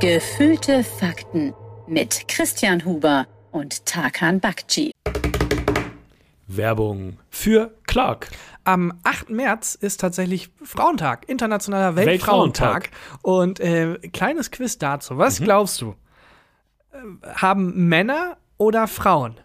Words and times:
Gefühlte 0.00 0.84
Fakten 0.84 1.54
mit 1.88 2.28
Christian 2.28 2.84
Huber 2.84 3.26
und 3.50 3.84
Tarkan 3.84 4.38
Bakci. 4.38 4.92
Werbung 6.46 7.18
für 7.30 7.74
Clark. 7.88 8.28
Am 8.62 8.92
8. 9.02 9.30
März 9.30 9.74
ist 9.74 9.98
tatsächlich 9.98 10.50
Frauentag, 10.62 11.28
internationaler 11.28 11.96
Weltfrauentag. 11.96 12.90
Und 13.22 13.58
äh, 13.58 13.98
kleines 14.12 14.52
Quiz 14.52 14.78
dazu. 14.78 15.18
Was 15.18 15.40
glaubst 15.40 15.80
du? 15.80 15.96
Äh, 16.92 16.98
Haben 17.34 17.88
Männer 17.88 18.36
oder 18.56 18.86
Frauen 18.86 19.40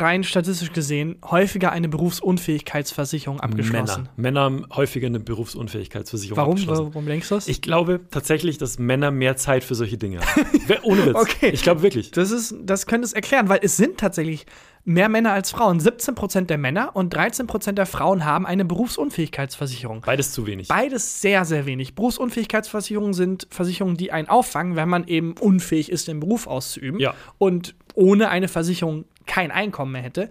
rein 0.00 0.24
statistisch 0.24 0.72
gesehen 0.72 1.16
häufiger 1.24 1.72
eine 1.72 1.88
Berufsunfähigkeitsversicherung 1.88 3.40
abgeschlossen? 3.40 4.02
Männer. 4.02 4.10
Männer 4.16 4.40
haben 4.40 4.66
häufiger 4.74 5.06
eine 5.06 5.20
Berufsunfähigkeitsversicherung 5.20 6.36
Warum? 6.36 6.52
abgeschlossen. 6.52 6.86
Warum 6.92 7.06
denkst 7.06 7.28
du 7.28 7.34
das? 7.36 7.48
Ich 7.48 7.62
glaube 7.62 8.00
tatsächlich, 8.10 8.58
dass 8.58 8.78
Männer 8.78 9.10
mehr 9.10 9.36
Zeit 9.36 9.64
für 9.64 9.74
solche 9.74 9.98
Dinge 9.98 10.20
haben. 10.20 10.46
Ohne 10.82 11.06
Witz. 11.06 11.14
Okay. 11.16 11.50
Ich 11.50 11.62
glaube 11.62 11.82
wirklich. 11.82 12.10
Das, 12.10 12.30
ist, 12.30 12.54
das 12.62 12.86
könnte 12.86 13.04
es 13.06 13.12
erklären, 13.12 13.48
weil 13.48 13.60
es 13.62 13.76
sind 13.76 13.98
tatsächlich 13.98 14.46
mehr 14.84 15.08
Männer 15.08 15.32
als 15.32 15.50
Frauen. 15.50 15.78
17% 15.80 16.46
der 16.46 16.56
Männer 16.58 16.96
und 16.96 17.14
13% 17.14 17.72
der 17.72 17.86
Frauen 17.86 18.24
haben 18.24 18.46
eine 18.46 18.64
Berufsunfähigkeitsversicherung. 18.64 20.00
Beides 20.06 20.32
zu 20.32 20.46
wenig. 20.46 20.68
Beides 20.68 21.20
sehr, 21.20 21.44
sehr 21.44 21.66
wenig. 21.66 21.94
Berufsunfähigkeitsversicherungen 21.94 23.12
sind 23.14 23.46
Versicherungen, 23.50 23.96
die 23.96 24.10
einen 24.12 24.28
auffangen, 24.28 24.76
wenn 24.76 24.88
man 24.88 25.06
eben 25.06 25.34
unfähig 25.38 25.90
ist, 25.92 26.08
den 26.08 26.20
Beruf 26.20 26.46
auszuüben 26.46 26.98
Ja. 27.00 27.14
und 27.38 27.74
ohne 27.94 28.30
eine 28.30 28.48
Versicherung 28.48 29.04
kein 29.30 29.52
Einkommen 29.52 29.92
mehr 29.92 30.02
hätte. 30.02 30.28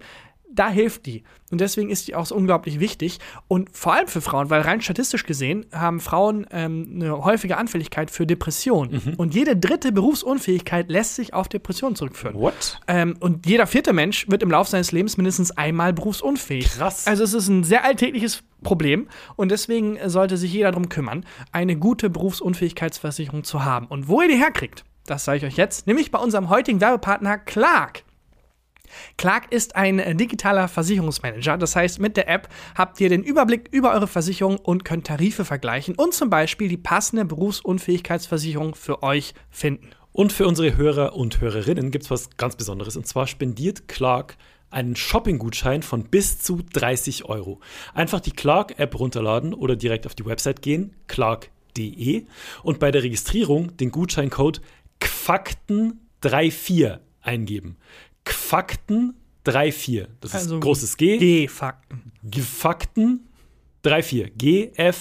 Da 0.52 0.68
hilft 0.68 1.06
die. 1.06 1.22
Und 1.52 1.60
deswegen 1.60 1.90
ist 1.90 2.08
die 2.08 2.16
auch 2.16 2.26
so 2.26 2.34
unglaublich 2.34 2.80
wichtig. 2.80 3.18
Und 3.48 3.70
vor 3.72 3.94
allem 3.94 4.08
für 4.08 4.20
Frauen, 4.20 4.50
weil 4.50 4.60
rein 4.60 4.82
statistisch 4.82 5.24
gesehen 5.24 5.64
haben 5.72 6.00
Frauen 6.00 6.44
ähm, 6.50 6.90
eine 6.96 7.24
häufige 7.24 7.56
Anfälligkeit 7.56 8.10
für 8.10 8.26
Depressionen. 8.26 9.00
Mhm. 9.04 9.14
Und 9.14 9.34
jede 9.34 9.56
dritte 9.56 9.92
Berufsunfähigkeit 9.92 10.90
lässt 10.90 11.14
sich 11.14 11.34
auf 11.34 11.48
Depressionen 11.48 11.94
zurückführen. 11.94 12.36
What? 12.36 12.80
Ähm, 12.88 13.16
und 13.20 13.46
jeder 13.46 13.66
vierte 13.66 13.92
Mensch 13.92 14.28
wird 14.28 14.42
im 14.42 14.50
Laufe 14.50 14.70
seines 14.70 14.90
Lebens 14.90 15.16
mindestens 15.16 15.52
einmal 15.52 15.92
berufsunfähig. 15.92 16.68
Krass. 16.68 17.06
Also 17.06 17.22
es 17.24 17.32
ist 17.32 17.48
ein 17.48 17.64
sehr 17.64 17.84
alltägliches 17.84 18.42
Problem 18.62 19.06
und 19.36 19.50
deswegen 19.52 19.98
sollte 20.06 20.36
sich 20.36 20.52
jeder 20.52 20.72
darum 20.72 20.88
kümmern, 20.88 21.24
eine 21.52 21.76
gute 21.76 22.10
Berufsunfähigkeitsversicherung 22.10 23.44
zu 23.44 23.64
haben. 23.64 23.86
Und 23.86 24.08
wo 24.08 24.20
ihr 24.20 24.28
die 24.28 24.36
herkriegt, 24.36 24.84
das 25.06 25.24
sage 25.24 25.38
ich 25.38 25.44
euch 25.44 25.56
jetzt, 25.56 25.86
nämlich 25.86 26.10
bei 26.10 26.18
unserem 26.18 26.50
heutigen 26.50 26.80
Werbepartner 26.80 27.38
Clark. 27.38 28.02
Clark 29.16 29.52
ist 29.52 29.76
ein 29.76 29.98
äh, 29.98 30.14
digitaler 30.14 30.68
Versicherungsmanager. 30.68 31.58
Das 31.58 31.76
heißt, 31.76 32.00
mit 32.00 32.16
der 32.16 32.28
App 32.28 32.48
habt 32.74 33.00
ihr 33.00 33.08
den 33.08 33.22
Überblick 33.22 33.68
über 33.72 33.92
eure 33.92 34.06
Versicherung 34.06 34.56
und 34.56 34.84
könnt 34.84 35.06
Tarife 35.06 35.44
vergleichen 35.44 35.94
und 35.94 36.14
zum 36.14 36.30
Beispiel 36.30 36.68
die 36.68 36.76
passende 36.76 37.24
Berufsunfähigkeitsversicherung 37.24 38.74
für 38.74 39.02
euch 39.02 39.34
finden. 39.50 39.90
Und 40.12 40.32
für 40.32 40.46
unsere 40.46 40.76
Hörer 40.76 41.14
und 41.14 41.40
Hörerinnen 41.40 41.90
gibt 41.90 42.04
es 42.04 42.10
was 42.10 42.30
ganz 42.36 42.56
Besonderes. 42.56 42.96
Und 42.96 43.06
zwar 43.06 43.26
spendiert 43.26 43.88
Clark 43.88 44.36
einen 44.70 44.96
Shopping-Gutschein 44.96 45.82
von 45.82 46.04
bis 46.04 46.40
zu 46.40 46.62
30 46.72 47.24
Euro. 47.26 47.60
Einfach 47.94 48.20
die 48.20 48.32
Clark-App 48.32 48.98
runterladen 48.98 49.52
oder 49.54 49.76
direkt 49.76 50.06
auf 50.06 50.14
die 50.14 50.26
Website 50.26 50.62
gehen, 50.62 50.94
clark.de, 51.08 52.24
und 52.62 52.78
bei 52.78 52.90
der 52.90 53.02
Registrierung 53.02 53.76
den 53.76 53.90
Gutscheincode 53.90 54.62
QFAKTEN34 55.00 56.98
eingeben. 57.22 57.76
QFAKTEN34. 58.30 60.06
Das 60.20 60.34
ist 60.34 60.40
Also 60.42 60.60
großes 60.60 60.96
G. 60.96 61.18
G-Fakten. 61.18 62.12
Gefakten 62.22 63.28
3-4. 63.84 64.30
G-F-A-K-T-E-N 64.36 64.96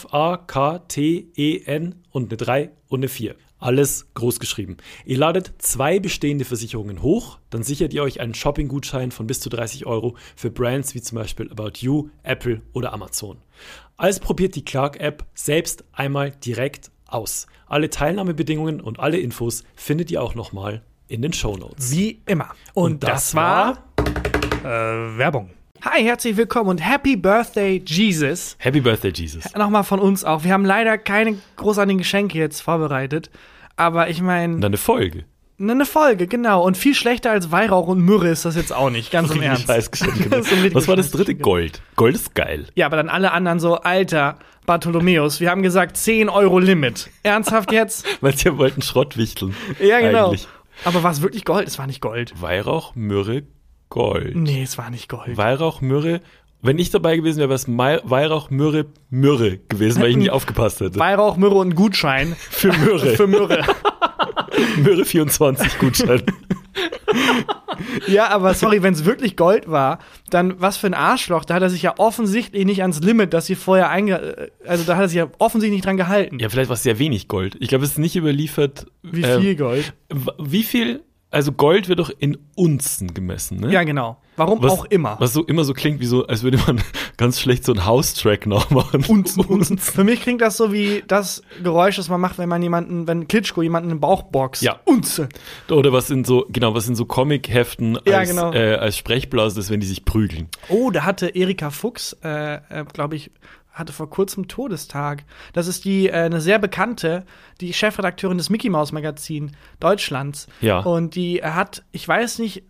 und 2.11 2.30
eine 2.30 2.38
3 2.38 2.72
und 2.88 3.00
eine 3.00 3.07
4. 3.09 3.35
Alles 3.61 4.07
groß 4.13 4.39
geschrieben. 4.39 4.77
Ihr 5.05 5.17
ladet 5.17 5.52
zwei 5.57 6.00
bestehende 6.00 6.45
Versicherungen 6.45 7.01
hoch, 7.01 7.40
dann 7.50 7.62
sichert 7.62 7.94
ihr 7.94 8.03
euch 8.03 8.22
einen 8.22 8.34
Shopping-Gutschein 8.34 9.12
von 9.12 9.28
bis 9.28 9.41
zu 9.41 9.50
30 9.50 9.85
Euro 9.85 10.16
für 10.38 10.50
Brands 10.50 10.96
wie 10.96 11.01
zum 11.01 11.17
Beispiel 11.17 11.51
About 11.51 11.73
You, 11.79 12.09
Apple 12.23 12.61
oder 12.72 12.94
Amazon. 12.94 13.40
Also 13.97 14.22
probiert 14.22 14.56
die 14.56 14.63
Clark-App 14.63 15.25
selbst 15.34 15.84
einmal 15.91 16.31
direkt 16.31 16.90
aus. 17.06 17.47
Alle 17.66 17.90
Teilnahmebedingungen 17.90 18.79
und 18.79 19.00
alle 19.00 19.17
Infos 19.17 19.66
findet 19.75 20.09
ihr 20.09 20.23
auch 20.23 20.35
nochmal 20.35 20.84
in 21.09 21.22
den 21.22 21.34
Show 21.34 21.58
Notes. 21.58 21.92
Wie 21.92 22.22
immer. 22.28 22.50
Und, 22.74 23.03
das, 23.03 23.36
war 23.36 23.84
äh, 23.97 24.64
Werbung. 25.18 25.50
Hi, 25.81 26.03
herzlich 26.03 26.38
willkommen 26.38 26.70
und 26.70 26.78
Happy 26.78 27.16
Birthday, 27.16 27.81
Jesus. 27.86 28.56
Happy 28.59 28.80
Birthday, 28.80 29.12
Jesus. 29.12 29.44
Nochmal 29.56 29.84
von 29.84 30.00
uns 30.00 30.24
auch. 30.24 30.44
Wir 30.44 30.53
haben 30.53 30.66
leider 30.66 30.97
keine 30.97 31.38
großartigen 31.56 31.97
Geschenke 32.00 32.38
jetzt 32.38 32.62
vorbereitet. 32.62 33.30
Aber 33.75 34.09
ich 34.09 34.22
meine, 34.22 34.56
Und 34.56 34.66
eine 34.66 34.78
Folge. 34.78 35.24
eine 35.59 35.86
Folge, 35.86 36.28
genau. 36.28 36.64
Und 36.66 36.78
viel 36.78 36.94
schlechter 36.94 37.31
als 37.31 37.50
Weihrauch 37.50 37.88
und 37.88 38.02
Myrrhe 38.02 38.30
ist 38.30 38.44
das 38.46 38.56
jetzt 38.56 38.74
auch 38.74 38.90
nicht, 38.90 39.09
ganz 39.09 39.31
im 39.36 39.41
Ernst. 39.41 39.68
Scheißgeschenke. 39.68 40.30
Das 40.30 40.52
ist 40.52 40.53
ein 40.53 40.74
Was 40.76 40.88
war 40.88 40.96
das 40.97 41.09
dritte? 41.12 41.31
Scheißgeschenk. 41.31 41.41
Gold. 41.41 41.81
Gold 41.96 42.16
ist 42.16 42.36
geil. 42.36 42.68
Ja, 42.76 42.86
aber 42.86 42.97
dann 42.97 43.09
alle 43.09 43.31
anderen 43.31 43.59
so, 43.62 43.78
Alter, 43.78 44.38
Bartholomäus, 44.66 45.40
wir 45.40 45.50
haben 45.50 45.64
gesagt 45.64 45.96
10 45.97 46.28
Euro 46.30 46.59
Limit. 46.59 47.09
Ernsthaft 47.24 47.72
jetzt? 47.72 48.06
Weil 48.22 48.38
sie 48.38 48.56
wollten 48.58 48.81
Schrott 48.81 49.18
wichteln. 49.18 49.56
Ja, 49.80 50.02
genau. 50.02 50.28
Eigentlich. 50.28 50.47
Aber 50.85 51.03
war 51.03 51.12
es 51.12 51.22
wirklich 51.22 51.45
Gold? 51.45 51.67
Es 51.67 51.78
war 51.79 51.88
nicht 51.88 52.01
Gold. 52.01 52.34
Weihrauch, 52.41 52.95
Myrrhe, 52.95 53.44
Gold. 53.90 54.35
Nee, 54.35 54.63
es 54.63 54.78
war 54.78 54.90
nicht 54.90 55.09
Gold. 55.09 55.35
Weihrauch, 55.38 55.81
Myrrhe. 55.81 56.22
Wenn 56.62 56.78
ich 56.78 56.90
dabei 56.90 57.16
gewesen 57.16 57.40
wäre, 57.40 57.50
wäre 57.50 57.56
es 57.56 57.67
Weihrauch, 58.09 58.50
Myrrhe, 58.50 58.85
Myrrhe 59.09 59.59
gewesen, 59.69 60.01
weil 60.01 60.12
ich 60.12 60.17
nicht 60.17 60.29
aufgepasst 60.31 60.81
hätte. 60.81 61.00
Weihrauch, 61.00 61.38
Myrrhe 61.38 61.56
und 61.56 61.69
ein 61.69 61.75
Gutschein. 61.75 62.35
Für 62.50 62.73
Myrrhe. 62.73 63.16
Für 63.16 63.28
Myrrhe. 63.28 63.63
Myrrhe 64.78 65.06
24 65.06 65.79
Gutschein. 65.79 66.22
Ja, 68.07 68.28
aber 68.29 68.53
sorry, 68.53 68.84
wenn 68.84 68.94
es 68.94 69.06
wirklich 69.06 69.35
Gold 69.38 69.69
war, 69.69 70.00
dann 70.29 70.59
was 70.62 70.78
für 70.78 70.88
ein 70.88 70.94
Arschloch. 70.94 71.45
Da 71.45 71.56
hat 71.56 71.62
er 71.62 71.69
sich 71.69 71.81
ja 71.81 71.94
offensichtlich 71.97 72.66
nicht 72.66 72.81
ans 72.81 73.00
Limit, 73.01 73.34
das 73.34 73.45
sie 73.45 73.56
vorher 73.56 73.90
einge... 73.90 74.19
äh, 74.19 74.50
Also 74.67 74.84
da 74.84 74.95
hat 74.95 75.03
er 75.03 75.07
sich 75.07 75.17
ja 75.17 75.28
offensichtlich 75.40 75.78
nicht 75.78 75.85
dran 75.85 75.97
gehalten. 75.97 76.40
ja, 76.40 76.50
vielleicht 76.50 76.69
war 76.69 76.73
es 76.75 76.84
sehr 76.84 77.00
wenig 77.00 77.28
Gold. 77.28 77.56
Ich 77.59 77.69
glaube, 77.69 77.85
es 77.85 77.91
ist 77.91 77.97
nicht 78.00 78.16
überliefert. 78.16 78.88
Wie 79.01 79.23
äh, 79.23 79.40
viel 79.40 79.56
Gold? 79.56 79.94
w- 80.09 80.31
Wie 80.40 80.63
viel? 80.63 81.03
Also 81.31 81.51
Gold 81.51 81.88
wird 81.88 82.00
doch 82.00 82.09
in 82.17 82.40
Unzen 82.56 83.13
gemessen, 83.13 83.59
ne? 83.59 83.72
Ja, 83.72 83.84
genau. 83.84 84.17
Warum 84.35 84.63
was, 84.63 84.72
auch 84.72 84.85
immer. 84.85 85.16
Was 85.19 85.34
so 85.34 85.44
immer 85.44 85.63
so 85.63 85.73
klingt, 85.73 86.00
wie 86.00 86.06
so, 86.06 86.25
als 86.25 86.41
würde 86.41 86.57
man 86.66 86.81
ganz 87.17 87.40
schlecht 87.40 87.66
so 87.66 87.73
einen 87.73 87.85
House-Track 87.85 88.47
nachmachen. 88.47 89.06
Unzen, 89.06 89.45
Unzen. 89.45 89.78
Für 89.78 90.03
mich 90.03 90.22
klingt 90.22 90.41
das 90.41 90.57
so 90.57 90.73
wie 90.73 91.03
das 91.07 91.44
Geräusch, 91.62 91.97
das 91.97 92.09
man 92.09 92.19
macht, 92.19 92.40
wenn 92.40 92.50
man 92.50 92.63
jemanden, 92.63 93.06
wenn 93.06 93.28
Klitschko 93.28 93.62
jemanden 93.62 93.91
im 93.91 94.00
Bauch 94.00 94.23
boxt. 94.23 94.63
Ja. 94.63 94.79
Unze. 94.85 95.29
Oder 95.69 95.94
was 95.94 96.09
in 96.09 96.23
so, 96.23 96.47
genau, 96.50 96.73
was 96.73 96.88
in 96.88 96.95
so 96.95 97.06
Comic-Heften 97.06 98.00
Ja, 98.06 98.19
als, 98.19 98.29
genau. 98.29 98.51
äh, 98.51 98.75
als 98.75 98.97
Sprechblase 98.97 99.59
ist, 99.59 99.69
wenn 99.69 99.81
die 99.81 99.88
sich 99.88 100.06
prügeln. 100.06 100.47
Oh, 100.69 100.90
da 100.90 101.03
hatte 101.03 101.28
Erika 101.28 101.69
Fuchs, 101.69 102.17
äh, 102.23 102.56
äh, 102.56 102.85
glaube 102.91 103.17
ich, 103.17 103.29
hatte 103.79 103.94
vor 103.94 104.09
kurzem 104.09 104.47
Todestag. 104.47 105.23
Das 105.53 105.67
ist 105.67 105.85
die 105.85 106.07
äh, 106.07 106.13
eine 106.13 106.41
sehr 106.41 106.59
bekannte, 106.59 107.25
die 107.62 107.73
Chefredakteurin 107.73 108.38
des 108.38 108.50
Mickey 108.50 108.69
Mouse 108.69 108.91
Magazin 108.91 109.56
Deutschlands. 109.79 110.47
Ja. 110.62 110.79
Und 110.79 111.16
die 111.16 111.41
hat, 111.44 111.84
ich 111.91 112.07
weiß 112.07 112.40
nicht, 112.40 112.63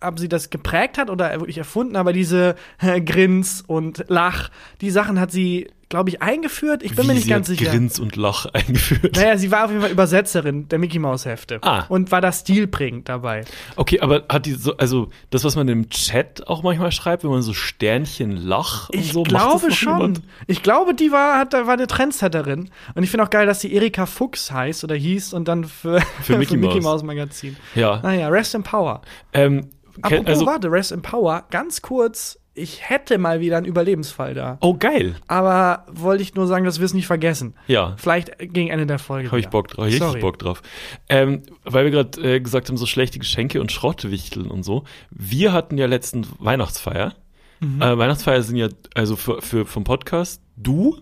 ob 0.00 0.18
sie 0.18 0.28
das 0.28 0.50
geprägt 0.50 0.98
hat 0.98 1.10
oder 1.10 1.32
wirklich 1.40 1.58
erfunden, 1.58 1.96
aber 1.96 2.12
diese 2.12 2.56
äh, 2.78 3.00
Grins 3.00 3.62
und 3.66 4.04
Lach, 4.08 4.50
die 4.80 4.90
Sachen 4.90 5.20
hat 5.20 5.30
sie, 5.32 5.68
glaube 5.88 6.10
ich, 6.10 6.20
eingeführt. 6.20 6.82
Ich 6.82 6.96
bin 6.96 7.04
Wie 7.04 7.08
mir 7.08 7.14
nicht 7.14 7.24
sie 7.24 7.30
ganz 7.30 7.48
hat 7.48 7.56
sicher. 7.56 7.70
Grins 7.70 7.98
und 8.00 8.16
Lach 8.16 8.46
eingeführt. 8.52 9.14
Naja, 9.16 9.36
sie 9.36 9.50
war 9.50 9.64
auf 9.66 9.70
jeden 9.70 9.82
Fall 9.82 9.90
Übersetzerin 9.92 10.68
der 10.68 10.78
Mickey 10.78 10.98
Mouse 10.98 11.24
Hefte 11.26 11.58
Ah. 11.62 11.84
und 11.88 12.10
war 12.10 12.20
da 12.20 12.32
stilprägend 12.32 13.08
dabei. 13.08 13.44
Okay, 13.76 14.00
aber 14.00 14.24
hat 14.28 14.46
die 14.46 14.52
so, 14.54 14.76
also 14.76 15.10
das, 15.30 15.44
was 15.44 15.54
man 15.56 15.68
im 15.68 15.88
Chat 15.88 16.46
auch 16.48 16.62
manchmal 16.62 16.90
schreibt, 16.92 17.22
wenn 17.24 17.30
man 17.30 17.42
so 17.42 17.52
Sternchen 17.52 18.36
Lach 18.36 18.88
und 18.90 18.98
Ich 18.98 19.12
so 19.12 19.20
macht 19.20 19.28
glaube 19.30 19.70
schon. 19.72 19.92
jemand? 19.92 20.22
Ich 20.46 20.62
glaube, 20.62 20.94
die 20.94 21.12
war, 21.12 21.38
hat, 21.38 21.52
war 21.52 21.68
eine 21.74 21.86
Trendsetterin. 21.86 22.70
Und 22.94 23.02
ich 23.02 23.10
finde 23.10 23.24
auch 23.24 23.30
geil, 23.30 23.46
dass 23.46 23.60
sie 23.60 23.72
Erika 23.72 24.06
Fuchs 24.06 24.50
heißt 24.50 24.82
oder 24.84 24.94
hieß 24.96 25.34
und 25.34 25.46
dann 25.46 25.64
für, 25.64 26.00
Für 26.22 26.36
Mickey 26.38 26.56
Mouse. 26.56 26.82
Mouse 26.82 27.02
Magazin. 27.04 27.56
Ja. 27.74 28.00
Naja, 28.02 28.28
Rest 28.28 28.54
in 28.54 28.62
Power. 28.62 29.02
Ähm, 29.32 29.68
Apropos, 30.02 30.26
also, 30.26 30.46
warte, 30.46 30.70
Rest 30.70 30.92
in 30.92 31.00
Power, 31.02 31.44
ganz 31.50 31.80
kurz. 31.80 32.38
Ich 32.58 32.88
hätte 32.88 33.18
mal 33.18 33.40
wieder 33.40 33.58
einen 33.58 33.66
Überlebensfall 33.66 34.32
da. 34.32 34.56
oh 34.62 34.74
geil. 34.74 35.16
Aber 35.28 35.84
wollte 35.92 36.22
ich 36.22 36.34
nur 36.34 36.46
sagen, 36.46 36.64
dass 36.64 36.78
wir 36.78 36.86
es 36.86 36.94
nicht 36.94 37.06
vergessen. 37.06 37.54
Ja. 37.66 37.94
Vielleicht 37.98 38.38
gegen 38.38 38.68
Ende 38.68 38.86
der 38.86 38.98
Folge. 38.98 39.28
Habe 39.28 39.40
ich. 39.40 39.48
Bock 39.48 39.68
drauf, 39.68 39.84
richtig 39.84 40.00
Sorry. 40.00 40.20
Bock 40.20 40.38
drauf. 40.38 40.62
Ähm, 41.10 41.42
weil 41.64 41.84
wir 41.84 41.90
gerade 41.90 42.36
äh, 42.36 42.40
gesagt 42.40 42.68
haben, 42.68 42.78
so 42.78 42.86
schlechte 42.86 43.18
Geschenke 43.18 43.60
und 43.60 43.72
Schrottwichteln 43.72 44.50
und 44.50 44.62
so. 44.62 44.84
Wir 45.10 45.52
hatten 45.52 45.76
ja 45.76 45.84
letzten 45.86 46.26
Weihnachtsfeier. 46.38 47.14
Mhm. 47.60 47.82
Äh, 47.82 47.98
Weihnachtsfeier 47.98 48.42
sind 48.42 48.56
ja, 48.56 48.68
also 48.94 49.16
für, 49.16 49.42
für 49.42 49.66
vom 49.66 49.84
Podcast, 49.84 50.42
du 50.56 50.96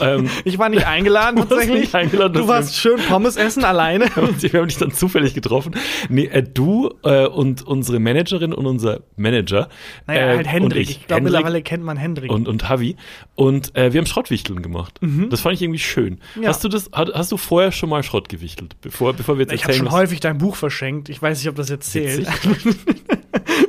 ähm, 0.00 0.28
Ich 0.44 0.58
war 0.58 0.68
nicht 0.68 0.86
eingeladen 0.86 1.36
tatsächlich. 1.48 1.80
nicht 1.80 1.94
eingeladen, 1.94 2.34
du 2.34 2.48
warst 2.48 2.76
schön 2.76 3.00
Pommes 3.08 3.36
essen 3.36 3.64
alleine. 3.64 4.06
wir 4.16 4.60
haben 4.60 4.68
dich 4.68 4.78
dann 4.78 4.92
zufällig 4.92 5.34
getroffen. 5.34 5.74
Nee, 6.08 6.26
äh, 6.26 6.42
du 6.42 6.90
äh, 7.04 7.26
und 7.26 7.66
unsere 7.66 7.98
Managerin 7.98 8.52
und 8.52 8.66
unser 8.66 9.00
Manager. 9.16 9.68
Naja, 10.06 10.32
äh, 10.32 10.36
halt 10.36 10.46
Hendrik. 10.46 10.82
Ich, 10.82 10.90
ich, 10.90 11.06
glaube, 11.06 11.22
mittlerweile 11.24 11.62
kennt 11.62 11.84
man 11.84 11.96
Hendrik. 11.96 12.30
und, 12.30 12.48
und 12.48 12.68
Havi. 12.68 12.96
Und 13.34 13.74
äh, 13.76 13.92
wir 13.92 14.00
haben 14.00 14.06
Schrottwichteln 14.06 14.62
gemacht. 14.62 15.00
Das 15.30 15.40
fand 15.40 15.54
ich 15.54 15.62
irgendwie 15.62 15.78
schön. 15.78 16.20
Mhm. 16.34 16.42
Ja. 16.42 16.48
Hast 16.50 16.64
du 16.64 16.68
das, 16.68 16.90
hast, 16.92 17.12
hast 17.14 17.32
du 17.32 17.36
vorher 17.36 17.72
schon 17.72 17.88
mal 17.88 18.02
Schrott 18.02 18.28
gewichtelt? 18.28 18.76
Bevor, 18.80 19.12
bevor 19.12 19.38
wir 19.38 19.42
jetzt 19.44 19.52
ich 19.52 19.64
habe 19.64 19.74
schon 19.74 19.90
häufig 19.90 20.20
dein 20.20 20.38
Buch 20.38 20.56
verschenkt. 20.56 21.08
Ich 21.08 21.20
weiß 21.20 21.38
nicht, 21.38 21.48
ob 21.48 21.56
das 21.56 21.68
jetzt 21.68 21.90
zählt. 21.90 22.26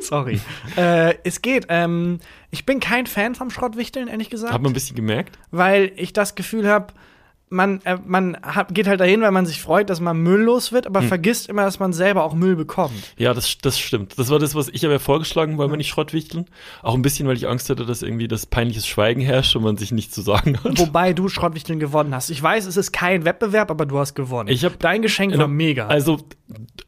Sorry. 0.01 0.39
äh, 0.75 1.15
es 1.23 1.41
geht. 1.41 1.65
Ähm, 1.69 2.19
ich 2.51 2.65
bin 2.65 2.79
kein 2.79 3.05
Fan 3.07 3.35
vom 3.35 3.49
Schrottwichteln, 3.49 4.07
ehrlich 4.07 4.29
gesagt. 4.29 4.53
Hat 4.53 4.61
man 4.61 4.71
ein 4.71 4.73
bisschen 4.73 4.95
gemerkt? 4.95 5.37
weil 5.51 5.91
ich 5.95 6.13
das 6.13 6.35
Gefühl 6.35 6.67
habe, 6.67 6.87
man, 7.49 7.79
äh, 7.85 7.97
man 8.05 8.35
hat, 8.41 8.75
geht 8.75 8.87
halt 8.87 8.99
dahin, 8.99 9.21
weil 9.21 9.31
man 9.31 9.45
sich 9.45 9.61
freut, 9.61 9.89
dass 9.89 10.01
man 10.01 10.17
Müll 10.17 10.41
los 10.41 10.73
wird, 10.73 10.85
Hm. 10.85 10.93
aber 10.95 11.05
vergisst 11.07 11.47
immer, 11.47 11.63
dass 11.63 11.79
man 11.79 11.93
selber 11.93 12.25
auch 12.25 12.33
Müll 12.33 12.57
bekommt. 12.57 12.91
Ja, 13.15 13.33
das, 13.33 13.57
das 13.59 13.79
stimmt. 13.79 14.19
Das 14.19 14.29
war 14.29 14.37
das, 14.37 14.53
was 14.53 14.67
ich 14.67 14.85
aber 14.85 14.99
vorgeschlagen, 14.99 15.57
wollen 15.57 15.69
wir 15.71 15.77
nicht 15.77 15.87
Schrottwichteln. 15.87 16.47
Auch 16.83 16.93
ein 16.93 17.01
bisschen, 17.01 17.25
weil 17.25 17.37
ich 17.37 17.47
Angst 17.47 17.69
hatte, 17.69 17.85
dass 17.85 18.01
irgendwie 18.01 18.27
das 18.27 18.47
peinliches 18.47 18.85
Schweigen 18.85 19.21
herrscht 19.21 19.55
und 19.55 19.63
man 19.63 19.77
sich 19.77 19.93
nichts 19.93 20.13
zu 20.13 20.21
sagen 20.23 20.57
hat. 20.61 20.77
Wobei 20.77 21.13
du 21.13 21.29
Schrottwichteln 21.29 21.79
gewonnen 21.79 22.13
hast. 22.13 22.29
Ich 22.31 22.43
weiß, 22.43 22.65
es 22.65 22.75
ist 22.75 22.91
kein 22.91 23.23
Wettbewerb, 23.23 23.71
aber 23.71 23.85
du 23.85 23.97
hast 23.97 24.13
gewonnen. 24.13 24.49
Ich 24.49 24.65
hab- 24.65 24.77
Dein 24.79 25.01
Geschenk 25.01 25.37
war 25.37 25.47
mega. 25.47 25.87
Also, 25.87 26.19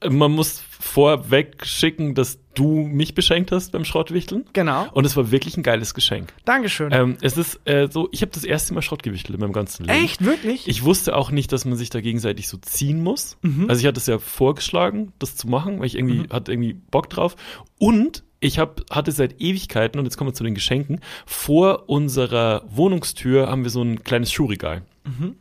man 0.10 0.32
muss 0.34 0.62
vorweg 0.80 1.66
schicken, 1.66 2.16
dass 2.16 2.40
du 2.56 2.68
mich 2.68 3.14
beschenkt 3.14 3.52
hast 3.52 3.72
beim 3.74 3.86
Schrottwichteln. 3.86 4.46
genau. 4.54 4.88
Und 4.94 5.06
es 5.06 5.16
war 5.16 5.30
wirklich 5.30 5.58
ein 5.58 5.64
geiles 5.64 5.94
Geschenk. 5.94 6.34
Dankeschön. 6.46 6.92
Ähm, 6.92 7.18
es 7.22 7.38
ist 7.38 7.60
äh, 7.66 7.88
so, 7.92 8.08
ich 8.12 8.22
habe 8.22 8.32
das 8.32 8.46
erste 8.46 8.74
Mal 8.74 8.82
Schrott 8.82 9.04
gewichtelt 9.04 9.36
in 9.36 9.42
meinem 9.42 9.54
ganzen 9.54 9.86
Leben. 9.86 10.04
Echt? 10.04 10.24
Wirklich? 10.24 10.68
Ich 10.68 10.84
wusste 10.84 11.16
auch 11.16 11.32
nicht, 11.32 11.52
dass 11.52 11.66
man 11.66 11.78
sich 11.78 11.90
da 11.90 12.02
gegenseitig 12.02 12.48
so 12.48 12.58
ziehen 12.58 13.04
muss. 13.04 13.38
Mhm. 13.42 13.70
Also 13.70 13.82
ich 13.82 13.88
hatte 13.88 14.00
es 14.00 14.08
ja 14.08 14.20
vorgeschlagen, 14.20 15.12
das 15.20 15.36
zu 15.36 15.48
machen, 15.48 15.80
weil 15.80 15.86
ich 15.88 15.98
irgendwie 15.98 16.28
hatte 16.32 16.54
irgendwie 16.54 16.74
Bock 16.74 17.10
drauf. 17.10 17.36
Und 17.78 18.24
ich 18.40 18.58
hab, 18.58 18.82
hatte 18.90 19.12
seit 19.12 19.42
Ewigkeiten, 19.42 20.00
und 20.00 20.06
jetzt 20.06 20.18
kommen 20.18 20.30
wir 20.30 20.34
zu 20.34 20.46
den 20.46 20.56
Geschenken, 20.56 21.02
vor 21.26 21.90
unserer 21.90 22.64
Wohnungstür 22.70 23.48
haben 23.50 23.64
wir 23.64 23.70
so 23.70 23.82
ein 23.82 24.04
kleines 24.04 24.32
Schuhregal. 24.32 24.84
Mhm. 25.06 25.36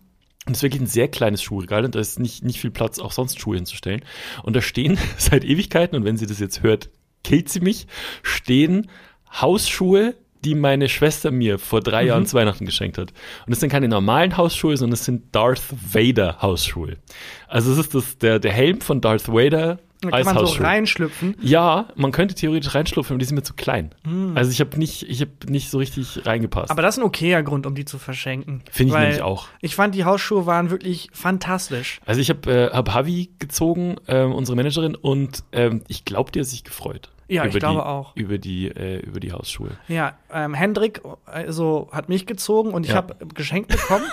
Es 0.53 0.59
ist 0.59 0.63
wirklich 0.63 0.83
ein 0.83 0.87
sehr 0.87 1.09
kleines 1.09 1.43
Schuhregal 1.43 1.85
und 1.85 1.95
da 1.95 2.01
ist 2.01 2.19
nicht, 2.19 2.45
nicht 2.45 2.61
viel 2.61 2.71
Platz, 2.71 2.99
auch 2.99 3.13
sonst 3.13 3.41
Schuhe 3.41 3.57
hinzustellen. 3.57 4.03
Und 4.43 4.57
da 4.57 4.61
stehen 4.61 4.99
seit 5.19 5.45
Ewigkeiten, 5.45 5.97
und 5.97 6.05
wenn 6.05 6.17
sie 6.17 6.27
das 6.27 6.39
jetzt 6.39 6.63
hört, 6.63 6.91
killt 7.25 7.49
sie 7.49 7.61
mich, 7.61 7.87
stehen 8.23 8.89
Hausschuhe, 9.31 10.15
die 10.45 10.55
meine 10.55 10.89
Schwester 10.89 11.31
mir 11.31 11.59
vor 11.59 11.81
drei 11.81 12.05
Jahren 12.05 12.25
zu 12.25 12.37
Weihnachten 12.37 12.65
geschenkt 12.65 12.97
hat. 12.97 13.11
Und 13.45 13.51
das 13.51 13.61
sind 13.61 13.71
keine 13.71 13.89
normalen 13.89 14.37
Hausschuhe, 14.37 14.77
sondern 14.77 14.95
es 14.95 15.05
sind 15.05 15.35
Darth 15.35 15.63
Vader 15.71 16.41
Hausschuhe. 16.41 16.97
Also 17.49 17.73
es 17.73 17.79
ist 17.79 17.95
das, 17.95 18.19
der, 18.19 18.39
der 18.39 18.53
Helm 18.53 18.81
von 18.81 19.01
Darth 19.01 19.29
Vader 19.29 19.81
da 20.01 20.11
als 20.11 20.27
kann 20.27 20.37
man 20.37 20.47
so 20.47 20.63
reinschlüpfen. 20.63 21.37
Ja, 21.41 21.87
man 21.97 22.13
könnte 22.13 22.35
theoretisch 22.35 22.75
reinschlupfen, 22.75 23.15
aber 23.15 23.19
die 23.19 23.25
sind 23.25 23.35
mir 23.35 23.43
zu 23.43 23.55
klein. 23.55 23.91
Also 24.35 24.51
ich 24.51 24.61
habe 24.61 24.79
nicht, 24.79 25.03
ich 25.09 25.21
habe 25.21 25.33
nicht 25.49 25.71
so 25.71 25.79
richtig 25.79 26.25
reingepasst. 26.25 26.71
Aber 26.71 26.83
das 26.83 26.97
ist 26.97 27.03
ein 27.03 27.07
okayer 27.07 27.43
Grund, 27.43 27.67
um 27.67 27.75
die 27.75 27.85
zu 27.85 27.99
verschenken. 27.99 28.63
Finde 28.71 28.95
ich 28.95 28.99
nämlich 29.01 29.23
auch. 29.23 29.49
Ich 29.61 29.75
fand, 29.75 29.95
die 29.95 30.05
Hausschuhe 30.05 30.47
waren 30.47 30.71
wirklich 30.71 31.09
fantastisch. 31.13 32.01
Also 32.07 32.21
ich 32.21 32.31
habe 32.31 32.51
äh, 32.51 32.71
hab 32.73 32.95
Havi 32.95 33.31
gezogen, 33.39 33.97
ähm, 34.07 34.33
unsere 34.33 34.57
Managerin, 34.57 34.95
und 34.95 35.43
ähm, 35.53 35.83
ich 35.89 36.05
glaube, 36.05 36.31
die 36.33 36.41
hat 36.41 36.47
sich 36.47 36.65
gefreut. 36.65 37.11
Ja, 37.31 37.45
ich 37.45 37.53
glaube 37.59 37.81
die, 37.81 37.87
auch. 37.87 38.17
Über 38.17 38.39
die, 38.39 38.69
äh, 38.69 39.01
über 39.01 39.21
die 39.21 39.33
Hausschuhe. 39.33 39.71
Ja, 39.89 40.17
ähm, 40.33 40.55
Hendrik 40.55 41.03
also, 41.27 41.89
hat 41.93 42.09
mich 42.09 42.25
gezogen 42.27 42.71
und 42.71 42.85
ich 42.85 42.91
Ja. 42.93 42.97
habe 42.97 43.17
geschenkt 43.35 43.69
bekommen. 43.71 44.05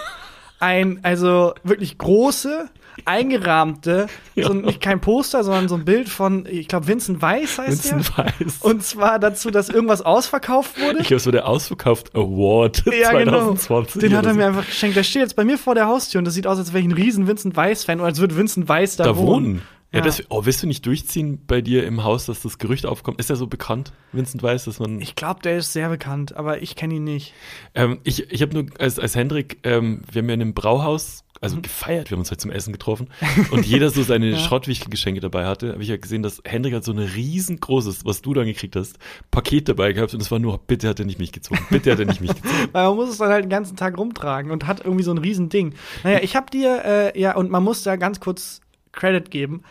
Ein, 0.59 0.99
also 1.03 1.53
wirklich 1.63 1.97
große, 1.97 2.69
eingerahmte, 3.03 4.07
so 4.35 4.51
ein, 4.51 4.61
nicht 4.61 4.81
kein 4.81 5.01
Poster, 5.01 5.43
sondern 5.43 5.67
so 5.67 5.75
ein 5.75 5.85
Bild 5.85 6.07
von, 6.09 6.45
ich 6.49 6.67
glaube, 6.67 6.87
Vincent 6.87 7.21
Weiss 7.21 7.57
heißt 7.57 7.91
Vincent 7.91 8.17
der. 8.17 8.25
Weiss. 8.25 8.57
Und 8.61 8.83
zwar 8.83 9.19
dazu, 9.19 9.51
dass 9.51 9.69
irgendwas 9.69 10.01
ausverkauft 10.01 10.79
wurde. 10.79 10.99
Ich 10.99 11.07
glaube, 11.07 11.17
es 11.17 11.25
war 11.25 11.31
der 11.33 11.47
Ausverkauft 11.47 12.15
Award 12.15 12.83
ja, 12.85 13.11
genau. 13.11 13.53
2020. 13.55 14.01
Den 14.01 14.17
hat 14.17 14.25
er 14.25 14.31
so. 14.31 14.37
mir 14.37 14.47
einfach 14.47 14.65
geschenkt. 14.65 14.95
Der 14.95 15.03
steht 15.03 15.21
jetzt 15.21 15.35
bei 15.35 15.43
mir 15.43 15.57
vor 15.57 15.75
der 15.75 15.87
Haustür 15.87 16.19
und 16.19 16.25
das 16.25 16.33
sieht 16.33 16.47
aus, 16.47 16.57
als 16.57 16.73
wäre 16.73 16.79
ich 16.79 16.85
ein 16.85 16.93
riesen 16.93 17.27
Vincent 17.27 17.55
Weiss-Fan 17.55 17.99
oder 17.99 18.07
als 18.07 18.19
würde 18.19 18.37
Vincent 18.37 18.69
Weiss 18.69 18.95
da, 18.95 19.03
da 19.03 19.17
wohnen. 19.17 19.61
Ja, 19.91 19.99
Ja. 19.99 20.05
das, 20.05 20.23
oh, 20.29 20.45
willst 20.45 20.61
du 20.61 20.67
nicht 20.67 20.85
durchziehen 20.85 21.41
bei 21.47 21.61
dir 21.61 21.85
im 21.85 22.03
Haus, 22.03 22.25
dass 22.25 22.41
das 22.41 22.57
Gerücht 22.57 22.85
aufkommt? 22.85 23.19
Ist 23.19 23.29
er 23.29 23.37
so 23.37 23.47
bekannt, 23.47 23.93
Vincent 24.11 24.43
Weiss, 24.43 24.65
dass 24.65 24.79
man. 24.79 24.99
Ich 24.99 25.15
glaube, 25.15 25.41
der 25.41 25.57
ist 25.57 25.71
sehr 25.73 25.87
bekannt, 25.89 26.35
aber 26.35 26.61
ich 26.61 26.75
kenne 26.75 26.95
ihn 26.95 27.03
nicht. 27.05 27.33
Ähm, 27.75 27.99
ich 28.03 28.29
ich 28.31 28.41
habe 28.41 28.53
nur 28.53 28.65
als, 28.79 28.99
als 28.99 29.15
Hendrik, 29.15 29.59
ähm, 29.63 30.01
wir 30.11 30.21
haben 30.21 30.27
ja 30.29 30.33
in 30.35 30.41
einem 30.41 30.53
Brauhaus, 30.53 31.23
Mhm. 31.35 31.43
also 31.43 31.61
gefeiert, 31.61 32.09
wir 32.09 32.15
haben 32.15 32.21
uns 32.21 32.31
halt 32.31 32.41
zum 32.41 32.51
Essen 32.51 32.71
getroffen 32.71 33.09
und 33.51 33.65
jeder 33.65 33.89
so 33.89 34.03
seine 34.03 34.37
Schrottwichtelgeschenke 34.37 35.21
dabei 35.21 35.45
hatte, 35.45 35.73
habe 35.73 35.83
ich 35.83 35.89
ja 35.89 35.97
gesehen, 35.97 36.23
dass 36.23 36.41
Hendrik 36.45 36.73
hat 36.73 36.83
so 36.83 36.91
ein 36.91 36.99
riesengroßes, 36.99 38.05
was 38.05 38.21
du 38.21 38.33
dann 38.33 38.45
gekriegt 38.45 38.75
hast, 38.75 38.97
Paket 39.31 39.69
dabei 39.69 39.93
gehabt 39.93 40.13
und 40.13 40.21
es 40.21 40.31
war 40.31 40.39
nur, 40.39 40.57
bitte 40.59 40.87
hat 40.87 40.99
er 40.99 41.05
nicht 41.05 41.19
mich 41.19 41.31
gezogen, 41.31 41.65
bitte 41.69 41.91
hat 41.91 41.99
er 41.99 42.05
nicht 42.05 42.21
mich 42.21 42.35
gezogen. 42.41 42.69
Weil 42.71 42.87
man 42.87 42.95
muss 42.95 43.09
es 43.09 43.17
dann 43.17 43.29
halt 43.29 43.45
den 43.45 43.49
ganzen 43.49 43.75
Tag 43.75 43.97
rumtragen 43.97 44.51
und 44.51 44.67
hat 44.67 44.83
irgendwie 44.83 45.03
so 45.03 45.11
ein 45.11 45.17
riesen 45.17 45.49
Ding. 45.49 45.73
Naja, 46.03 46.19
ich 46.21 46.35
habe 46.35 46.49
dir, 46.49 46.83
äh, 46.85 47.19
ja, 47.19 47.35
und 47.35 47.51
man 47.51 47.63
muss 47.63 47.83
da 47.83 47.95
ganz 47.95 48.19
kurz 48.19 48.61
Credit 48.91 49.29
geben, 49.29 49.63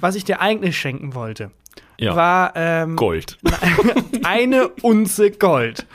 was 0.00 0.14
ich 0.14 0.24
dir 0.24 0.40
eigentlich 0.40 0.78
schenken 0.78 1.14
wollte. 1.14 1.50
Ja, 1.98 2.16
War 2.16 2.52
ähm, 2.56 2.96
Gold. 2.96 3.36
eine 4.22 4.68
Unze 4.68 5.30
Gold. 5.32 5.86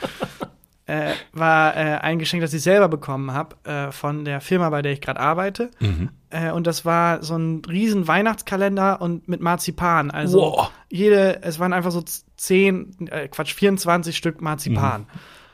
Äh, 0.88 1.14
war 1.32 1.76
äh, 1.76 1.98
ein 1.98 2.20
Geschenk, 2.20 2.42
das 2.42 2.54
ich 2.54 2.62
selber 2.62 2.88
bekommen 2.88 3.32
habe 3.32 3.56
äh, 3.64 3.90
von 3.90 4.24
der 4.24 4.40
Firma, 4.40 4.70
bei 4.70 4.82
der 4.82 4.92
ich 4.92 5.00
gerade 5.00 5.18
arbeite. 5.18 5.70
Mhm. 5.80 6.10
Äh, 6.30 6.52
und 6.52 6.64
das 6.66 6.84
war 6.84 7.24
so 7.24 7.36
ein 7.36 7.62
riesen 7.68 8.06
Weihnachtskalender 8.06 9.00
und 9.00 9.26
mit 9.26 9.40
Marzipan. 9.40 10.12
Also 10.12 10.40
Wow. 10.40 10.70
jede, 10.88 11.42
es 11.42 11.58
waren 11.58 11.72
einfach 11.72 11.90
so 11.90 12.04
zehn, 12.36 12.94
äh, 13.10 13.26
Quatsch, 13.26 13.52
24 13.54 14.16
Stück 14.16 14.40
Marzipan. 14.40 15.06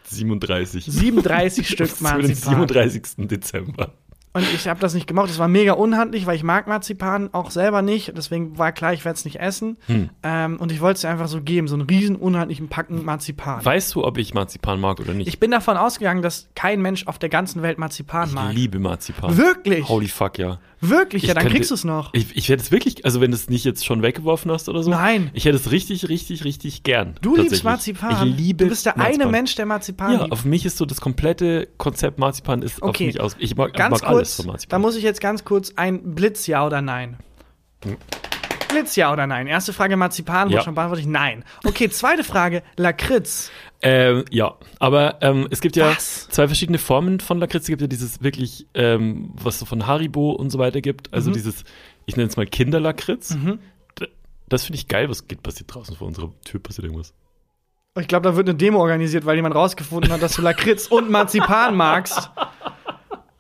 37. 0.05 0.85
37 0.85 1.67
Stück 1.69 1.89
Für 1.89 1.97
den 1.97 2.29
Marzipan. 2.29 2.69
37. 2.69 3.03
Dezember. 3.29 3.93
Und 4.35 4.45
ich 4.55 4.67
habe 4.67 4.81
das 4.81 4.95
nicht 4.95 5.07
gemacht. 5.07 5.29
Das 5.29 5.39
war 5.39 5.49
mega 5.49 5.73
unhandlich, 5.75 6.25
weil 6.25 6.37
ich 6.37 6.43
mag 6.43 6.67
Marzipan 6.67 7.29
auch 7.33 7.51
selber 7.51 7.83
nicht. 7.83 8.17
Deswegen 8.17 8.57
war 8.57 8.73
klar, 8.73 8.95
ich 8.95 9.05
werde 9.05 9.17
es 9.17 9.27
nicht 9.27 9.41
essen. 9.41 9.77
Hm. 9.87 10.09
Ähm, 10.23 10.57
und 10.59 10.73
ich 10.73 10.81
wollte 10.81 10.95
es 10.95 11.01
dir 11.03 11.11
einfach 11.11 11.29
so 11.29 11.43
geben, 11.43 11.69
so 11.69 11.75
einen 11.75 11.83
riesen 11.87 12.17
unhandlichen 12.17 12.69
Packen 12.69 13.05
Marzipan. 13.05 13.63
Weißt 13.63 13.95
du, 13.95 14.05
ob 14.05 14.17
ich 14.17 14.33
Marzipan 14.33 14.81
mag 14.81 15.01
oder 15.01 15.13
nicht? 15.13 15.29
Ich 15.29 15.39
bin 15.39 15.51
davon 15.51 15.77
ausgegangen, 15.77 16.23
dass 16.23 16.49
kein 16.55 16.81
Mensch 16.81 17.07
auf 17.07 17.19
der 17.19 17.29
ganzen 17.29 17.61
Welt 17.61 17.77
Marzipan 17.79 18.29
Ich 18.29 18.35
mag. 18.35 18.55
liebe 18.55 18.79
Marzipan. 18.79 19.37
Wirklich? 19.37 19.87
Holy 19.89 20.09
fuck, 20.09 20.39
ja. 20.39 20.59
Wirklich? 20.85 21.23
Ja, 21.23 21.35
dann 21.35 21.45
könnte- 21.45 21.57
kriegst 21.57 21.71
du 21.71 21.75
es 21.77 21.85
noch. 21.85 22.13
Ich, 22.13 22.37
ich 22.37 22.49
werde 22.49 22.61
es 22.61 22.73
wirklich, 22.73 23.05
also 23.05 23.21
wenn 23.21 23.31
du 23.31 23.37
es 23.37 23.49
nicht 23.49 23.65
jetzt 23.65 23.87
schon 23.87 24.03
weggeworfen 24.03 24.51
hast 24.51 24.69
oder 24.69 24.83
so. 24.83 24.91
Nein. 24.91 25.31
Ich 25.33 25.45
hätte 25.45 25.57
es 25.57 25.71
richtig, 25.71 26.09
richtig, 26.09 26.45
richtig 26.45 26.83
gern. 26.83 27.15
Du 27.23 27.37
liebst. 27.37 27.63
Marzipan. 27.63 28.29
Ich 28.29 28.37
liebe 28.37 28.65
Du 28.65 28.71
bist 28.71 28.85
der 28.85 28.97
Marzipan. 28.97 29.23
eine 29.23 29.31
Mensch, 29.31 29.55
der 29.55 29.67
Marzipan 29.67 30.13
Ja, 30.13 30.21
liebt. 30.23 30.33
auf 30.33 30.45
mich 30.45 30.67
ist 30.67 30.77
so 30.77 30.85
das 30.85 31.01
komplette 31.01 31.69
Konzept 31.79 32.19
Marzipan 32.19 32.63
ist 32.63 32.83
auf 32.83 32.89
Okay. 32.91 33.07
mich 33.07 33.21
aus. 33.21 33.37
Ich 33.39 33.55
mag, 33.57 33.73
Ganz 33.75 34.01
mag 34.01 34.09
alles 34.11 34.19
kurz, 34.31 34.37
von 34.37 34.47
da 34.47 34.53
Marzipan. 34.53 34.81
muss 34.83 34.97
ich 34.97 35.05
jetzt 35.05 35.21
ganz 35.21 35.45
kurz 35.45 35.73
ein 35.77 36.15
Blitz, 36.17 36.47
ja 36.49 36.67
oder 36.67 36.83
nein. 36.83 37.17
Blitz, 38.73 38.97
ja 38.97 39.13
oder 39.13 39.27
nein? 39.27 39.47
Erste 39.47 39.73
Frage 39.73 39.97
Marzipan, 39.97 40.49
wurde 40.49 40.57
Ja. 40.57 40.63
schon 40.63 40.75
beantwortet. 40.75 41.07
Nein. 41.07 41.45
Okay, 41.65 41.89
zweite 41.91 42.25
Frage, 42.25 42.63
Lakritz. 42.77 43.51
Ähm, 43.83 44.25
ja, 44.31 44.55
aber 44.79 45.19
ähm, 45.23 45.49
es 45.51 45.61
gibt 45.61 45.77
ja 45.77 45.91
Was? 45.91 46.29
zwei 46.29 46.47
verschiedene 46.47 46.79
Formen 46.79 47.21
von 47.21 47.39
Lakritz. 47.39 47.63
Es 47.65 47.69
gibt 47.69 47.81
ja 47.81 47.89
dieses 47.89 48.23
wirklich, 48.23 48.67
ähm, 48.75 49.31
was 49.35 49.59
so 49.59 49.67
von 49.67 49.87
Haribo 49.87 50.31
und 50.33 50.51
so 50.51 50.59
weiter 50.59 50.81
gibt. 50.81 51.13
Also 51.13 51.31
Mhm. 51.31 51.35
dieses, 51.35 51.65
ich 52.07 52.17
nenne 52.17 52.29
es 52.29 52.37
mal 52.37 52.47
Kinderlakritz. 52.47 53.37
D- 53.99 54.09
Das 54.49 54.65
finde 54.65 54.77
ich 54.79 54.89
geil. 54.89 55.09
Was 55.09 55.27
geht 55.27 55.43
passiert 55.43 55.75
draußen 55.75 55.97
vor 55.97 56.07
unserer 56.07 56.31
Tür? 56.45 56.61
Passiert 56.63 56.85
irgendwas? 56.85 57.13
Ich 57.99 58.09
glaube, 58.09 58.29
da 58.29 58.37
wird 58.37 58.49
eine 58.49 58.57
Demo 58.57 58.79
organisiert, 58.81 59.27
weil 59.27 59.37
jemand 59.37 59.55
rausgefunden 59.55 60.11
hat, 60.13 60.23
dass 60.23 60.35
du 60.37 60.43
Lakritz 60.43 60.87
und 60.87 61.11
Marzipan 61.11 61.75
magst. 61.77 62.31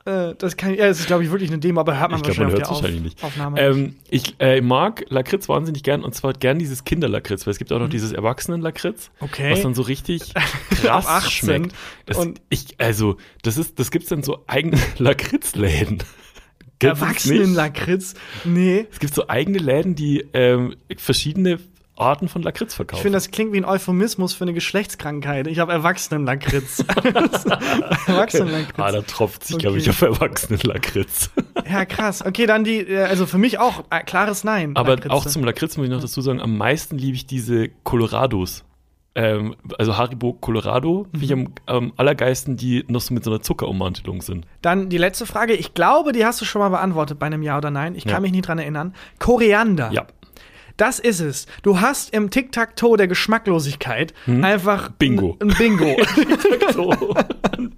Äh, 0.04 0.34
das 0.36 0.56
kann, 0.56 0.74
ja, 0.74 0.88
das 0.88 0.98
ist, 1.00 1.06
glaube 1.06 1.22
ich, 1.22 1.30
wirklich 1.30 1.50
eine 1.50 1.60
Demo, 1.60 1.80
aber 1.80 1.98
hört 2.00 2.10
man 2.10 2.18
Ich 2.20 2.24
glaube, 2.24 2.40
man 2.40 2.52
wahrscheinlich 2.52 2.68
hört 2.68 2.76
auf 2.76 2.82
wahrscheinlich 2.82 3.02
nicht. 3.04 3.18
Auf 3.22 3.30
Aufnahme. 3.30 3.54
nicht. 3.76 3.78
Ähm, 3.86 3.96
ich 4.10 4.34
äh, 4.40 4.60
mag 4.60 5.04
Lakritz 5.10 5.48
wahnsinnig 5.48 5.82
gern 5.84 6.02
und 6.02 6.12
zwar 6.14 6.32
gern 6.32 6.58
dieses 6.58 6.84
Kinderlakritz, 6.84 7.46
weil 7.46 7.52
es 7.52 7.58
gibt 7.58 7.72
auch 7.72 7.78
noch 7.78 7.88
dieses 7.88 8.12
Erwachsenen-Lakritz, 8.12 9.10
Mhm. 9.20 9.24
Okay. 9.26 9.52
was 9.52 9.62
dann 9.62 9.74
so 9.74 9.82
richtig 9.82 10.34
krass 10.70 11.06
Ab 11.06 11.16
18. 11.24 11.30
schmeckt. 11.30 11.74
Das, 12.06 12.16
Und- 12.18 12.40
ich, 12.48 12.74
also, 12.78 13.16
das 13.42 13.56
ist, 13.58 13.78
das 13.78 13.90
gibt's 13.92 14.08
dann 14.08 14.22
so 14.24 14.42
eigene 14.48 14.76
Lakritzläden. 14.98 15.98
Nicht? 16.82 17.00
Erwachsenen-Lakritz? 17.00 18.14
Nee. 18.44 18.86
Es 18.90 18.98
gibt 18.98 19.14
so 19.14 19.28
eigene 19.28 19.58
Läden, 19.58 19.94
die 19.94 20.24
ähm, 20.32 20.74
verschiedene 20.96 21.58
Arten 21.96 22.28
von 22.28 22.42
Lakritz 22.42 22.74
verkaufen. 22.74 22.98
Ich 22.98 23.02
finde, 23.02 23.16
das 23.16 23.30
klingt 23.30 23.52
wie 23.52 23.58
ein 23.58 23.64
Euphemismus 23.64 24.32
für 24.34 24.44
eine 24.44 24.54
Geschlechtskrankheit. 24.54 25.46
Ich 25.46 25.58
habe 25.58 25.72
Erwachsenen-Lakritz. 25.72 26.84
Erwachsenen-Lakritz. 28.06 28.78
ah, 28.78 28.92
da 28.92 29.02
tropft 29.02 29.44
sich, 29.44 29.58
glaube 29.58 29.78
ich, 29.78 29.84
Okay. 29.88 29.90
auf 29.90 30.02
Erwachsenen-Lakritz. 30.02 31.30
Ja, 31.70 31.84
krass. 31.84 32.24
Okay, 32.24 32.46
dann 32.46 32.64
die, 32.64 32.78
äh, 32.80 33.02
also 33.04 33.26
für 33.26 33.38
mich 33.38 33.58
auch 33.58 33.84
äh, 33.90 34.02
klares 34.02 34.44
Nein. 34.44 34.72
Aber 34.76 34.90
Lakritze. 34.96 35.14
auch 35.14 35.26
zum 35.26 35.44
Lakritz 35.44 35.76
muss 35.76 35.84
ich 35.86 35.92
noch 35.92 36.00
dazu 36.00 36.20
sagen, 36.20 36.40
am 36.40 36.56
meisten 36.56 36.98
liebe 36.98 37.14
ich 37.16 37.26
diese 37.26 37.68
Colorados. 37.84 38.64
ähm, 39.14 39.54
also 39.78 39.96
Haribo 39.98 40.32
Colorado, 40.32 41.06
finde 41.12 41.24
ich 41.26 41.32
am, 41.32 41.48
am 41.66 41.92
allergeisten, 41.98 42.56
die 42.56 42.84
noch 42.88 43.00
so 43.02 43.12
mit 43.14 43.24
so 43.24 43.30
einer 43.30 43.42
Zuckerummantelung 43.42 44.22
sind. 44.22 44.46
Dann 44.62 44.88
die 44.88 44.98
letzte 44.98 45.26
Frage. 45.26 45.52
Ich 45.52 45.74
glaube, 45.74 46.12
die 46.12 46.24
hast 46.24 46.40
du 46.40 46.44
schon 46.46 46.60
mal 46.60 46.70
beantwortet 46.70 47.18
bei 47.18 47.26
einem 47.26 47.42
Ja 47.42 47.58
oder 47.58 47.70
Nein. 47.70 47.94
Ich 47.94 48.04
kann 48.04 48.14
Ja. 48.14 48.20
mich 48.20 48.32
nicht 48.32 48.48
dran 48.48 48.58
erinnern. 48.58 48.94
Koriander. 49.18 49.90
Ja. 49.92 50.06
Das 50.76 50.98
ist 50.98 51.20
es. 51.20 51.46
Du 51.62 51.80
hast 51.80 52.12
im 52.14 52.30
Tic-Tac-Toe 52.30 52.96
der 52.96 53.08
Geschmacklosigkeit 53.08 54.14
einfach 54.26 54.88
Hm? 54.88 54.94
Bingo. 54.98 55.36
Ein, 55.40 55.48
Bingo. 55.58 55.96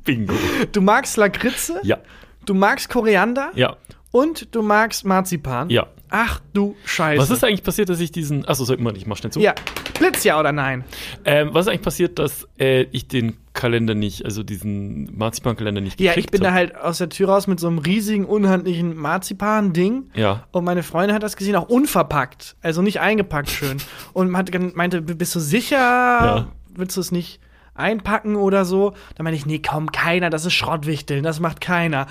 Bingo. 0.04 0.34
du 0.72 0.80
magst 0.80 1.16
Lakritze, 1.16 1.80
Ja, 1.82 1.98
du 2.46 2.54
magst 2.54 2.88
Koriander 2.88 3.50
ja, 3.54 3.76
und 4.10 4.54
du 4.54 4.62
magst 4.62 5.04
Marzipan. 5.04 5.70
ja. 5.70 5.86
Ach 6.16 6.40
du 6.52 6.76
Scheiße. 6.84 7.20
Was 7.20 7.30
ist 7.30 7.42
eigentlich 7.42 7.64
passiert, 7.64 7.88
dass 7.88 7.98
ich 7.98 8.12
diesen. 8.12 8.46
Achso, 8.46 8.64
soll 8.64 8.76
man, 8.76 8.94
ich 8.94 9.04
mach 9.04 9.16
schnell 9.16 9.32
zu. 9.32 9.40
Ja, 9.40 9.52
Blitz 9.98 10.24
ja 10.24 10.38
oder 10.38 10.52
nein? 10.52 10.84
Ähm, 11.24 11.50
was 11.52 11.66
ist 11.66 11.68
eigentlich 11.68 11.82
passiert, 11.82 12.18
dass 12.18 12.46
äh, 12.58 12.82
ich 12.92 13.08
den 13.08 13.36
Kalender 13.52 13.94
nicht, 13.94 14.24
also 14.24 14.42
diesen 14.42 15.16
Marzipan-Kalender 15.16 15.80
nicht 15.80 16.00
Ja, 16.00 16.12
gekriegt 16.12 16.26
ich 16.26 16.30
bin 16.32 16.40
da 16.42 16.48
hab? 16.48 16.54
halt 16.54 16.76
aus 16.76 16.98
der 16.98 17.08
Tür 17.08 17.28
raus 17.28 17.46
mit 17.46 17.60
so 17.60 17.68
einem 17.68 17.78
riesigen, 17.78 18.24
unhandlichen 18.24 18.96
Marzipan-Ding. 18.96 20.10
Ja. 20.14 20.46
Und 20.50 20.64
meine 20.64 20.82
Freundin 20.82 21.14
hat 21.14 21.22
das 21.22 21.36
gesehen, 21.36 21.56
auch 21.56 21.68
unverpackt. 21.68 22.56
Also 22.62 22.82
nicht 22.82 23.00
eingepackt 23.00 23.50
schön. 23.50 23.78
Und 24.12 24.36
hat, 24.36 24.50
meinte, 24.74 25.00
bist 25.02 25.34
du 25.34 25.40
sicher? 25.40 26.48
Willst 26.74 26.96
du 26.96 27.00
es 27.00 27.12
nicht 27.12 27.40
einpacken 27.74 28.36
oder 28.36 28.64
so? 28.64 28.94
Da 29.16 29.22
meinte 29.22 29.36
ich, 29.36 29.46
nee, 29.46 29.60
komm, 29.60 29.92
keiner, 29.92 30.30
das 30.30 30.44
ist 30.44 30.54
Schrottwichteln, 30.54 31.22
das 31.22 31.40
macht 31.40 31.60
keiner. 31.60 32.06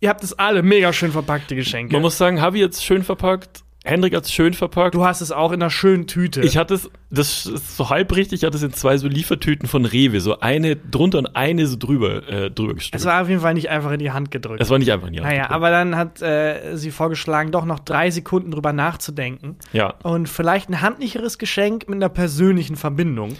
Ihr 0.00 0.08
habt 0.08 0.24
es 0.24 0.38
alle 0.38 0.62
mega 0.62 0.92
schön 0.94 1.12
verpackte 1.12 1.54
Geschenke. 1.54 1.92
Man 1.92 2.00
muss 2.02 2.16
sagen, 2.16 2.40
Habi 2.40 2.60
jetzt 2.60 2.82
schön 2.84 3.02
verpackt, 3.02 3.62
Hendrik 3.82 4.14
hat 4.14 4.24
es 4.24 4.32
schön 4.32 4.52
verpackt. 4.52 4.94
du 4.94 5.06
hast 5.06 5.22
es 5.22 5.32
auch 5.32 5.52
in 5.52 5.62
einer 5.62 5.70
schönen 5.70 6.06
Tüte. 6.06 6.42
Ich 6.42 6.58
hatte 6.58 6.74
es, 6.74 6.90
das 7.08 7.46
ist 7.46 7.76
so 7.78 7.88
halb 7.88 8.14
richtig, 8.14 8.40
ich 8.40 8.46
hatte 8.46 8.58
es 8.58 8.62
in 8.62 8.74
zwei 8.74 8.98
so 8.98 9.08
Liefertüten 9.08 9.66
von 9.68 9.86
Rewe, 9.86 10.20
so 10.20 10.40
eine 10.40 10.76
drunter 10.76 11.18
und 11.18 11.34
eine 11.34 11.66
so 11.66 11.76
drüber, 11.76 12.28
äh, 12.28 12.50
drüber 12.50 12.72
es 12.72 12.78
gestülpt. 12.78 13.04
war 13.06 13.22
auf 13.22 13.28
jeden 13.30 13.40
Fall 13.40 13.54
nicht 13.54 13.70
einfach 13.70 13.92
in 13.92 13.98
die 13.98 14.10
Hand 14.10 14.30
gedrückt. 14.30 14.60
Es 14.60 14.68
war 14.68 14.78
nicht 14.78 14.92
einfach 14.92 15.06
in 15.06 15.14
die 15.14 15.20
Hand 15.20 15.28
naja, 15.28 15.44
gedrückt. 15.44 15.54
aber 15.54 15.70
dann 15.70 15.96
hat 15.96 16.20
äh, 16.20 16.76
sie 16.76 16.90
vorgeschlagen, 16.90 17.52
doch 17.52 17.64
noch 17.64 17.78
drei 17.78 18.10
Sekunden 18.10 18.50
drüber 18.50 18.74
nachzudenken. 18.74 19.56
Ja. 19.72 19.94
Und 20.02 20.28
vielleicht 20.28 20.68
ein 20.68 20.82
handlicheres 20.82 21.38
Geschenk 21.38 21.88
mit 21.88 21.96
einer 21.96 22.10
persönlichen 22.10 22.76
Verbindung. 22.76 23.36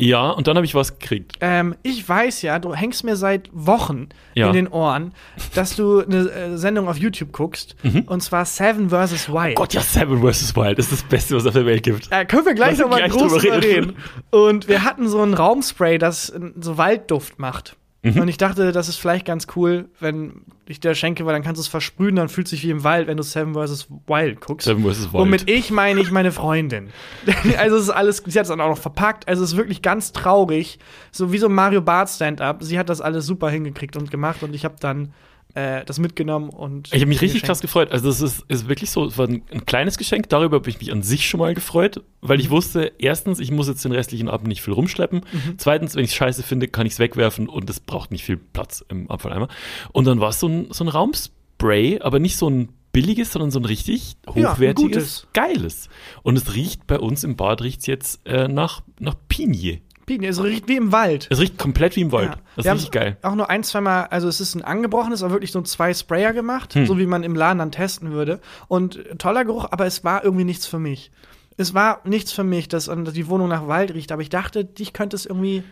Ja, 0.00 0.30
und 0.30 0.46
dann 0.46 0.54
habe 0.56 0.64
ich 0.64 0.76
was 0.76 0.98
gekriegt. 1.00 1.32
Ähm, 1.40 1.74
ich 1.82 2.08
weiß 2.08 2.42
ja, 2.42 2.60
du 2.60 2.72
hängst 2.72 3.02
mir 3.02 3.16
seit 3.16 3.50
Wochen 3.52 4.08
Ja. 4.34 4.46
in 4.46 4.52
den 4.52 4.68
Ohren, 4.68 5.12
dass 5.56 5.74
du 5.74 6.00
eine 6.04 6.28
äh, 6.30 6.56
Sendung 6.56 6.88
auf 6.88 6.96
YouTube 6.96 7.32
guckst. 7.32 7.74
Und 8.06 8.22
zwar 8.22 8.44
Seven 8.44 8.90
vs. 8.90 9.28
Wild. 9.28 9.50
Mhm. 9.50 9.54
Gott, 9.56 9.74
ja, 9.74 9.80
Seven 9.80 10.20
vs. 10.22 10.54
Wild, 10.54 10.78
das 10.78 10.92
ist 10.92 11.02
das 11.02 11.08
Beste, 11.08 11.34
was 11.34 11.42
es 11.42 11.48
auf 11.48 11.54
der 11.54 11.66
Welt 11.66 11.82
gibt. 11.82 12.06
Äh, 12.12 12.24
können 12.26 12.46
wir 12.46 12.54
gleich 12.54 12.78
nochmal 12.78 13.08
groß 13.08 13.32
drüber 13.42 13.56
reden. 13.60 13.90
reden. 13.90 13.96
Und 14.30 14.68
wir 14.68 14.84
hatten 14.84 15.08
so 15.08 15.20
ein 15.20 15.34
Raumspray, 15.34 15.98
das 15.98 16.32
so 16.60 16.78
Waldduft 16.78 17.40
macht. 17.40 17.76
Mhm. 18.02 18.20
Und 18.20 18.28
ich 18.28 18.36
dachte, 18.36 18.70
das 18.70 18.88
ist 18.88 18.96
vielleicht 18.96 19.26
ganz 19.26 19.48
cool, 19.56 19.88
wenn 19.98 20.42
ich 20.66 20.78
dir 20.78 20.94
schenke, 20.94 21.26
weil 21.26 21.32
dann 21.32 21.42
kannst 21.42 21.58
du 21.58 21.62
es 21.62 21.68
versprühen, 21.68 22.14
dann 22.14 22.28
fühlt 22.28 22.46
es 22.46 22.52
sich 22.52 22.62
wie 22.62 22.70
im 22.70 22.84
Wald, 22.84 23.08
wenn 23.08 23.16
du 23.16 23.24
Seven 23.24 23.54
vs. 23.54 23.88
Wild 24.06 24.40
guckst. 24.40 24.66
Seven 24.66 24.84
vs. 24.84 25.12
Wild. 25.12 25.22
Und 25.22 25.30
mit 25.30 25.50
ich 25.50 25.70
meine 25.72 26.00
ich 26.00 26.12
meine 26.12 26.30
Freundin. 26.30 26.90
also 27.58 27.76
es 27.76 27.84
ist 27.84 27.90
alles, 27.90 28.22
sie 28.24 28.38
hat 28.38 28.44
es 28.44 28.50
dann 28.50 28.60
auch 28.60 28.68
noch 28.68 28.78
verpackt. 28.78 29.26
Also 29.26 29.42
es 29.42 29.52
ist 29.52 29.56
wirklich 29.56 29.82
ganz 29.82 30.12
traurig. 30.12 30.78
So 31.10 31.32
wie 31.32 31.38
so 31.38 31.48
ein 31.48 31.54
Mario 31.54 31.82
Bart 31.82 32.08
Stand-up. 32.08 32.62
Sie 32.62 32.78
hat 32.78 32.88
das 32.88 33.00
alles 33.00 33.26
super 33.26 33.50
hingekriegt 33.50 33.96
und 33.96 34.10
gemacht 34.10 34.44
und 34.44 34.54
ich 34.54 34.64
habe 34.64 34.76
dann 34.78 35.12
äh, 35.54 35.84
das 35.84 35.98
mitgenommen 35.98 36.50
und. 36.50 36.88
Ich 36.88 36.94
habe 36.94 37.06
mich 37.06 37.16
richtig 37.20 37.42
geschenkt. 37.42 37.46
krass 37.46 37.60
gefreut. 37.60 37.90
Also 37.90 38.08
es 38.08 38.20
ist, 38.20 38.44
ist 38.48 38.68
wirklich 38.68 38.90
so, 38.90 39.04
es 39.06 39.16
war 39.18 39.26
ein, 39.28 39.42
ein 39.50 39.64
kleines 39.66 39.98
Geschenk. 39.98 40.28
Darüber 40.28 40.56
habe 40.56 40.70
ich 40.70 40.78
mich 40.78 40.92
an 40.92 41.02
sich 41.02 41.28
schon 41.28 41.40
mal 41.40 41.54
gefreut, 41.54 42.02
weil 42.20 42.36
Mhm. 42.36 42.42
ich 42.42 42.50
wusste, 42.50 42.92
erstens, 42.98 43.40
ich 43.40 43.50
muss 43.50 43.68
jetzt 43.68 43.84
den 43.84 43.92
restlichen 43.92 44.28
Abend 44.28 44.48
nicht 44.48 44.62
viel 44.62 44.74
rumschleppen. 44.74 45.20
Mhm. 45.32 45.54
Zweitens, 45.58 45.94
wenn 45.94 46.04
ich 46.04 46.14
scheiße 46.14 46.42
finde, 46.42 46.68
kann 46.68 46.86
ich 46.86 46.92
es 46.94 46.98
wegwerfen 46.98 47.48
und 47.48 47.68
es 47.70 47.80
braucht 47.80 48.10
nicht 48.10 48.24
viel 48.24 48.36
Platz 48.36 48.84
im 48.88 49.10
Abfalleimer. 49.10 49.48
Und 49.92 50.06
dann 50.06 50.20
war 50.20 50.30
es 50.30 50.40
so 50.40 50.48
ein, 50.48 50.68
so 50.70 50.84
ein 50.84 50.88
Raumspray, 50.88 52.00
aber 52.00 52.18
nicht 52.18 52.36
so 52.36 52.48
ein 52.48 52.68
billiges, 52.92 53.32
sondern 53.32 53.50
so 53.50 53.58
ein 53.60 53.64
richtig 53.66 54.16
Ja, 54.34 54.50
ein 54.50 54.54
hochwertiges, 54.56 55.26
geiles. 55.34 55.88
Und 56.22 56.36
es 56.38 56.54
riecht 56.54 56.86
bei 56.86 56.98
uns 56.98 57.22
im 57.24 57.36
Bad 57.36 57.62
riecht's 57.62 57.86
jetzt 57.86 58.26
äh, 58.26 58.48
nach, 58.48 58.82
nach 58.98 59.14
Pinie. 59.28 59.80
Bienen, 60.08 60.24
es 60.24 60.42
riecht 60.42 60.66
wie 60.66 60.74
im 60.76 60.90
Wald. 60.90 61.28
Es 61.30 61.38
riecht 61.38 61.56
komplett 61.56 61.94
wie 61.94 62.00
im 62.00 62.10
Wald. 62.10 62.30
Ja. 62.30 62.36
Das 62.56 62.66
ist 62.66 62.72
richtig 62.72 62.90
geil. 62.90 63.16
Auch 63.22 63.36
nur 63.36 63.48
ein, 63.48 63.62
zwei 63.62 63.80
Mal, 63.80 64.06
also 64.06 64.26
es 64.26 64.40
ist 64.40 64.56
ein 64.56 64.62
angebrochenes, 64.64 65.22
aber 65.22 65.32
wirklich 65.32 65.52
so 65.52 65.62
zwei 65.62 65.94
Sprayer 65.94 66.32
gemacht, 66.32 66.74
Hm. 66.74 66.86
so 66.86 66.98
wie 66.98 67.06
man 67.06 67.22
im 67.22 67.36
Laden 67.36 67.58
dann 67.58 67.70
testen 67.70 68.10
würde. 68.10 68.40
Und 68.66 68.98
toller 69.18 69.44
Geruch, 69.44 69.66
aber 69.70 69.86
es 69.86 70.02
war 70.02 70.24
irgendwie 70.24 70.44
nichts 70.44 70.66
für 70.66 70.80
mich. 70.80 71.12
Es 71.56 71.74
war 71.74 72.00
nichts 72.04 72.32
für 72.32 72.44
mich, 72.44 72.68
dass, 72.68 72.86
dass 72.86 73.12
die 73.14 73.28
Wohnung 73.28 73.48
nach 73.48 73.68
Wald 73.68 73.94
riecht, 73.94 74.10
aber 74.12 74.22
ich 74.22 74.28
dachte, 74.30 74.64
dich 74.64 74.92
könnte 74.92 75.14
es 75.16 75.26
irgendwie, 75.26 75.62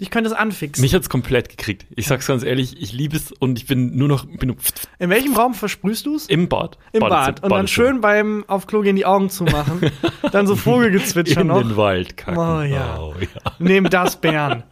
dich 0.00 0.10
könnte 0.10 0.28
es 0.30 0.36
anfixen. 0.36 0.82
Mich 0.82 0.94
hat's 0.94 1.08
komplett 1.08 1.48
gekriegt. 1.48 1.86
Ich 1.94 2.06
sag's 2.06 2.26
ganz 2.26 2.42
ehrlich, 2.42 2.80
ich 2.80 2.92
liebe 2.92 3.16
es 3.16 3.32
und 3.32 3.58
ich 3.58 3.66
bin 3.66 3.96
nur 3.96 4.08
noch 4.08 4.24
bin 4.26 4.48
nur 4.48 4.56
In 4.98 5.10
welchem 5.10 5.34
Raum 5.34 5.54
versprühst 5.54 6.06
du 6.06 6.16
es? 6.16 6.26
im 6.26 6.48
Bad. 6.48 6.78
Im 6.92 7.00
Bad. 7.00 7.42
Und 7.42 7.50
dann 7.50 7.68
schön 7.68 8.00
beim 8.00 8.44
auf 8.48 8.66
Klo 8.66 8.80
gehen 8.82 8.96
die 8.96 9.06
Augen 9.06 9.30
zumachen. 9.30 9.90
dann 10.32 10.46
so 10.46 10.56
Vogelgezwitscher 10.56 11.42
in 11.42 11.46
noch. 11.48 11.62
den 11.62 11.76
Wald 11.76 12.16
kacken. 12.16 12.38
Oh 12.38 12.62
ja. 12.62 12.98
Oh, 12.98 13.14
ja. 13.20 13.52
Neben 13.58 13.88
das 13.90 14.20
Bären. 14.20 14.64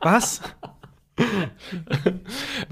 Was? 0.00 0.40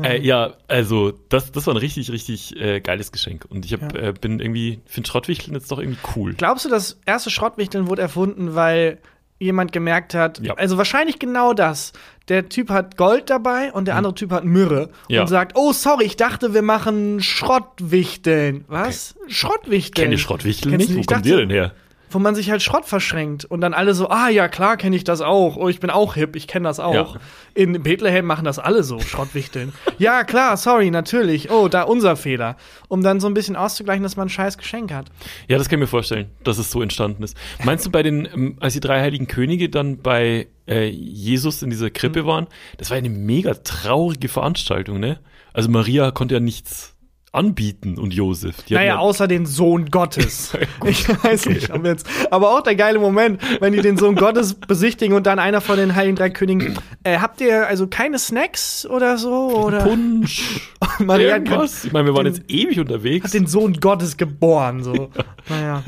Äh, 0.03 0.21
ja, 0.21 0.55
also 0.69 1.13
das, 1.29 1.53
das 1.53 1.67
war 1.67 1.75
ein 1.75 1.79
richtig, 1.79 2.11
richtig 2.11 2.57
äh, 2.57 2.81
geiles 2.81 3.13
Geschenk. 3.13 3.45
Und 3.49 3.65
ich 3.65 3.73
hab, 3.73 3.95
Ja. 3.95 4.09
äh, 4.09 4.13
bin 4.13 4.41
irgendwie, 4.41 4.81
finde 4.87 5.09
Schrottwichteln 5.09 5.55
jetzt 5.55 5.71
doch 5.71 5.79
irgendwie 5.79 6.01
cool. 6.17 6.35
Glaubst 6.35 6.65
du, 6.65 6.69
das 6.69 6.99
erste 7.07 7.31
Schrottwichteln 7.31 7.87
wurde 7.89 8.03
erfunden, 8.03 8.55
weil 8.55 8.99
jemand 9.43 9.73
gemerkt 9.73 10.15
hat, 10.15 10.39
Ja. 10.41 10.55
also 10.55 10.79
wahrscheinlich 10.79 11.19
genau 11.19 11.53
das. 11.53 11.93
Der 12.29 12.49
Typ 12.49 12.71
hat 12.71 12.97
Gold 12.97 13.29
dabei 13.31 13.73
und 13.73 13.87
der 13.89 13.97
andere 13.97 14.15
Typ 14.15 14.31
hat 14.31 14.45
Myrrhe. 14.45 14.89
Ja. 15.09 15.23
und 15.23 15.27
sagt, 15.29 15.53
oh 15.57 15.73
sorry, 15.73 16.05
ich 16.05 16.17
dachte, 16.17 16.55
wir 16.55 16.63
machen 16.63 17.21
Schrottwichteln. 17.21 18.65
Was? 18.69 19.15
Schrottwichteln? 19.29 20.05
Kenne 20.07 20.19
Schrottwichteln 20.19 20.77
nicht? 20.77 20.95
Wo 20.95 21.03
kommt 21.03 21.27
ihr 21.27 21.37
denn 21.39 21.51
her? 21.51 21.73
Wo 22.13 22.19
man 22.19 22.35
sich 22.35 22.51
halt 22.51 22.63
Schrott 22.63 22.85
verschränkt 22.85 23.45
und 23.45 23.61
dann 23.61 23.75
alle 23.75 23.95
so, 23.95 24.09
ah 24.09 24.29
ja, 24.29 24.49
klar 24.49 24.77
kenne 24.77 24.95
ich 24.97 25.05
das 25.05 25.21
auch. 25.21 25.57
Oh, 25.57 25.69
ich 25.69 25.81
bin 25.81 25.91
auch 25.91 26.15
hip, 26.15 26.37
ich 26.37 26.47
kenne 26.47 26.69
das 26.69 26.79
auch. 26.81 27.15
Ja. 27.15 27.21
In 27.55 27.83
Bethlehem 27.83 28.27
machen 28.27 28.45
das 28.45 28.59
alle 28.59 28.83
so, 28.83 29.01
Schrottwichteln. 29.01 29.73
ja, 29.99 30.25
klar, 30.25 30.57
sorry, 30.57 30.91
natürlich. 30.91 31.51
Oh, 31.51 31.69
da 31.69 31.83
unser 31.83 32.17
Fehler. 32.17 32.57
Um 32.89 33.03
dann 33.03 33.21
so 33.21 33.27
ein 33.27 33.35
bisschen 33.35 33.57
auszugleichen, 33.57 34.03
dass 34.03 34.17
man 34.17 34.27
ein 34.27 34.31
scheiß 34.31 34.59
Geschenk 34.59 34.93
hat. 34.93 35.07
Ja, 35.49 35.59
das 35.59 35.69
kann 35.69 35.79
ich 35.79 35.83
mir 35.83 35.87
vorstellen, 35.87 36.31
dass 36.45 36.59
es 36.59 36.71
so 36.71 36.83
entstanden 36.83 37.23
ist. 37.23 37.37
Meinst 37.65 37.87
du 37.87 37.91
bei 37.91 38.03
den, 38.03 38.29
ähm, 38.33 38.57
als 38.61 38.75
die 38.75 38.81
drei 38.81 39.01
heiligen 39.01 39.27
Könige 39.27 39.69
dann 39.69 39.99
bei 39.99 40.49
äh, 40.69 40.89
Jesus 40.89 41.63
in 41.63 41.71
dieser 41.71 41.87
Mhm. 41.87 41.93
Krippe 41.95 42.27
waren, 42.27 42.47
das 42.79 42.91
war 42.91 42.97
eine 42.97 43.09
mega 43.11 43.55
traurige 43.55 44.29
Veranstaltung, 44.29 45.01
ne? 45.01 45.19
Also 45.53 45.69
Maria 45.71 46.11
konnte 46.11 46.35
ja 46.35 46.41
nichts 46.41 46.92
anbieten 47.33 47.99
und 47.99 48.13
Josef. 48.13 48.63
Die 48.65 48.75
Naja, 48.75 48.87
ja, 48.95 48.99
außer 48.99 49.27
den 49.27 49.47
Sohn 49.47 49.87
Gottes. 49.91 50.53
ich 50.85 51.09
weiß 51.09 51.47
nicht, 51.47 51.71
ob 51.73 51.85
jetzt. 51.87 52.07
Aber 52.31 52.51
auch 52.51 52.61
der 52.63 52.77
geile 52.77 52.99
Moment, 52.99 53.41
wenn 53.61 53.73
die 53.73 53.81
den 53.81 53.97
Sohn 53.97 54.15
Gottes 54.17 54.55
besichtigen 54.55 55.17
und 55.17 55.27
dann 55.27 55.39
einer 55.39 55.61
von 55.63 55.79
den 55.79 55.95
Heiligen 55.95 56.17
Drei 56.17 56.29
Königen. 56.31 56.79
Äh, 57.05 57.19
habt 57.19 57.41
ihr 57.41 57.67
also 57.67 57.87
keine 57.87 58.19
Snacks 58.19 58.87
oder 58.87 59.17
so? 59.17 59.51
Oder? 59.65 59.83
Punsch, 59.83 60.61
Maria 60.99 61.37
irgendwas. 61.37 61.87
Ich 61.87 61.93
meine, 61.93 62.07
wir 62.07 62.15
waren 62.15 62.25
den- 62.27 62.35
jetzt 62.35 62.51
ewig 62.51 62.79
unterwegs. 62.79 63.25
hat 63.25 63.35
den 63.35 63.47
Sohn 63.47 63.75
Gottes 63.75 64.17
geboren. 64.19 64.83
So. 64.85 65.11
Naja. 65.49 65.83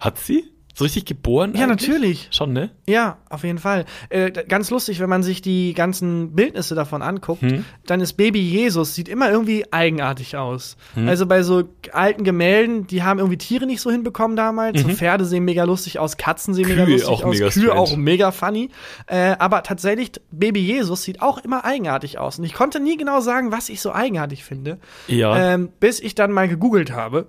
Hat 0.00 0.18
sie? 0.18 0.50
So 0.78 0.84
richtig 0.84 1.06
geboren? 1.06 1.54
Ja, 1.56 1.64
eigentlich? 1.64 1.88
natürlich. 1.88 2.28
Schon, 2.30 2.52
ne? 2.52 2.70
Ja, 2.86 3.18
auf 3.30 3.42
jeden 3.42 3.58
Fall. 3.58 3.84
Äh, 4.10 4.30
ganz 4.30 4.70
lustig, 4.70 5.00
wenn 5.00 5.08
man 5.08 5.24
sich 5.24 5.42
die 5.42 5.74
ganzen 5.74 6.36
Bildnisse 6.36 6.76
davon 6.76 7.02
anguckt, 7.02 7.42
Hm. 7.42 7.64
dann 7.86 8.00
ist 8.00 8.12
Baby 8.12 8.40
Jesus, 8.40 8.94
sieht 8.94 9.08
immer 9.08 9.28
irgendwie 9.28 9.64
eigenartig 9.72 10.36
aus. 10.36 10.76
Hm. 10.94 11.08
Also 11.08 11.26
bei 11.26 11.42
so 11.42 11.64
alten 11.92 12.22
Gemälden, 12.22 12.86
die 12.86 13.02
haben 13.02 13.18
irgendwie 13.18 13.38
Tiere 13.38 13.66
nicht 13.66 13.80
so 13.80 13.90
hinbekommen 13.90 14.36
damals. 14.36 14.80
So 14.80 14.88
Pferde 14.88 15.24
sehen 15.24 15.44
mega 15.44 15.64
lustig 15.64 15.98
aus, 15.98 16.16
Katzen 16.16 16.54
sehen 16.54 16.68
mega 16.68 16.82
Mhm. 16.82 16.86
Kühe 16.86 16.94
lustig 16.94 17.08
auch 17.10 17.24
aus, 17.24 17.34
mega 17.34 17.48
Kühe 17.50 17.62
strange. 17.64 17.80
auch 17.80 17.96
mega 17.96 18.30
funny. 18.30 18.70
Äh, 19.08 19.34
aber 19.40 19.64
tatsächlich, 19.64 20.12
Baby 20.30 20.60
Jesus 20.60 21.02
sieht 21.02 21.20
auch 21.22 21.38
immer 21.38 21.64
eigenartig 21.64 22.18
aus. 22.18 22.38
Und 22.38 22.44
ich 22.44 22.54
konnte 22.54 22.78
nie 22.78 22.96
genau 22.96 23.20
sagen, 23.20 23.50
was 23.50 23.68
ich 23.68 23.80
so 23.80 23.92
eigenartig 23.92 24.44
finde, 24.44 24.78
Ja. 25.08 25.54
ähm, 25.54 25.70
bis 25.80 25.98
ich 25.98 26.14
dann 26.14 26.30
mal 26.30 26.46
gegoogelt 26.48 26.92
habe. 26.92 27.26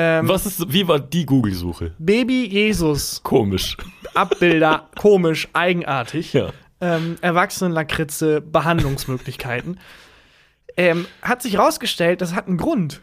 Ähm, 0.00 0.28
Was 0.28 0.46
ist, 0.46 0.72
wie 0.72 0.86
war 0.86 1.00
die 1.00 1.26
Google-Suche? 1.26 1.92
Baby 1.98 2.46
Jesus, 2.46 3.20
Komisch. 3.24 3.76
Abbilder, 4.14 4.88
komisch, 4.96 5.48
eigenartig 5.54 6.32
Ja. 6.34 6.50
ähm, 6.80 7.16
Erwachsenen-Lakritze 7.20 8.40
Behandlungsmöglichkeiten. 8.40 9.80
ähm, 10.76 11.06
hat 11.22 11.42
sich 11.42 11.58
rausgestellt, 11.58 12.20
das 12.20 12.34
hat 12.34 12.46
einen 12.46 12.58
Grund. 12.58 13.00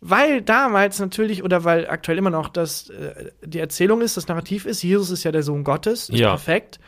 Weil 0.00 0.42
damals 0.42 0.98
natürlich, 0.98 1.44
oder 1.44 1.62
weil 1.62 1.88
aktuell 1.88 2.18
immer 2.18 2.30
noch 2.30 2.48
das, 2.48 2.90
äh, 2.90 3.30
die 3.44 3.60
Erzählung 3.60 4.00
ist, 4.00 4.16
das 4.16 4.26
Narrativ 4.26 4.66
ist, 4.66 4.82
Jesus 4.82 5.10
ist 5.10 5.22
ja 5.22 5.30
der 5.30 5.44
Sohn 5.44 5.62
Gottes, 5.62 6.08
ist 6.08 6.18
Ja. 6.18 6.30
perfekt. 6.30 6.80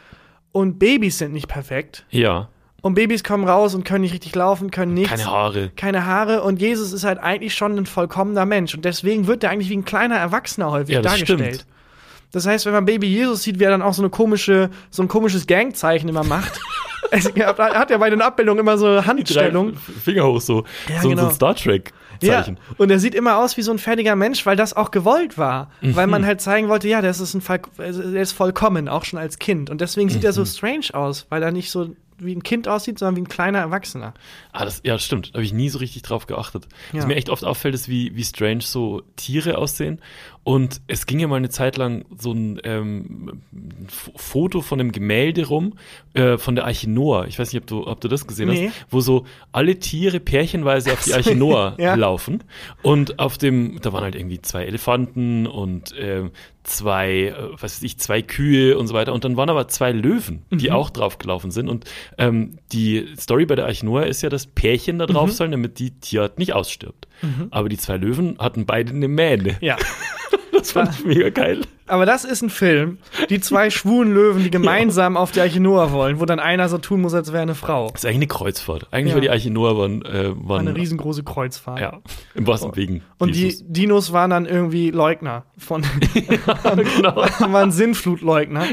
Und 0.51 0.81
Babys 0.81 1.19
sind 1.19 1.33
nicht 1.33 1.47
perfekt. 1.47 2.05
Ja. 2.11 2.49
Und 2.85 2.97
Babys 2.97 3.25
kommen 3.25 3.49
raus 3.49 3.75
und 3.75 3.85
können 3.85 4.03
nicht 4.03 4.13
richtig 4.13 4.35
laufen, 4.35 4.71
können 4.71 4.93
nichts. 4.93 5.09
Keine 5.11 5.25
Haare. 5.25 5.71
Keine 5.75 6.05
Haare. 6.05 6.43
Und 6.43 6.61
Jesus 6.61 6.93
ist 6.93 7.03
halt 7.03 7.19
eigentlich 7.19 7.55
schon 7.55 7.79
ein 7.79 7.87
vollkommener 7.87 8.45
Mensch. 8.45 8.75
Und 8.75 8.85
deswegen 8.85 9.27
wird 9.27 9.43
er 9.43 9.49
eigentlich 9.51 9.71
wie 9.71 9.77
ein 9.79 9.87
kleiner 9.87 10.17
Erwachsener 10.17 10.71
häufig 10.71 10.95
Ja, 10.95 11.01
das 11.01 11.13
dargestellt. 11.13 11.55
stimmt. 11.55 11.67
Das 12.33 12.47
heißt, 12.47 12.67
wenn 12.67 12.75
man 12.75 12.85
Baby 12.85 13.07
Jesus 13.07 13.43
sieht, 13.43 13.59
wie 13.59 13.65
er 13.65 13.71
dann 13.71 13.81
auch 13.81 13.95
so 13.95 14.03
eine 14.03 14.11
komische, 14.11 14.69
so 14.91 15.03
ein 15.03 15.09
komisches 15.09 15.47
Gangzeichen 15.47 16.11
immer 16.11 16.25
macht. 16.25 16.61
es 17.11 17.25
hat 17.25 17.91
ja 17.91 17.97
bei 17.97 18.11
den 18.11 18.21
Abbildungen 18.21 18.61
immer 18.61 18.77
so 18.77 19.07
Handstellung. 19.07 19.77
Finger 19.77 20.27
hoch 20.27 20.43
so. 20.43 20.65
Ja, 20.89 21.01
so, 21.01 21.09
genau. 21.09 21.23
so 21.23 21.29
ein 21.29 21.35
Star 21.35 21.55
Trek. 21.57 21.93
Zeichen. 22.21 22.57
Ja, 22.57 22.75
und 22.79 22.91
er 22.91 22.99
sieht 22.99 23.15
immer 23.15 23.39
aus 23.39 23.57
wie 23.57 23.63
so 23.63 23.73
ein 23.73 23.79
fertiger 23.79 24.15
Mensch, 24.15 24.47
weil 24.47 24.57
das 24.57 24.75
auch 24.75 24.91
gewollt 24.91 25.37
war. 25.37 25.71
Mhm. 25.81 25.97
Weil 25.97 26.07
man 26.07 26.25
halt 26.25 26.41
zeigen 26.41 26.69
wollte, 26.69 26.87
ja, 26.89 27.03
das 27.03 27.21
ist 27.21 27.35
ein 27.35 27.41
Fall, 27.41 27.61
er 27.79 27.89
ist 28.21 28.33
vollkommen, 28.33 28.89
auch 28.89 29.05
schon 29.05 29.19
als 29.19 29.39
Kind. 29.39 29.69
Und 29.71 29.81
deswegen 29.81 30.09
sieht 30.11 30.23
er 30.25 30.31
Mhm. 30.31 30.35
so 30.37 30.45
strange 30.45 30.87
aus, 30.93 31.27
weil 31.31 31.43
er 31.43 31.51
nicht 31.51 31.71
so 31.71 31.95
wie 32.19 32.35
ein 32.35 32.43
Kind 32.43 32.69
aussieht, 32.69 32.99
sondern 32.99 33.17
wie 33.17 33.23
ein 33.23 33.29
kleiner 33.29 33.59
Erwachsener. 33.59 34.15
Ah, 34.53 34.65
das, 34.65 34.81
ja, 34.85 34.95
das 34.95 35.05
stimmt. 35.05 35.31
Da 35.31 35.35
habe 35.35 35.45
ich 35.45 35.53
nie 35.53 35.69
so 35.69 35.79
richtig 35.79 36.03
drauf 36.03 36.27
geachtet. 36.27 36.67
Ja. 36.93 37.01
Was 37.01 37.07
mir 37.07 37.17
echt 37.17 37.29
oft 37.31 37.45
auffällt, 37.45 37.75
ist, 37.75 37.89
wie, 37.89 38.15
wie 38.15 38.25
strange 38.25 38.63
so 38.63 39.03
Tiere 39.17 39.59
aussehen. 39.59 40.01
Und 40.45 40.83
es 40.89 41.07
ging 41.07 41.21
ja 41.21 41.27
mal 41.27 41.37
eine 41.37 41.49
Zeit 41.49 41.79
lang 41.79 42.05
so 42.19 42.33
ein 42.33 42.61
ähm, 42.65 43.41
Foto 44.15 44.61
von 44.61 44.79
einem 44.79 44.93
Gemälde 44.93 45.47
rum, 45.47 45.73
äh, 46.13 46.37
von 46.37 46.55
der 46.55 46.67
Arche 46.67 46.89
Noah. 46.91 47.27
Ich 47.27 47.39
weiß 47.39 47.53
nicht, 47.53 47.63
ob 47.63 47.67
du, 47.67 47.87
ob 47.87 48.01
du 48.03 48.09
das 48.09 48.27
gesehen 48.27 48.49
Nee. 48.51 48.69
hast, 48.69 48.87
wo 48.91 49.01
so 49.01 49.25
alle 49.53 49.79
Tiere 49.79 50.21
pärchenweise 50.21 50.93
auf 50.93 51.03
die 51.03 51.15
Arche 51.15 51.35
Noah 51.35 51.77
Ja. 51.81 51.95
laufen. 51.95 52.45
Und 52.83 53.19
auf 53.19 53.39
dem, 53.39 53.79
da 53.81 53.93
waren 53.95 54.05
halt 54.05 54.15
irgendwie 54.15 54.41
zwei 54.43 54.65
Elefanten 54.67 55.47
und 55.47 55.95
ähm, 55.99 56.31
zwei, 56.63 57.29
äh, 57.29 57.35
was 57.53 57.63
weiß 57.77 57.83
ich, 57.83 57.99
zwei 57.99 58.21
Kühe 58.23 58.77
und 58.79 58.87
so 58.87 58.95
weiter. 58.95 59.13
Und 59.15 59.25
dann 59.25 59.37
waren 59.39 59.49
aber 59.51 59.69
zwei 59.69 59.93
Löwen, 59.93 60.43
die 60.51 60.69
Mhm. 60.69 60.75
auch 60.75 60.91
drauf 60.91 61.19
gelaufen 61.19 61.51
sind. 61.53 61.69
Und 61.71 61.85
ähm, 62.19 62.59
die 62.73 63.07
Story 63.19 63.47
bei 63.47 63.55
der 63.55 63.65
Arche 63.67 63.87
Noah 63.87 64.05
ist 64.05 64.23
ja, 64.23 64.29
dass 64.29 64.47
Pärchen 64.47 64.99
da 64.99 65.07
Mhm. 65.07 65.13
drauf 65.13 65.33
sollen, 65.33 65.53
damit 65.53 65.79
die 65.79 65.91
Tierart 65.93 66.39
nicht 66.39 66.53
ausstirbt. 66.53 67.09
Aber 67.51 67.69
die 67.69 67.79
zwei 67.79 67.97
Löwen 67.97 68.37
hatten 68.39 68.67
beide 68.67 68.93
eine 68.93 69.09
Mähne. 69.09 69.57
Ja. 69.61 69.77
Das 70.57 70.71
fand 70.73 70.95
ich 70.95 71.05
mega 71.05 71.29
geil. 71.31 71.61
Aber 71.89 72.07
das 72.07 72.25
ist 72.25 72.41
ein 72.41 72.49
Film, 72.49 72.97
die 73.29 73.39
zwei 73.41 73.69
schwulen 73.71 74.15
Löwen, 74.15 74.45
die 74.45 74.51
gemeinsam 74.53 75.17
auf 75.19 75.31
die 75.33 75.41
Arche 75.43 75.61
Noah 75.61 75.93
wollen, 75.93 76.21
wo 76.21 76.25
dann 76.25 76.39
einer 76.39 76.69
so 76.71 76.79
tun 76.79 77.03
muss, 77.03 77.13
als 77.13 77.33
wäre 77.33 77.43
eine 77.43 77.57
Frau. 77.57 77.91
Das 77.91 78.03
ist 78.03 78.07
eigentlich 78.07 78.17
eine 78.19 78.27
Kreuzfahrt. 78.29 78.87
Eigentlich 78.91 79.09
Ja. 79.11 79.15
war 79.17 79.21
die 79.21 79.31
Arche 79.31 79.51
Noah 79.51 79.77
waren, 79.77 80.03
äh, 80.07 80.31
waren 80.37 80.69
Eine 80.69 80.77
riesengroße 80.77 81.23
Kreuzfahrt. 81.25 81.81
ja, 81.81 82.01
im 82.35 82.47
wahrsten 82.47 82.75
Wegen. 82.77 83.03
Und 83.19 83.35
die. 83.35 83.55
Dinos 83.67 84.13
waren 84.13 84.31
dann 84.31 84.47
irgendwie 84.47 84.91
Leugner 84.91 85.45
von 85.59 85.83
genau. 86.15 87.17
waren 87.17 87.71
Sinnflutleugner. 87.73 88.65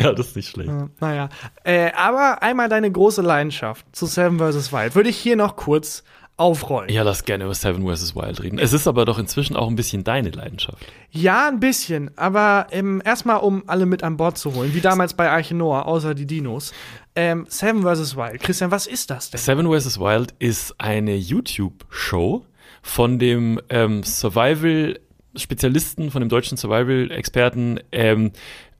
Ja, 0.00 0.12
das 0.12 0.28
ist 0.28 0.36
nicht 0.36 0.48
schlecht. 0.48 0.70
Ja, 0.70 0.88
naja. 1.00 1.28
Äh, 1.64 1.92
aber 1.92 2.42
einmal 2.42 2.68
deine 2.70 2.90
große 2.90 3.20
Leidenschaft 3.20 3.84
zu 3.94 4.06
Seven 4.06 4.38
vs. 4.38 4.72
Wild 4.72 4.94
würde 4.94 5.10
ich 5.10 5.18
hier 5.18 5.36
noch 5.36 5.56
kurz 5.56 6.02
aufrollen. 6.36 6.90
Ja, 6.90 7.02
lass 7.02 7.24
gerne 7.24 7.44
über 7.44 7.54
Seven 7.54 7.86
vs. 7.86 8.16
Wild 8.16 8.42
reden. 8.42 8.58
Es 8.58 8.72
ist 8.72 8.86
aber 8.86 9.04
doch 9.04 9.18
inzwischen 9.18 9.54
auch 9.54 9.68
ein 9.68 9.76
bisschen 9.76 10.04
deine 10.04 10.30
Leidenschaft. 10.30 10.78
Ja, 11.10 11.48
ein 11.48 11.60
bisschen. 11.60 12.16
Aber 12.16 12.66
ähm, 12.70 13.02
erstmal, 13.04 13.38
um 13.38 13.64
alle 13.66 13.86
mit 13.86 14.02
an 14.02 14.16
Bord 14.16 14.38
zu 14.38 14.54
holen, 14.54 14.74
wie 14.74 14.80
damals 14.80 15.14
bei 15.14 15.30
Arche 15.30 15.54
Noah, 15.54 15.86
außer 15.86 16.14
die 16.14 16.26
Dinos. 16.26 16.72
Ähm, 17.14 17.46
Seven 17.48 17.82
vs. 17.82 18.16
Wild. 18.16 18.40
Christian, 18.40 18.70
was 18.70 18.86
ist 18.86 19.10
das 19.10 19.30
denn? 19.30 19.38
Seven 19.38 19.66
vs. 19.66 20.00
Wild 20.00 20.34
ist 20.38 20.74
eine 20.78 21.14
YouTube-Show 21.14 22.46
von 22.82 23.18
dem 23.18 23.60
ähm, 23.68 24.02
Survival-Spezialisten, 24.02 26.10
von 26.10 26.20
dem 26.20 26.28
deutschen 26.28 26.56
Survival-Experten 26.56 27.80
ähm, 27.92 28.32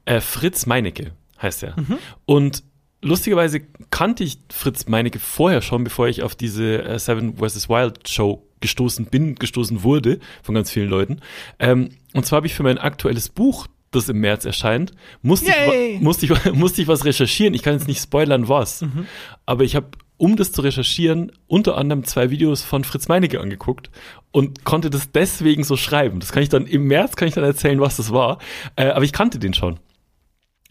äh, 0.05 0.21
Fritz 0.21 0.67
Meinecke, 0.67 1.13
heißt 1.41 1.63
er. 1.63 1.77
Und 2.25 2.65
lustigerweise 3.03 3.61
kannte 3.91 4.25
ich 4.25 4.39
Fritz 4.51 4.87
Meinecke 4.87 5.19
vorher 5.19 5.61
schon, 5.61 5.85
bevor 5.85 6.09
ich 6.09 6.23
auf 6.23 6.35
diese 6.35 6.83
äh, 6.83 6.99
Seven 6.99 7.37
vs. 7.37 7.69
Wild 7.69 8.09
Show 8.09 8.47
gestoßen 8.61 9.07
bin, 9.07 9.35
gestoßen 9.35 9.83
wurde 9.83 10.21
von 10.43 10.55
ganz 10.55 10.71
vielen 10.71 10.89
Leuten. 10.89 11.21
Ähm, 11.59 11.91
und 12.15 12.25
zwar 12.25 12.39
habe 12.39 12.47
ich 12.47 12.55
für 12.55 12.63
mein 12.63 12.79
aktuelles 12.79 13.29
Buch, 13.29 13.67
das 13.91 14.09
im 14.09 14.21
März 14.21 14.47
erscheint, 14.47 14.93
musste 15.21 15.51
ich, 15.51 15.73
Yay! 15.73 15.99
musste, 16.01 16.27
ich, 16.27 16.45
musste 16.55 16.81
ich 16.81 16.89
was 16.89 17.05
recherchieren. 17.05 17.53
Ich 17.53 17.63
kann 17.63 17.75
jetzt 17.75 17.89
nicht 17.89 18.01
spoilern, 18.01 18.49
was. 18.49 18.85
Aber 19.45 19.65
ich 19.65 19.77
habe, 19.77 19.89
um 20.17 20.37
das 20.37 20.53
zu 20.53 20.63
recherchieren, 20.63 21.33
unter 21.47 21.77
anderem 21.77 22.05
zwei 22.05 22.31
Videos 22.31 22.63
von 22.63 22.85
Fritz 22.85 23.09
Meinecke 23.09 23.41
angeguckt 23.41 23.91
und 24.31 24.65
konnte 24.65 24.89
das 24.89 25.11
deswegen 25.13 25.65
so 25.65 25.77
schreiben. 25.77 26.21
Das 26.21 26.33
kann 26.33 26.43
ich 26.43 26.49
dann 26.49 26.67
im 26.67 26.85
März 26.85 27.17
kann 27.17 27.29
ich 27.29 27.35
dann 27.35 27.45
erzählen, 27.45 27.81
was 27.81 27.99
das 27.99 28.13
war. 28.13 28.39
Äh, 28.77 28.87
aber 28.87 29.05
ich 29.05 29.13
kannte 29.13 29.39
den 29.39 29.53
schon. 29.53 29.79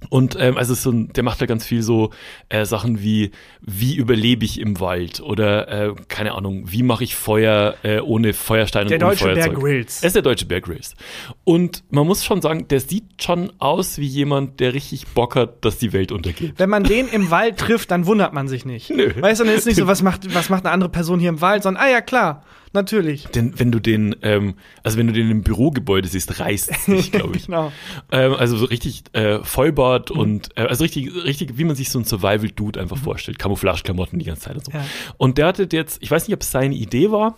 Und 0.10 0.36
ähm, 0.40 0.58
also 0.58 0.74
so 0.74 0.92
ein, 0.92 1.14
der 1.14 1.24
macht 1.24 1.42
da 1.42 1.46
ganz 1.46 1.66
viel 1.66 1.84
so 1.84 2.10
äh, 2.50 2.66
Sachen 2.66 3.02
wie 3.02 3.32
wie 3.62 3.96
überlebe 3.96 4.44
ich 4.44 4.60
im 4.60 4.80
Wald 4.80 5.22
oder 5.22 5.68
äh, 5.68 5.94
keine 6.08 6.34
Ahnung 6.34 6.64
wie 6.66 6.82
mache 6.84 7.04
ich 7.04 7.16
Feuer 7.16 7.76
äh, 7.84 8.00
ohne 8.00 8.34
Feuerstein 8.34 8.88
Der 8.88 8.98
und 8.98 9.04
ohne 9.04 9.12
deutsche 9.12 9.26
Bear 9.26 9.36
Feuerzeug. 9.36 9.60
Grylls. 9.60 10.02
Er 10.02 10.08
ist 10.08 10.16
der 10.16 10.22
deutsche 10.24 10.46
Bear 10.46 10.62
Grylls. 10.62 10.96
Und 11.44 11.84
man 11.92 12.08
muss 12.08 12.26
schon 12.26 12.42
sagen, 12.42 12.68
der 12.68 12.80
sieht 12.80 13.22
schon 13.22 13.54
aus 13.60 14.00
wie 14.00 14.08
jemand, 14.08 14.60
der 14.60 14.74
richtig 14.74 15.08
Bock 15.10 15.36
hat, 15.36 15.64
dass 15.64 15.78
die 15.78 15.94
Welt 15.94 16.12
untergeht. 16.12 16.56
Wenn 16.58 16.70
man 16.70 16.84
den 16.84 17.08
im 17.08 17.30
Wald 17.30 17.58
trifft, 17.58 17.92
dann 17.92 18.06
wundert 18.06 18.34
man 18.34 18.48
sich 18.48 18.66
nicht. 18.66 18.90
Nö. 18.96 19.12
Weißt 19.20 19.42
du, 19.42 19.46
dann 19.46 19.54
ist 19.54 19.68
nicht 19.68 19.78
so, 19.78 19.88
was 19.88 20.02
macht, 20.02 20.34
was 20.34 20.50
macht 20.50 20.66
eine 20.66 20.74
andere 20.74 20.90
Person 20.90 21.20
hier 21.20 21.30
im 21.30 21.42
Wald, 21.42 21.64
sondern, 21.64 21.84
ah 21.84 21.90
ja, 21.90 22.02
klar, 22.02 22.44
natürlich. 22.74 23.26
Denn 23.28 23.58
wenn 23.60 23.72
du 23.72 23.80
den, 23.80 24.16
ähm, 24.22 24.56
also 24.84 24.98
wenn 24.98 25.08
du 25.08 25.14
den 25.14 25.30
im 25.30 25.44
Bürogebäude 25.44 26.08
siehst, 26.08 26.40
reißt 26.40 26.72
es 26.72 26.86
dich, 26.86 27.12
glaube 27.12 27.36
ich. 27.36 27.46
Genau. 27.46 27.72
Ähm, 28.12 28.34
also 28.34 28.58
so 28.58 28.66
richtig 28.66 29.04
äh, 29.14 29.44
Vollbart 29.44 30.12
und 30.12 30.50
äh, 30.58 30.62
also 30.62 30.84
richtig, 30.84 31.14
richtig, 31.14 31.58
wie 31.58 31.64
man 31.64 31.76
sich 31.76 31.90
so 31.90 32.00
ein 32.00 32.06
Survival-Dude 32.06 32.80
einfach 32.80 32.98
vorstellt. 32.98 33.40
Camouflage-Klamotten 33.40 34.20
die 34.20 34.26
ganze 34.26 34.44
Zeit 34.44 34.56
und 34.56 34.66
so. 34.66 34.72
Ja. 34.72 34.86
Und 35.18 35.38
der 35.38 35.48
hatte 35.48 35.68
jetzt, 35.72 36.02
ich 36.02 36.12
weiß 36.12 36.28
nicht, 36.28 36.36
ob 36.36 36.42
es 36.42 36.52
seine 36.52 36.76
Idee 36.76 37.12
war, 37.12 37.38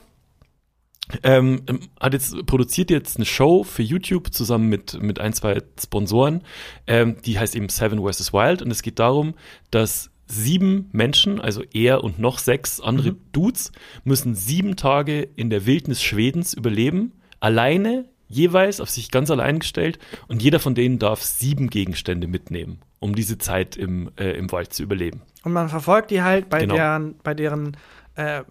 ähm, 1.21 1.63
ähm, 1.67 1.81
hat 1.99 2.13
jetzt 2.13 2.45
produziert 2.45 2.89
jetzt 2.89 3.17
eine 3.17 3.25
Show 3.25 3.63
für 3.63 3.83
YouTube 3.83 4.33
zusammen 4.33 4.69
mit 4.69 5.01
mit 5.01 5.19
ein 5.19 5.33
zwei 5.33 5.61
Sponsoren, 5.81 6.43
ähm, 6.87 7.17
die 7.25 7.37
heißt 7.37 7.55
eben 7.55 7.67
Seven 7.67 7.99
vs 7.99 8.31
Wild 8.31 8.61
und 8.61 8.71
es 8.71 8.81
geht 8.81 8.99
darum, 8.99 9.33
dass 9.69 10.12
sieben 10.27 10.89
Menschen, 10.91 11.39
also 11.41 11.63
er 11.73 12.03
und 12.03 12.19
noch 12.19 12.39
sechs 12.39 12.79
andere 12.79 13.15
Dudes, 13.31 13.71
müssen 14.03 14.35
sieben 14.35 14.75
Tage 14.75 15.21
in 15.35 15.49
der 15.49 15.65
Wildnis 15.65 16.01
Schwedens 16.01 16.53
überleben, 16.53 17.11
alleine 17.39 18.05
jeweils 18.27 18.79
auf 18.81 18.89
sich 18.89 19.11
ganz 19.11 19.29
allein 19.29 19.59
gestellt 19.59 19.99
und 20.27 20.41
jeder 20.41 20.59
von 20.59 20.73
denen 20.75 20.97
darf 20.97 21.21
sieben 21.21 21.69
Gegenstände 21.69 22.27
mitnehmen, 22.27 22.79
um 22.99 23.13
diese 23.15 23.37
Zeit 23.37 23.75
im 23.75 24.09
äh, 24.17 24.31
im 24.37 24.51
Wald 24.51 24.73
zu 24.73 24.81
überleben. 24.81 25.21
Und 25.43 25.53
man 25.53 25.69
verfolgt 25.69 26.09
die 26.09 26.23
halt 26.23 26.49
bei 26.49 26.59
Genau. 26.61 26.75
deren, 26.75 27.15
bei 27.23 27.33
deren 27.33 27.77
äh, 28.15 28.43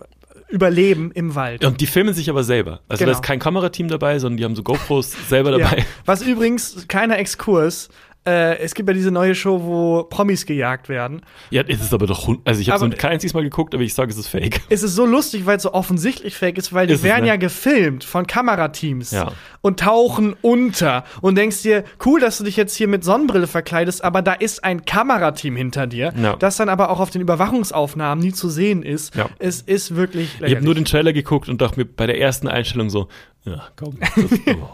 Überleben 0.49 1.11
im 1.13 1.35
Wald. 1.35 1.65
Und 1.65 1.81
die 1.81 1.87
filmen 1.87 2.13
sich 2.15 2.29
aber 2.29 2.45
selber. 2.45 2.81
Also 2.89 3.01
Genau. 3.05 3.13
da 3.13 3.19
ist 3.19 3.25
kein 3.25 3.39
Kamerateam 3.39 3.89
dabei, 3.89 4.19
sondern 4.19 4.37
die 4.37 4.45
haben 4.45 4.55
so 4.57 4.63
GoPros 4.63 5.13
selber 5.29 5.57
Ja. 5.59 5.69
dabei. 5.71 5.85
Was 6.05 6.21
übrigens, 6.23 6.87
kleiner 6.89 7.19
Exkurs, 7.19 7.89
äh, 8.25 8.59
es 8.59 8.75
gibt 8.75 8.89
ja 8.89 8.95
diese 8.95 9.11
neue 9.11 9.35
Show, 9.35 9.63
wo 9.65 10.05
Promis 10.05 10.47
gejagt 10.47 10.89
werden. 10.89 11.23
Ja, 11.51 11.63
es 11.67 11.81
ist 11.81 11.93
aber 11.93 12.07
doch, 12.07 12.29
also 12.45 12.61
ich 12.61 12.71
habe 12.71 12.79
so 12.79 12.97
kein 12.97 13.13
einziges 13.13 13.35
Mal 13.35 13.43
geguckt, 13.43 13.75
aber 13.75 13.83
ich 13.83 13.95
sage, 13.95 14.11
es 14.13 14.17
ist 14.19 14.29
fake. 14.29 14.61
Es 14.69 14.83
ist 14.83 14.95
so 14.95 15.05
lustig, 15.07 15.45
weil 15.47 15.57
es 15.57 15.65
so 15.65 15.75
offensichtlich 15.75 16.37
fake 16.37 16.57
ist, 16.59 16.73
weil 16.73 16.87
die 16.87 16.93
Ist 16.95 17.01
es, 17.01 17.05
werden 17.05 17.23
ne? 17.23 17.29
ja 17.29 17.37
gefilmt 17.37 18.05
von 18.05 18.27
Kamerateams 18.27 19.11
Ja. 19.11 19.33
und 19.61 19.81
tauchen 19.81 20.37
unter 20.41 21.05
und 21.21 21.37
denkst 21.37 21.63
dir, 21.63 21.85
cool, 22.07 22.21
dass 22.21 22.39
du 22.39 22.45
dich 22.45 22.57
jetzt 22.57 22.77
hier 22.77 22.87
mit 22.89 23.03
Sonnenbrille 23.03 23.47
verkleidest, 23.47 24.05
aber 24.05 24.23
da 24.23 24.35
ist 24.35 24.63
ein 24.63 24.85
Kamerateam 24.85 25.57
hinter 25.57 25.87
dir, 25.89 26.13
Ja. 26.17 26.37
das 26.37 26.57
dann 26.57 26.69
aber 26.69 26.91
auch 26.91 27.01
auf 27.01 27.11
den 27.11 27.23
Überwachungsaufnahmen 27.23 28.23
nie 28.25 28.33
zu 28.33 28.49
sehen 28.49 28.83
ist. 28.83 29.15
Ja. 29.17 29.29
Es 29.39 29.61
ist 29.63 29.97
wirklich 29.97 30.41
Ich 30.41 30.55
habe 30.55 30.65
nur 30.65 30.75
den 30.75 30.85
Trailer 30.85 31.13
geguckt 31.13 31.49
und 31.49 31.61
dachte 31.61 31.81
mir 31.81 31.87
bei 31.87 32.07
der 32.07 32.21
ersten 32.21 32.47
Einstellung 32.49 32.89
so, 32.91 33.09
ja, 33.45 33.63
komm. 33.77 33.99
Das, 33.99 34.13
oh. 34.55 34.69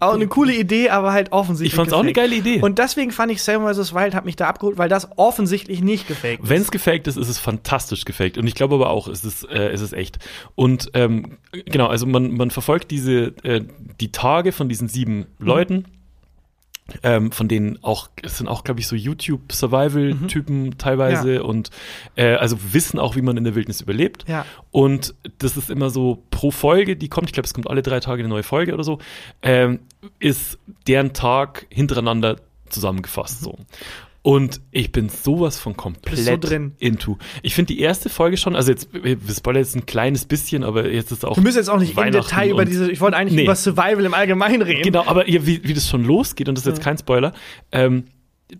Auch 0.00 0.14
eine 0.14 0.26
coole 0.26 0.54
Idee, 0.54 0.90
aber 0.90 1.12
halt 1.12 1.32
offensichtlich. 1.32 1.72
Ich 1.72 1.76
fand's 1.76 1.92
auch 1.92 2.00
eine 2.00 2.12
gefaked. 2.12 2.30
geile 2.30 2.40
Idee. 2.40 2.62
Und 2.62 2.78
deswegen 2.78 3.10
fand 3.10 3.32
ich 3.32 3.42
Sam 3.42 3.66
vs. 3.66 3.94
Wild 3.94 4.14
hat 4.14 4.24
mich 4.24 4.36
da 4.36 4.48
abgeholt, 4.48 4.78
weil 4.78 4.88
das 4.88 5.08
offensichtlich 5.16 5.80
nicht 5.82 6.08
gefaked 6.08 6.42
ist. 6.42 6.48
Wenn 6.48 6.62
es 6.62 6.70
gefaked 6.70 7.06
ist, 7.06 7.16
ist 7.16 7.28
es 7.28 7.38
fantastisch 7.38 8.04
gefaked. 8.04 8.38
Und 8.38 8.46
ich 8.46 8.54
glaube 8.54 8.74
aber 8.74 8.90
auch, 8.90 9.08
es 9.08 9.24
ist, 9.24 9.44
äh, 9.48 9.70
es 9.70 9.80
ist 9.80 9.92
echt. 9.92 10.18
Und 10.54 10.90
ähm, 10.94 11.38
genau, 11.52 11.86
also 11.86 12.06
man, 12.06 12.34
man 12.36 12.50
verfolgt 12.50 12.90
diese, 12.90 13.34
äh, 13.42 13.62
die 14.00 14.12
Tage 14.12 14.52
von 14.52 14.68
diesen 14.68 14.88
sieben 14.88 15.26
Leuten. 15.38 15.84
Ähm, 17.02 17.32
von 17.32 17.48
denen 17.48 17.82
auch, 17.82 18.08
es 18.22 18.38
sind 18.38 18.46
auch, 18.46 18.62
glaube 18.62 18.78
ich, 18.78 18.86
so 18.86 18.94
YouTube-Survival-Typen 18.94 20.78
teilweise 20.78 21.42
und 21.42 21.70
äh, 22.14 22.34
also 22.34 22.56
wissen 22.72 23.00
auch, 23.00 23.16
wie 23.16 23.22
man 23.22 23.36
in 23.36 23.42
der 23.42 23.56
Wildnis 23.56 23.80
überlebt. 23.80 24.24
Ja. 24.28 24.46
Und 24.70 25.14
das 25.38 25.56
ist 25.56 25.68
immer 25.68 25.90
so 25.90 26.22
pro 26.30 26.52
Folge, 26.52 26.96
die 26.96 27.08
kommt, 27.08 27.28
ich 27.28 27.32
glaube, 27.32 27.46
es 27.46 27.54
kommt 27.54 27.68
alle 27.68 27.82
drei 27.82 27.98
Tage 27.98 28.22
eine 28.22 28.28
neue 28.28 28.44
Folge 28.44 28.72
oder 28.72 28.84
so, 28.84 29.00
ähm, 29.42 29.80
ist 30.20 30.58
deren 30.86 31.12
Tag 31.12 31.66
hintereinander 31.70 32.36
zusammengefasst 32.68 33.40
so. 33.40 33.58
Und 34.26 34.60
ich 34.72 34.90
bin 34.90 35.08
sowas 35.08 35.56
von 35.56 35.76
komplett 35.76 36.18
so 36.18 36.36
drin. 36.36 36.72
into. 36.80 37.16
Ich 37.42 37.54
finde 37.54 37.72
die 37.72 37.78
erste 37.78 38.08
Folge 38.08 38.36
schon, 38.36 38.56
also 38.56 38.72
jetzt, 38.72 38.88
wir 38.92 39.16
spoilern 39.32 39.62
jetzt 39.62 39.76
ein 39.76 39.86
kleines 39.86 40.24
bisschen, 40.24 40.64
aber 40.64 40.90
jetzt 40.90 41.12
ist 41.12 41.24
auch. 41.24 41.36
Wir 41.36 41.44
müssen 41.44 41.58
jetzt 41.58 41.70
auch 41.70 41.78
nicht 41.78 41.96
im 41.96 42.10
Detail 42.10 42.50
über 42.50 42.64
diese, 42.64 42.90
ich 42.90 43.00
wollte 43.00 43.16
eigentlich 43.16 43.36
Nee. 43.36 43.44
über 43.44 43.54
Survival 43.54 44.04
im 44.04 44.14
Allgemeinen 44.14 44.62
reden. 44.62 44.82
Genau, 44.82 45.04
aber 45.06 45.28
ihr, 45.28 45.46
wie, 45.46 45.62
wie 45.62 45.74
das 45.74 45.88
schon 45.88 46.04
losgeht, 46.04 46.48
und 46.48 46.58
das 46.58 46.66
ist 46.66 46.72
jetzt 46.72 46.82
kein 46.82 46.98
Spoiler, 46.98 47.34
ähm, 47.70 48.06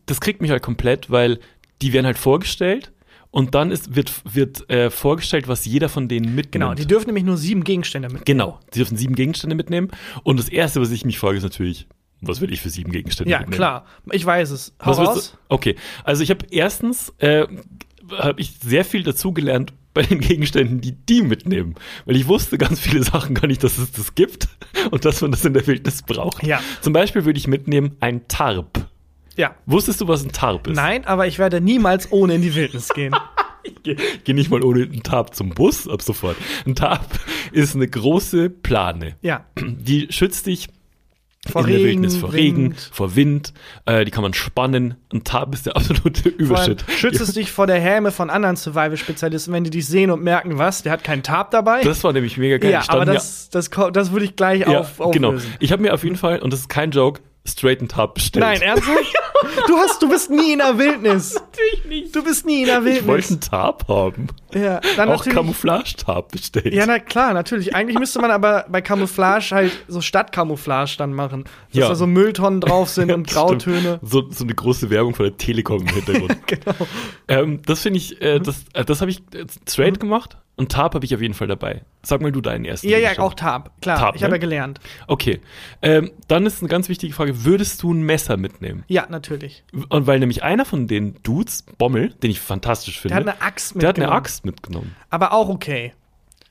das 0.07 0.21
kriegt 0.21 0.41
mich 0.41 0.53
halt 0.53 0.63
komplett, 0.63 1.11
weil 1.11 1.41
die 1.83 1.93
werden 1.93 2.07
halt 2.07 2.19
vorgestellt 2.19 2.93
und 3.33 3.57
dann 3.57 3.73
ist, 3.73 3.97
wird, 3.97 4.13
wird 4.25 4.71
äh, 4.71 4.89
vorgestellt, 4.89 5.49
was 5.49 5.65
jeder 5.65 5.89
von 5.89 6.07
denen 6.07 6.27
mitnimmt. 6.37 6.53
Genau, 6.53 6.75
die 6.75 6.87
dürfen 6.87 7.07
nämlich 7.07 7.25
nur 7.25 7.39
sieben 7.39 7.65
Gegenstände 7.65 8.09
mit. 8.09 8.25
Genau, 8.25 8.61
sie 8.71 8.79
dürfen 8.79 8.97
sieben 8.97 9.17
Gegenstände 9.17 9.57
mitnehmen. 9.57 9.89
Und 10.23 10.39
das 10.39 10.49
Erste, 10.49 10.81
was 10.81 10.93
ich 10.93 11.05
mich 11.05 11.19
frage, 11.19 11.39
ist 11.39 11.43
natürlich, 11.43 11.89
Was 12.21 12.41
will 12.41 12.53
ich 12.53 12.61
für 12.61 12.71
sieben 12.71 12.91
Gegenstände 12.93 13.31
Ja, 13.31 13.39
mitnehmen? 13.41 13.57
klar. 13.57 13.87
Ich 14.11 14.25
weiß 14.25 14.51
es. 14.51 14.75
Hau 14.85 14.91
Was 14.93 14.99
raus. 14.99 15.39
Okay, 15.49 15.77
also 16.05 16.23
ich 16.23 16.31
habe 16.31 16.47
erstens 16.51 17.13
äh, 17.19 17.47
habe 18.19 18.41
ich 18.41 18.55
sehr 18.63 18.85
viel 18.85 19.03
dazugelernt 19.03 19.73
bei 19.93 20.03
den 20.03 20.21
Gegenständen, 20.21 20.81
die 20.81 20.93
die 20.93 21.23
mitnehmen, 21.23 21.75
weil 22.05 22.17
ich 22.17 22.27
wusste 22.29 22.59
ganz 22.59 22.81
viele 22.81 23.03
Sachen 23.03 23.35
gar 23.35 23.47
nicht, 23.47 23.63
dass 23.65 23.79
es 23.79 23.93
das 23.93 24.15
gibt 24.15 24.49
und 24.91 25.05
dass 25.05 25.21
man 25.23 25.31
das 25.31 25.45
in 25.45 25.55
der 25.55 25.67
Wildnis 25.67 26.03
braucht. 26.03 26.43
Ja. 26.43 26.61
Zum 26.83 26.93
Beispiel 26.93 27.25
würde 27.25 27.39
ich 27.39 27.47
mitnehmen 27.49 27.97
ein 28.01 28.29
Tarp. 28.29 28.87
Ja. 29.37 29.55
Wusstest 29.67 30.01
du, 30.01 30.09
was 30.09 30.25
ein 30.25 30.33
Tarp 30.33 30.67
ist? 30.69 30.77
Nein, 30.77 31.05
aber 31.07 31.27
ich 31.27 31.39
werde 31.39 31.61
niemals 31.61 32.11
ohne 32.13 32.35
in 32.37 32.43
die 32.43 32.55
Wildnis 32.55 32.89
gehen. 32.91 33.15
Geh, 33.83 33.97
geh 34.23 34.33
nicht 34.33 34.49
mal 34.49 34.63
ohne 34.63 34.85
einen 34.85 35.03
Tarp 35.03 35.35
zum 35.35 35.51
Bus 35.51 35.89
ab 35.89 36.01
sofort. 36.01 36.37
Ein 36.67 36.77
Tarp 36.77 37.19
ist 37.51 37.75
eine 37.75 37.89
große 37.89 38.49
Plane. 38.49 39.17
Ja. 39.23 39.45
Die 39.59 40.07
schützt 40.11 40.47
dich 40.47 40.69
Vor 41.53 41.63
in 41.63 41.69
der 41.69 41.77
Regen, 41.79 41.89
Wildnis 42.03 42.17
vor 42.17 42.33
Regen, 42.33 42.57
Wind. 42.65 42.91
vor 42.93 43.17
Wind. 43.17 43.53
Äh, 43.87 44.05
die 44.05 44.11
kann 44.11 44.23
man 44.23 44.35
spannen. 44.35 44.95
Ein 45.13 45.25
Tarp 45.25 45.55
ist 45.55 45.67
der 45.67 45.77
absolute 45.77 46.29
Überschritt. 46.29 46.85
schützt 46.89 47.21
es 47.21 47.33
dich 47.33 47.51
vor 47.53 47.67
der 47.67 47.81
Häme 47.81 48.11
von 48.11 48.31
anderen 48.31 48.57
Survival-Spezialisten, 48.57 49.53
wenn 49.53 49.65
die 49.65 49.71
dich 49.71 49.87
sehen 49.87 50.11
und 50.11 50.23
merken, 50.23 50.59
was, 50.59 50.83
der 50.83 50.93
hat 50.93 51.05
keinen 51.05 51.23
Tarp 51.23 51.51
dabei. 51.51 51.83
Das 51.83 52.03
war 52.05 52.13
nämlich 52.13 52.37
mega 52.39 52.59
geil. 52.59 52.71
ja, 52.73 52.83
aber 52.89 53.05
das, 53.05 53.49
das, 53.51 53.71
ko- 53.71 53.91
das 53.91 54.13
würde 54.13 54.25
ich 54.27 54.37
gleich 54.37 54.61
ja, 54.61 54.81
auf, 54.81 54.99
genau. 55.13 55.29
auflösen. 55.29 55.55
Ich 55.61 55.73
habe 55.73 55.83
mir 55.83 55.95
auf 55.95 56.05
jeden 56.05 56.17
Fall, 56.17 56.39
und 56.41 56.53
das 56.53 56.61
ist 56.61 56.69
kein 56.69 56.91
Joke, 56.91 57.21
straight 57.47 57.79
einen 57.81 57.89
Tarp 57.89 58.15
bestellt. 58.15 58.45
Nein, 58.45 58.63
ernsthaft? 58.63 58.99
Du 59.69 59.77
hast, 59.77 60.01
du 60.03 60.09
bist 60.09 60.31
nie 60.31 60.53
in 60.55 60.59
der 60.61 60.79
Wildnis. 60.79 61.35
natürlich 61.35 61.85
nicht. 61.85 62.17
Du 62.17 62.25
bist 62.25 62.47
nie 62.47 62.61
in 62.63 62.67
der 62.67 62.79
Ich 62.79 63.07
wollte 63.07 63.07
Wildnis. 63.07 63.31
einen 63.33 63.41
Tarp 63.43 63.87
haben. 63.87 64.29
Ja, 64.55 64.81
dann 64.97 65.11
Auch. 65.11 65.23
Camouflage-Tarp 65.25 66.33
bestellt. 66.33 66.73
Ja, 66.73 66.87
na 66.87 66.99
klar, 66.99 67.35
natürlich. 67.35 67.75
Eigentlich 67.75 67.99
müsste 67.99 68.19
man 68.21 68.31
aber 68.31 68.65
bei 68.71 68.81
Camouflage 68.81 69.51
halt 69.55 69.73
so 69.89 70.01
Stadtcamouflage 70.01 70.95
dann 70.97 71.13
machen. 71.13 71.45
Dass 71.73 71.81
Ja. 71.83 71.89
da 71.91 71.95
so 71.97 72.07
Mülltonnen 72.07 72.63
drauf 72.63 72.89
sind 72.89 73.11
und 73.13 73.29
Grautöne. 73.29 74.01
So, 74.03 74.31
so 74.31 74.45
eine 74.45 74.55
große 74.55 74.89
Werbung 74.89 75.15
von 75.15 75.27
der 75.27 75.37
Telekom 75.37 75.83
im 75.83 75.89
Hintergrund. 75.89 76.37
Genau. 76.47 76.75
ähm, 77.29 77.61
das 77.67 77.83
finde 77.83 77.99
ich, 77.99 78.21
äh, 78.23 78.39
das, 78.41 78.65
äh, 78.73 78.85
das 78.87 79.01
habe 79.03 79.11
ich 79.11 79.19
äh, 79.35 79.45
straight 79.69 80.01
gemacht 80.01 80.39
und 80.57 80.73
Tarp 80.73 80.95
habe 80.95 81.05
ich 81.05 81.15
auf 81.15 81.21
jeden 81.21 81.35
Fall 81.35 81.49
dabei. 81.49 81.83
Sag 82.03 82.23
mal 82.23 82.33
du 82.33 82.41
deinen 82.41 82.65
ersten. 82.65 82.89
Ja, 82.89 82.99
ja, 82.99 83.19
auch 83.19 83.35
Tarp. 83.35 83.71
Klar, 83.83 83.99
Tarp, 83.99 84.17
ich 84.17 84.23
habe 84.23 84.31
ne? 84.33 84.37
ja 84.37 84.41
gelernt. 84.41 84.81
Okay. 85.07 85.41
Ähm, 85.83 86.11
dann 86.29 86.47
ist 86.47 86.63
eine 86.63 86.69
ganz 86.69 86.89
wichtige 86.89 87.13
Frage: 87.13 87.45
Würdest 87.45 87.83
du 87.83 87.93
ein 87.93 88.03
Messer 88.03 88.37
mitnehmen? 88.37 88.85
Ja, 88.89 89.07
natürlich. 89.09 89.65
Und 89.91 90.07
weil 90.07 90.19
nämlich 90.19 90.43
einer 90.43 90.65
von 90.65 90.87
den 90.87 91.23
Dudes, 91.23 91.65
Bommel, 91.77 92.15
den 92.23 92.31
ich 92.31 92.41
fantastisch 92.41 93.01
finde, 93.01 93.17
Der 93.17 93.25
hat 93.27 93.41
eine 93.41 93.47
Axt 93.47 93.75
der 93.75 93.89
hat 93.89 93.97
eine 93.97 94.07
mitgenommen. 94.07 94.17
Axt 94.17 94.45
mitgenommen. 94.47 94.97
Aber 95.11 95.33
auch 95.33 95.49
okay. 95.49 95.93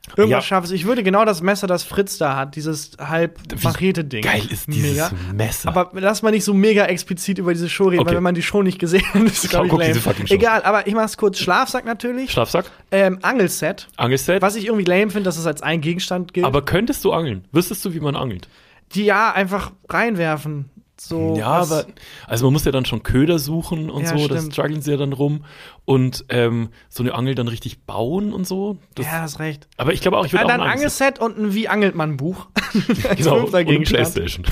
Irgendwas 0.09 0.29
Ja. 0.29 0.41
scharfes. 0.41 0.71
Ich 0.71 0.85
würde 0.85 1.03
genau 1.03 1.25
das 1.25 1.41
Messer, 1.41 1.67
das 1.67 1.83
Fritz 1.83 2.17
da 2.17 2.35
hat, 2.35 2.55
dieses 2.55 2.91
halb 2.99 3.39
Wie 3.49 3.63
Machete-Ding. 3.63 4.21
Geil 4.23 4.43
ist 4.49 4.67
dieses 4.67 4.91
Mega. 4.91 5.11
Messer. 5.33 5.69
Aber 5.69 5.89
lass 5.99 6.21
mal 6.21 6.31
nicht 6.31 6.43
so 6.45 6.53
mega 6.53 6.85
explizit 6.85 7.37
über 7.39 7.53
diese 7.53 7.69
Show 7.69 7.85
reden, 7.85 8.01
Okay. 8.01 8.09
weil 8.09 8.15
wenn 8.17 8.23
man 8.23 8.35
die 8.35 8.41
Show 8.43 8.61
nicht 8.61 8.79
gesehen 8.79 9.03
hat, 9.13 9.23
ist 9.23 9.49
glaube 9.49 9.65
ich, 9.65 9.71
guck 9.71 9.79
lame. 9.81 9.93
diese 9.93 10.01
fucking 10.01 10.27
Show. 10.27 10.33
Egal, 10.35 10.63
aber 10.63 10.87
ich 10.87 10.93
mach's 10.93 11.17
kurz. 11.17 11.39
Schlafsack 11.39 11.85
natürlich. 11.85 12.31
Schlafsack, 12.31 12.65
ähm, 12.91 13.19
Angelset. 13.21 13.87
Angelset. 13.97 14.41
Was 14.41 14.55
ich 14.55 14.65
irgendwie 14.67 14.85
lame 14.85 15.09
finde, 15.11 15.23
dass 15.23 15.37
es 15.37 15.45
als 15.45 15.61
ein 15.61 15.81
Gegenstand 15.81 16.33
gilt. 16.33 16.45
Aber 16.45 16.61
könntest 16.63 17.03
du 17.03 17.11
angeln? 17.11 17.45
Wüsstest 17.51 17.83
du, 17.85 17.93
wie 17.93 17.99
man 17.99 18.15
angelt? 18.15 18.47
die 18.93 19.03
ja 19.03 19.31
einfach 19.33 19.71
reinwerfen. 19.89 20.69
So, 20.97 21.35
Ja, 21.37 21.59
was- 21.61 21.71
aber 21.71 21.85
also 22.25 22.45
man 22.45 22.53
muss 22.53 22.63
ja 22.65 22.71
dann 22.71 22.85
schon 22.85 23.03
Köder 23.03 23.37
suchen 23.37 23.89
und 23.89 24.03
Ja, 24.03 24.17
so, 24.17 24.27
das 24.27 24.37
stimmt. 24.39 24.53
strugglen 24.53 24.81
sie 24.81 24.91
ja 24.91 24.97
dann 24.97 25.11
rum 25.13 25.43
und 25.83 26.23
ähm, 26.29 26.69
so 26.89 27.03
eine 27.03 27.13
Angel 27.13 27.35
dann 27.35 27.47
richtig 27.49 27.83
bauen 27.83 28.31
und 28.33 28.47
so. 28.47 28.77
Das, 28.95 29.05
Ja, 29.05 29.11
hast 29.21 29.39
recht. 29.39 29.67
Aber 29.77 29.91
ich 29.93 29.99
glaube 30.01 30.17
auch, 30.17 30.25
ich 30.25 30.31
würde 30.33 30.43
Ah, 30.43 30.47
auch 30.47 30.51
dann 30.51 30.61
ein 30.61 30.71
Angelset 30.71 31.19
und 31.19 31.37
ein 31.37 31.53
Wie 31.53 31.67
angelt 31.67 31.95
man 31.95 32.15
Buch. 32.17 32.47
Genau, 33.17 33.39
und 33.45 33.53
ein. 33.53 33.83
Playstation. 33.83 34.45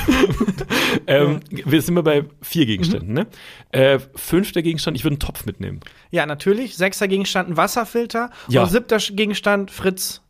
ähm, 1.08 1.40
wir 1.50 1.82
sind 1.82 1.96
wir 1.96 2.04
bei 2.04 2.26
vier 2.42 2.66
Gegenständen, 2.66 3.14
ne? 3.14 3.28
Äh, 3.72 4.00
fünfter 4.16 4.62
Gegenstand, 4.62 4.98
ich 4.98 5.04
würde 5.04 5.14
einen 5.14 5.20
Topf 5.20 5.46
mitnehmen. 5.46 5.80
Ja, 6.12 6.26
natürlich. 6.26 6.76
Sechster 6.76 7.08
Gegenstand 7.08 7.50
ein 7.50 7.58
Wasserfilter. 7.58 8.30
Ja. 8.50 8.64
Und 8.64 8.70
siebter 8.70 8.98
Gegenstand 8.98 9.72
Fritz 9.72 10.22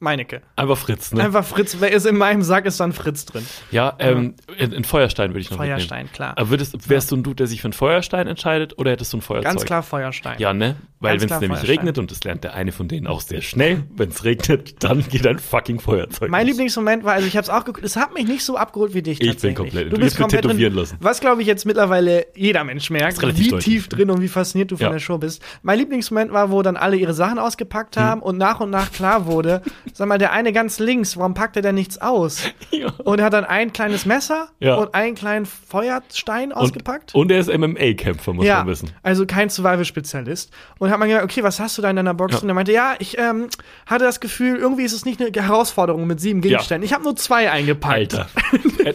Meinecke. 0.00 0.40
Einfach 0.56 0.78
Fritz, 0.78 1.12
ne? 1.12 1.22
Einfach 1.22 1.44
Fritz, 1.44 1.76
wer 1.78 1.92
ist 1.92 2.06
in 2.06 2.16
meinem 2.16 2.42
Sack, 2.42 2.64
ist 2.64 2.80
dann 2.80 2.92
Fritz 2.92 3.26
drin. 3.26 3.44
ja, 3.70 3.94
ähm, 3.98 4.34
ein 4.58 4.72
ein 4.74 4.84
Feuerstein 4.84 5.30
würde 5.30 5.40
ich 5.40 5.50
noch 5.50 5.58
Feuerstein, 5.58 6.04
mitnehmen. 6.04 6.12
klar. 6.14 6.32
Aber 6.36 6.48
würdest, 6.50 6.88
wärst 6.88 7.10
du 7.10 7.16
ein 7.16 7.22
Dude, 7.22 7.36
der 7.36 7.46
sich 7.46 7.60
für 7.60 7.66
einen 7.66 7.74
Feuerstein 7.74 8.26
entscheidet 8.26 8.78
oder 8.78 8.92
hättest 8.92 9.12
du 9.12 9.18
ein 9.18 9.20
Feuerzeug? 9.20 9.44
Ganz 9.52 9.64
klar 9.64 9.82
Feuerstein. 9.82 10.38
Ja, 10.38 10.54
ne? 10.54 10.76
Weil 11.00 11.20
wenn 11.20 11.30
es 11.30 11.40
nämlich 11.40 11.60
Feuerstein. 11.60 11.70
regnet, 11.78 11.98
und 11.98 12.10
das 12.10 12.24
lernt 12.24 12.44
der 12.44 12.54
eine 12.54 12.72
von 12.72 12.88
denen 12.88 13.06
auch 13.06 13.20
sehr 13.20 13.40
schnell, 13.42 13.84
wenn 13.94 14.08
es 14.10 14.24
regnet, 14.24 14.82
dann 14.82 15.06
geht 15.08 15.26
ein 15.26 15.38
fucking 15.38 15.80
Feuerzeug. 15.80 16.30
Mein 16.30 16.46
los. 16.46 16.50
Lieblingsmoment 16.52 17.04
war, 17.04 17.14
also 17.14 17.26
ich 17.26 17.36
habe 17.36 17.44
es 17.44 17.50
auch 17.50 17.64
geguckt, 17.64 17.84
es 17.84 17.96
hat 17.96 18.14
mich 18.14 18.26
nicht 18.26 18.44
so 18.44 18.56
abgeholt 18.56 18.94
wie 18.94 19.02
dich 19.02 19.20
Ich 19.20 19.36
bin 19.38 19.54
komplett- 19.54 19.92
du 19.92 19.98
bist 19.98 20.16
komplett 20.16 20.42
tätowieren 20.42 20.72
drin. 20.72 20.82
lassen. 20.82 20.96
Was 21.00 21.20
glaube 21.20 21.42
ich 21.42 21.46
jetzt 21.46 21.66
mittlerweile 21.66 22.26
jeder 22.34 22.64
Mensch 22.64 22.88
merkt, 22.90 23.20
wie 23.20 23.48
deutlich. 23.48 23.64
tief 23.64 23.88
drin 23.88 24.10
und 24.10 24.20
wie 24.22 24.28
fasziniert 24.28 24.70
du 24.70 24.76
von 24.76 24.86
Ja. 24.86 24.92
der 24.92 24.98
Show 24.98 25.18
bist. 25.18 25.42
Mein 25.62 25.78
Lieblingsmoment 25.78 26.32
war, 26.32 26.50
wo 26.50 26.62
dann 26.62 26.76
alle 26.76 26.96
ihre 26.96 27.12
Sachen 27.14 27.38
ausgepackt 27.38 27.96
Hm. 27.96 28.02
haben 28.02 28.22
und 28.22 28.38
nach 28.38 28.60
und 28.60 28.70
nach 28.70 28.92
klar 28.92 29.26
wurde, 29.26 29.62
sag 29.94 30.08
mal, 30.08 30.18
der 30.18 30.32
eine 30.32 30.52
ganz 30.52 30.78
links, 30.78 31.16
warum 31.16 31.34
packt 31.34 31.56
er 31.56 31.62
denn 31.62 31.74
nichts 31.74 32.00
aus? 32.00 32.42
Ja. 32.72 32.86
Und 33.04 33.18
er 33.18 33.26
hat 33.26 33.32
dann 33.32 33.44
ein 33.44 33.72
kleines 33.72 34.06
Messer 34.06 34.48
Ja. 34.60 34.76
und 34.76 34.94
einen 34.94 35.14
kleinen 35.16 35.44
Feuerstein 35.44 36.52
ausgepackt. 36.52 37.14
Und, 37.14 37.22
und 37.22 37.32
er 37.32 37.40
ist 37.40 37.52
MMA-Kämpfer, 37.52 38.32
muss 38.32 38.46
ja, 38.46 38.58
man 38.58 38.68
wissen. 38.68 38.90
also 39.02 39.26
kein 39.26 39.50
Survival-Spezialist. 39.50 40.50
Und 40.78 40.90
hat 40.90 40.98
man 40.98 41.08
gesagt, 41.08 41.24
okay, 41.24 41.42
was 41.42 41.58
hast 41.60 41.76
du 41.78 41.82
da 41.82 41.90
in 41.90 41.96
deiner 41.96 42.14
Box? 42.14 42.42
Und 42.42 42.48
er 42.48 42.54
meinte, 42.54 42.72
ja, 42.72 42.94
ich 42.98 43.18
ähm, 43.18 43.48
hatte 43.86 44.04
das 44.04 44.20
Gefühl, 44.20 44.56
irgendwie 44.56 44.84
ist 44.84 44.92
es 44.92 45.04
nicht 45.04 45.20
eine 45.20 45.30
Herausforderung 45.42 46.06
mit 46.06 46.20
sieben 46.20 46.40
Gegenständen. 46.40 46.84
Ich 46.86 46.92
habe 46.92 47.02
nur 47.04 47.16
zwei 47.16 47.50
eingepackt. 47.50 47.90
Alter. 48.14 48.28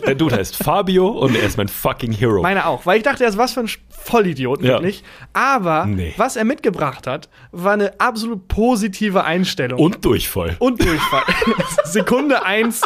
der, 0.08 0.16
Dude 0.16 0.36
heißt 0.38 0.56
Fabio 0.56 1.08
und 1.10 1.36
er 1.36 1.44
ist 1.44 1.58
mein 1.58 1.68
fucking 1.68 2.12
Hero. 2.14 2.42
Meine 2.42 2.66
auch, 2.66 2.86
weil 2.86 2.98
ich 2.98 3.04
dachte, 3.04 3.24
er 3.24 3.30
ist 3.30 3.38
was 3.38 3.54
für 3.54 3.60
ein 3.62 3.70
Vollidiot, 3.90 4.62
wirklich. 4.62 5.04
Aber 5.34 5.86
Nee. 5.86 6.14
was 6.18 6.36
er 6.38 6.46
mitgebracht 6.46 7.08
hat, 7.08 7.30
war 7.52 7.74
eine 7.74 8.00
absolut 8.00 8.48
positive 8.48 9.24
Einstellung. 9.26 9.80
und 9.80 10.06
Durchfall. 10.06 10.56
Und 10.60 10.85
Durchfall. 10.86 11.24
Sekunde 11.86 12.46
eins. 12.46 12.82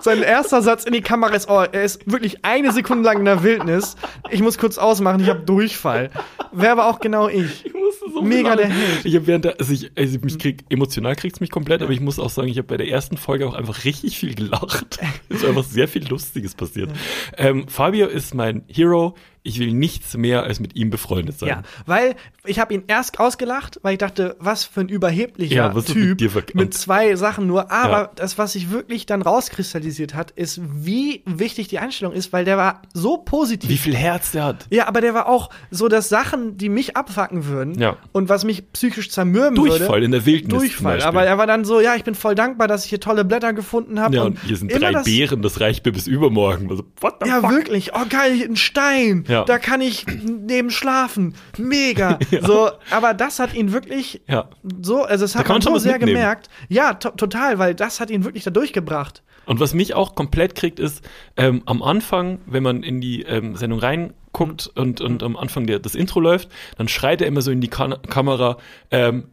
Sein 0.00 0.22
erster 0.22 0.60
Satz 0.62 0.84
in 0.84 0.92
die 0.92 1.00
Kamera 1.00 1.34
ist, 1.34 1.48
oh, 1.48 1.60
er 1.60 1.84
ist 1.84 2.10
wirklich 2.10 2.44
eine 2.44 2.72
Sekunde 2.72 3.04
lang 3.04 3.20
in 3.20 3.24
der 3.24 3.42
Wildnis. 3.42 3.96
Ich 4.30 4.42
muss 4.42 4.58
kurz 4.58 4.76
ausmachen, 4.76 5.20
ich 5.20 5.28
habe 5.28 5.40
Durchfall. 5.40 6.10
Wäre 6.50 6.72
aber 6.72 6.86
auch 6.88 7.00
genau 7.00 7.28
ich. 7.28 7.64
Ich 7.64 7.72
musste 7.72 8.10
so 8.12 8.20
Mega 8.20 8.56
der 8.56 8.68
Held. 8.68 9.04
Ich 9.04 9.14
habe 9.14 9.26
während 9.26 9.44
der, 9.46 9.58
also 9.58 9.72
ich, 9.72 9.92
also 9.96 10.18
mich 10.22 10.38
krieg, 10.38 10.64
emotional 10.68 11.16
kriegt's 11.16 11.40
mich 11.40 11.50
komplett, 11.50 11.82
aber 11.82 11.92
ich 11.92 12.00
muss 12.00 12.18
auch 12.18 12.30
sagen, 12.30 12.48
ich 12.48 12.58
habe 12.58 12.68
bei 12.68 12.76
der 12.76 12.88
ersten 12.88 13.16
Folge 13.16 13.46
auch 13.46 13.54
einfach 13.54 13.84
richtig 13.84 14.18
viel 14.18 14.34
gelacht. 14.34 14.98
Es 15.28 15.38
ist 15.38 15.44
einfach 15.44 15.64
sehr 15.64 15.88
viel 15.88 16.06
Lustiges 16.06 16.54
passiert. 16.54 16.90
Ähm, 17.38 17.66
Fabio 17.68 18.08
ist 18.08 18.34
mein 18.34 18.64
Hero. 18.66 19.14
Ich 19.44 19.58
will 19.58 19.72
nichts 19.72 20.16
mehr 20.16 20.44
als 20.44 20.60
mit 20.60 20.76
ihm 20.76 20.90
befreundet 20.90 21.38
sein. 21.38 21.48
Ja, 21.48 21.62
weil 21.84 22.14
ich 22.44 22.60
habe 22.60 22.74
ihn 22.74 22.84
erst 22.86 23.18
ausgelacht, 23.18 23.80
weil 23.82 23.94
ich 23.94 23.98
dachte, 23.98 24.36
was 24.38 24.64
für 24.64 24.82
ein 24.82 24.88
überheblicher 24.88 25.54
Ja, 25.54 25.68
Typ 25.82 26.20
mit 26.20 26.54
mit 26.54 26.64
und- 26.66 26.74
zwei 26.74 27.16
Sachen 27.16 27.46
nur. 27.48 27.72
Aber 27.72 27.98
Ja. 28.02 28.10
das, 28.14 28.38
was 28.38 28.52
sich 28.52 28.70
wirklich 28.70 29.04
dann 29.06 29.20
rauskristallisiert 29.20 30.14
hat, 30.14 30.30
ist, 30.32 30.60
wie 30.62 31.22
wichtig 31.26 31.66
die 31.68 31.80
Einstellung 31.80 32.12
ist, 32.14 32.32
weil 32.32 32.44
der 32.44 32.56
war 32.56 32.82
so 32.94 33.16
positiv. 33.18 33.68
Wie 33.68 33.76
viel 33.78 33.96
Herz 33.96 34.30
der 34.30 34.44
hat. 34.44 34.66
Ja, 34.70 34.86
aber 34.86 35.00
der 35.00 35.12
war 35.14 35.28
auch 35.28 35.50
so, 35.72 35.88
dass 35.88 36.08
Sachen, 36.08 36.56
die 36.56 36.68
mich 36.68 36.96
abfacken 36.96 37.46
würden 37.46 37.78
Ja. 37.80 37.96
und 38.12 38.28
was 38.28 38.44
mich 38.44 38.70
psychisch 38.72 39.10
zermürben 39.10 39.56
würde. 39.58 39.78
Durchfall 39.78 40.04
in 40.04 40.12
der 40.12 40.24
Wildnis. 40.24 40.56
Durchfall. 40.56 41.02
Aber 41.02 41.24
er 41.24 41.36
war 41.38 41.46
dann 41.48 41.64
so, 41.64 41.80
ja, 41.80 41.96
ich 41.96 42.04
bin 42.04 42.14
voll 42.14 42.36
dankbar, 42.36 42.68
dass 42.68 42.84
ich 42.84 42.90
hier 42.90 43.00
tolle 43.00 43.24
Blätter 43.24 43.52
gefunden 43.52 43.98
habe. 44.00 44.14
ja, 44.14 44.22
und 44.22 44.38
hier 44.44 44.56
sind 44.56 44.72
drei 44.72 44.92
das, 44.92 45.04
Beeren, 45.04 45.42
das 45.42 45.60
reicht 45.60 45.84
mir 45.84 45.90
bis 45.92 46.06
übermorgen. 46.06 46.70
Also, 46.70 46.84
what 47.00 47.14
the 47.22 47.28
Ja, 47.28 47.40
fuck? 47.40 47.50
wirklich. 47.50 47.92
Oh, 47.94 48.04
geil, 48.08 48.40
ein 48.48 48.56
Stein. 48.56 49.24
Ja. 49.32 49.44
Da 49.44 49.58
kann 49.58 49.80
ich 49.80 50.06
neben 50.06 50.70
schlafen. 50.70 51.34
Mega. 51.58 52.18
So, 52.42 52.70
aber 52.90 53.14
das 53.14 53.38
hat 53.38 53.54
ihn 53.54 53.72
wirklich 53.72 54.20
Ja. 54.28 54.48
so, 54.82 55.02
also 55.04 55.24
das 55.24 55.34
hat 55.36 55.48
man 55.48 55.60
so 55.60 55.78
sehr 55.78 55.92
mitnehmen. 55.92 56.14
gemerkt. 56.16 56.48
Ja, 56.68 56.94
to 56.94 57.10
total, 57.10 57.58
weil 57.58 57.74
das 57.74 57.98
hat 58.00 58.10
ihn 58.10 58.24
wirklich 58.24 58.44
da 58.44 58.50
durchgebracht. 58.50 59.22
Und 59.46 59.58
was 59.58 59.74
mich 59.74 59.94
auch 59.94 60.14
komplett 60.14 60.54
kriegt, 60.54 60.78
ist 60.78 61.02
ähm, 61.36 61.62
am 61.66 61.82
Anfang, 61.82 62.40
wenn 62.46 62.62
man 62.62 62.82
in 62.82 63.00
die 63.00 63.22
ähm, 63.22 63.56
Sendung 63.56 63.80
reinguckt 63.80 64.70
und, 64.76 65.00
und 65.00 65.22
am 65.22 65.36
Anfang 65.36 65.66
der, 65.66 65.78
das 65.80 65.94
Intro 65.94 66.20
läuft, 66.20 66.48
dann 66.78 66.86
schreit 66.88 67.20
er 67.20 67.26
immer 67.26 67.42
so 67.42 67.50
in 67.50 67.60
die 67.60 67.68
Kan 67.68 67.94
Kamera, 68.08 68.58
ähm, 68.90 69.24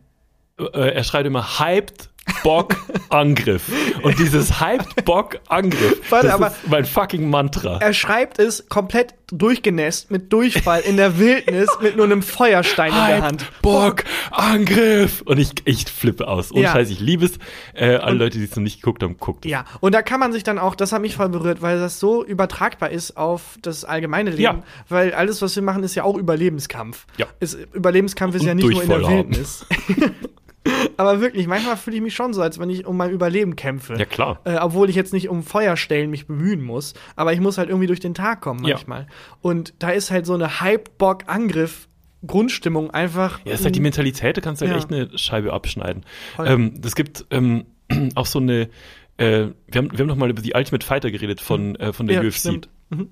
äh, 0.57 0.65
er 0.93 1.03
schreit 1.03 1.25
immer 1.25 1.59
hyped 1.59 2.09
Bock 2.44 2.76
Angriff. 3.10 3.63
Und 4.04 4.18
dieses 4.20 4.60
hyped 4.62 5.06
Bock 5.06 5.39
Angriff, 5.48 6.00
Warte, 6.12 6.28
das 6.28 6.36
aber- 6.36 6.48
ist 6.48 6.56
mein 6.68 6.86
fucking 6.86 7.30
Mantra. 7.30 7.78
Er 7.82 7.94
schreibt 7.94 8.39
es 8.39 8.68
komplett 8.70 9.13
durchgenässt 9.32 10.10
mit 10.10 10.34
Durchfall 10.34 10.82
in 10.82 10.98
der 10.98 11.20
Wildnis 11.20 11.70
mit 11.82 11.96
nur 11.96 12.06
einem 12.06 12.24
Feuerstein 12.24 12.89
in 12.92 12.96
der 13.08 13.22
Hand. 13.22 13.42
Hyped 13.44 13.62
Bock 13.62 14.04
Angriff. 14.32 15.22
Und 15.22 15.38
ich, 15.39 15.52
ich 15.65 15.86
flippe 15.86 16.28
aus. 16.28 16.52
Und 16.52 16.62
Ja. 16.62 16.72
Scheiß, 16.72 16.89
ich 16.89 17.00
liebe 17.00 17.26
es. 17.26 17.34
Äh, 17.76 17.96
alle 17.98 18.15
Leute, 18.18 18.38
die 18.39 18.46
es 18.46 18.56
noch 18.56 18.63
nicht 18.63 18.82
geguckt 18.82 19.04
haben, 19.04 19.18
guckt. 19.18 19.46
Ja, 19.46 19.65
und 19.82 19.94
da 19.94 20.02
kann 20.02 20.20
man 20.20 20.34
sich 20.34 20.44
dann 20.44 20.58
auch, 20.58 20.74
das 20.76 20.92
hat 20.94 21.02
mich 21.02 21.15
voll 21.15 21.30
berührt, 21.30 21.62
weil 21.62 21.80
das 21.80 22.00
so 22.00 22.26
übertragbar 22.26 22.89
ist 22.89 23.18
auf 23.18 23.58
das 23.62 23.86
allgemeine 23.86 24.32
Leben. 24.32 24.42
Ja. 24.42 24.63
Weil 24.88 25.13
alles, 25.13 25.42
was 25.44 25.56
wir 25.56 25.63
machen, 25.63 25.84
ist 25.84 25.94
ja 25.96 26.04
auch 26.04 26.18
Überlebenskampf. 26.18 27.06
Ja. 27.18 27.28
Ist, 27.39 27.58
Überlebenskampf 27.74 28.34
ist 28.36 28.42
Und 28.42 28.48
ja 28.48 28.54
nicht 28.56 28.68
nur 28.70 28.82
in 28.84 28.89
der. 28.89 29.08
Wildnis. 29.08 29.65
Aber 30.98 31.22
wirklich, 31.22 31.48
manchmal 31.48 31.78
fühle 31.78 31.95
ich 31.98 32.02
mich 32.02 32.13
schon 32.13 32.34
so, 32.34 32.41
als 32.41 32.60
wenn 32.60 32.69
ich 32.69 32.86
um 32.86 32.98
mein 32.98 33.12
Überleben 33.12 33.56
kämpfe. 33.56 33.95
Ja, 33.98 34.06
klar. 34.06 34.41
Äh, 34.43 34.58
obwohl 34.58 34.89
ich 34.89 34.95
jetzt 34.95 35.13
nicht 35.13 35.30
um 35.30 35.41
Feuerstellen 35.43 36.10
mich 36.10 36.28
bemühen 36.28 36.62
muss, 36.62 36.93
aber 37.15 37.32
ich 37.34 37.39
muss 37.39 37.58
halt 37.58 37.69
irgendwie 37.69 37.88
durch 37.88 38.00
den 38.02 38.13
Tag 38.13 38.41
kommen 38.41 38.63
Ja. 38.65 38.76
manchmal. 38.76 39.08
Und 39.41 39.74
da 39.80 39.89
ist 39.91 40.12
halt 40.12 40.26
so 40.26 40.34
eine 40.34 40.60
Hype-Bock-Angriff. 40.62 41.88
Grundstimmung 42.28 42.91
einfach. 42.91 43.39
Ja, 43.45 43.54
ist 43.54 43.63
halt 43.63 43.76
die 43.76 43.80
Mentalität, 43.80 44.36
da 44.36 44.41
kannst 44.41 44.62
du 44.62 44.65
halt 44.65 44.76
Ja. 44.76 44.80
echt 44.82 44.91
eine 44.91 45.17
Scheibe 45.17 45.54
abschneiden. 45.54 46.04
Voll. 46.36 46.48
Ähm, 46.48 46.74
das 46.82 46.93
gibt 46.95 47.26
ähm, 47.32 47.63
auch 48.15 48.26
so 48.26 48.39
eine, 48.39 48.63
äh, 49.15 49.48
wir 49.67 49.78
haben, 49.78 49.91
wir 49.93 50.00
haben 50.00 50.08
noch 50.08 50.17
mal 50.17 50.30
über 50.30 50.41
die 50.41 50.52
Ultimate 50.54 50.86
Fighter 50.86 51.12
geredet 51.12 51.39
von, 51.39 51.78
äh, 51.78 51.93
von 51.93 52.08
der 52.08 52.22
ja, 52.22 52.28
UFC. 52.28 52.67
Mhm. 52.89 53.08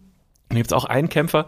Und 0.49 0.55
gibt 0.55 0.67
es 0.67 0.73
auch 0.73 0.85
einen 0.85 1.09
Kämpfer, 1.09 1.45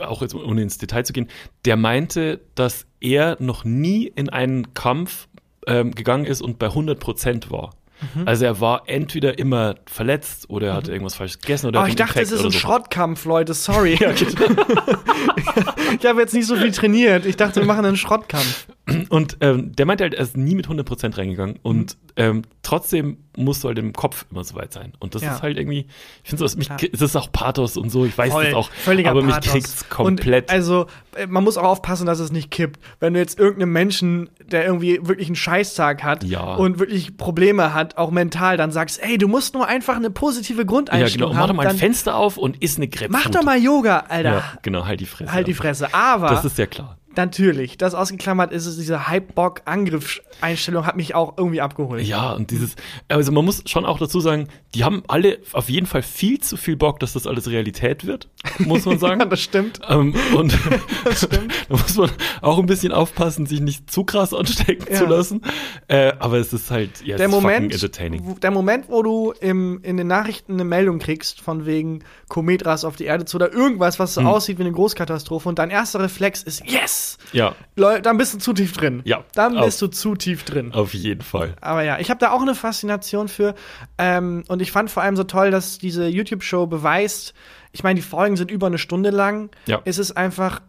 auch 0.00 0.22
jetzt 0.22 0.34
ohne 0.34 0.62
ins 0.62 0.78
Detail 0.78 1.04
zu 1.04 1.12
gehen, 1.12 1.28
der 1.64 1.76
meinte, 1.76 2.40
dass 2.56 2.86
er 3.00 3.36
noch 3.40 3.64
nie 3.64 4.06
in 4.14 4.28
einen 4.28 4.74
Kampf 4.74 5.28
ähm, 5.66 5.92
gegangen 5.94 6.24
ist 6.26 6.42
und 6.42 6.58
bei 6.58 6.66
100 6.66 6.98
Prozent 6.98 7.50
war. 7.50 7.70
Mhm. 8.14 8.26
Also 8.26 8.44
er 8.44 8.60
war 8.60 8.82
entweder 8.86 9.38
immer 9.38 9.76
verletzt 9.86 10.50
oder 10.50 10.68
er 10.68 10.74
hatte 10.74 10.90
irgendwas 10.90 11.14
falsch 11.14 11.38
gegessen 11.38 11.68
oder 11.68 11.78
Oh, 11.78 11.82
hatte 11.82 11.90
ich 11.90 11.96
dachte, 11.96 12.20
es 12.20 12.32
Infekt 12.32 12.40
ist 12.40 12.44
ein 12.46 12.50
so. 12.50 12.58
Schrottkampf, 12.58 13.24
Leute, 13.24 13.54
sorry. 13.54 13.94
Ja, 14.00 14.10
ich 16.00 16.06
habe 16.06 16.20
jetzt 16.20 16.34
nicht 16.34 16.46
so 16.46 16.56
viel 16.56 16.72
trainiert. 16.72 17.26
Ich 17.26 17.36
dachte, 17.36 17.60
wir 17.60 17.66
machen 17.66 17.84
einen 17.84 17.96
Schrottkampf. 17.96 18.66
Und 19.08 19.36
ähm, 19.40 19.72
der 19.72 19.86
meinte 19.86 20.04
halt, 20.04 20.14
er 20.14 20.22
ist 20.22 20.36
nie 20.36 20.54
mit 20.54 20.66
100% 20.68 21.16
reingegangen 21.16 21.58
und 21.62 21.94
Mhm. 21.94 21.98
ähm, 22.16 22.42
trotzdem 22.62 23.18
musst 23.36 23.64
du 23.64 23.68
halt 23.68 23.78
im 23.78 23.92
Kopf 23.92 24.26
immer 24.30 24.44
so 24.44 24.54
weit 24.54 24.72
sein. 24.72 24.92
Und 25.00 25.14
das 25.14 25.22
Ja. 25.22 25.34
ist 25.34 25.42
halt 25.42 25.56
irgendwie, 25.58 25.86
ich 26.22 26.30
finde 26.30 26.46
so, 26.48 26.56
mich, 26.58 26.66
Klar. 26.68 26.78
es 26.92 27.00
ist 27.00 27.16
auch 27.16 27.30
Pathos 27.32 27.76
und 27.76 27.90
so, 27.90 28.04
ich 28.04 28.16
weiß 28.16 28.32
das 28.32 28.54
auch, 28.54 28.70
völliger 28.70 29.10
aber 29.10 29.22
mich 29.22 29.34
Pathos. 29.34 29.52
kriegt's 29.52 29.88
komplett. 29.88 30.44
Und 30.50 30.54
also, 30.54 30.86
äh, 31.16 31.26
man 31.26 31.42
muss 31.44 31.56
auch 31.56 31.64
aufpassen, 31.64 32.06
dass 32.06 32.18
es 32.20 32.30
nicht 32.32 32.50
kippt. 32.50 32.80
Wenn 33.00 33.14
du 33.14 33.20
jetzt 33.20 33.38
irgendeinem 33.38 33.72
Menschen, 33.72 34.30
der 34.46 34.64
irgendwie 34.66 35.00
wirklich 35.02 35.28
einen 35.28 35.36
Scheißtag 35.36 36.02
hat 36.04 36.24
Ja. 36.24 36.54
und 36.54 36.78
wirklich 36.78 37.16
Probleme 37.16 37.74
hat, 37.74 37.96
auch 37.96 38.10
mental, 38.10 38.56
dann 38.56 38.70
sagst, 38.70 39.02
ey, 39.02 39.18
du 39.18 39.28
musst 39.28 39.54
nur 39.54 39.66
einfach 39.66 39.96
eine 39.96 40.10
positive 40.10 40.58
ja, 40.62 40.64
Grundeinstellung 40.66 41.30
genau. 41.30 41.40
Mach 41.40 41.46
doch 41.48 41.48
haben. 41.50 41.56
mal 41.56 41.66
ein 41.66 41.76
Fenster 41.76 42.16
auf 42.16 42.36
und 42.36 42.62
iss 42.62 42.76
eine 42.76 42.88
Grapefruit. 42.88 43.10
mach 43.10 43.30
doch 43.30 43.42
mal 43.42 43.58
Yoga, 43.60 44.04
Alter. 44.08 44.32
Ja, 44.34 44.44
genau, 44.62 44.86
halt 44.86 45.00
die 45.00 45.06
Fresse. 45.06 45.32
Halt 45.32 45.46
die 45.46 45.54
Fresse. 45.54 45.92
Aber 45.94 46.28
Das 46.28 46.44
ist 46.44 46.58
ja 46.58 46.66
klar. 46.66 46.98
Natürlich, 47.16 47.76
das 47.78 47.94
ausgeklammert 47.94 48.52
ist 48.52 48.66
es, 48.66 48.76
diese 48.76 49.08
Hype-Bock-Angriff-Einstellung 49.08 50.86
hat 50.86 50.96
mich 50.96 51.14
auch 51.14 51.34
irgendwie 51.36 51.60
abgeholt. 51.60 52.02
Ja, 52.06 52.32
und 52.32 52.50
dieses, 52.50 52.74
also 53.08 53.32
man 53.32 53.44
muss 53.44 53.62
schon 53.66 53.84
auch 53.84 53.98
dazu 53.98 54.20
sagen, 54.20 54.48
die 54.74 54.84
haben 54.84 55.02
alle 55.08 55.38
auf 55.52 55.68
jeden 55.68 55.86
Fall 55.86 56.02
viel 56.02 56.40
zu 56.40 56.56
viel 56.56 56.76
Bock, 56.76 57.00
dass 57.00 57.12
das 57.12 57.26
alles 57.26 57.48
Realität 57.48 58.06
wird, 58.06 58.28
muss 58.58 58.84
man 58.84 58.98
sagen. 58.98 59.20
Ja, 59.20 59.26
das 59.26 59.40
stimmt. 59.40 59.80
Ähm, 59.88 60.14
und 60.36 60.52
da 61.30 61.38
muss 61.68 61.96
man 61.96 62.10
auch 62.42 62.58
ein 62.58 62.66
bisschen 62.66 62.92
aufpassen, 62.92 63.46
sich 63.46 63.60
nicht 63.60 63.90
zu 63.90 64.04
krass 64.04 64.32
anstecken 64.34 64.86
Ja. 64.90 64.98
zu 64.98 65.06
lassen. 65.06 65.42
Äh, 65.88 66.12
aber 66.18 66.38
es 66.38 66.52
ist 66.52 66.70
halt, 66.70 67.02
ja, 67.04 67.16
der 67.16 67.26
ist 67.26 67.32
Moment, 67.32 67.72
entertaining. 67.72 68.22
wo- 68.24 68.34
der 68.34 68.50
Moment, 68.50 68.88
wo 68.88 69.02
du 69.02 69.32
im, 69.40 69.80
in 69.82 69.96
den 69.96 70.06
Nachrichten 70.06 70.54
eine 70.54 70.64
Meldung 70.64 70.98
kriegst, 70.98 71.40
von 71.40 71.66
wegen 71.66 72.02
Komet 72.28 72.64
rast 72.66 72.84
auf 72.84 72.96
die 72.96 73.04
Erde 73.04 73.24
zu 73.24 73.36
oder 73.36 73.52
irgendwas, 73.52 73.98
was 73.98 74.14
so 74.14 74.20
Hm. 74.22 74.26
aussieht 74.28 74.58
wie 74.58 74.62
eine 74.62 74.72
Großkatastrophe 74.72 75.48
und 75.48 75.58
dein 75.58 75.70
erster 75.70 76.00
Reflex 76.00 76.42
ist 76.42 76.62
Yes! 76.66 77.03
Ja, 77.32 77.54
Leute, 77.76 78.02
dann 78.02 78.16
bist 78.16 78.34
du 78.34 78.38
zu 78.38 78.52
tief 78.52 78.72
drin. 78.72 79.02
Ja, 79.04 79.24
Dann 79.34 79.56
auf- 79.58 79.64
bist 79.66 79.80
du 79.82 79.88
zu 79.88 80.14
tief 80.14 80.44
drin. 80.44 80.72
auf 80.72 80.94
jeden 80.94 81.22
Fall. 81.22 81.54
Aber 81.60 81.82
ja, 81.82 81.98
ich 81.98 82.10
habe 82.10 82.18
da 82.20 82.30
auch 82.30 82.42
eine 82.42 82.54
Faszination 82.54 83.28
für. 83.28 83.54
Ähm, 83.98 84.44
und 84.48 84.60
ich 84.62 84.72
fand 84.72 84.90
vor 84.90 85.02
allem 85.02 85.16
so 85.16 85.24
toll, 85.24 85.50
dass 85.50 85.78
diese 85.78 86.06
YouTube-Show 86.06 86.66
beweist, 86.66 87.34
ich 87.72 87.82
meine, 87.82 87.96
die 87.96 88.06
Folgen 88.06 88.36
sind 88.36 88.50
über 88.50 88.66
eine 88.68 88.78
Stunde 88.78 89.10
lang. 89.10 89.50
Ja. 89.66 89.80
Es 89.84 89.98
ist 89.98 90.12
einfach, 90.16 90.60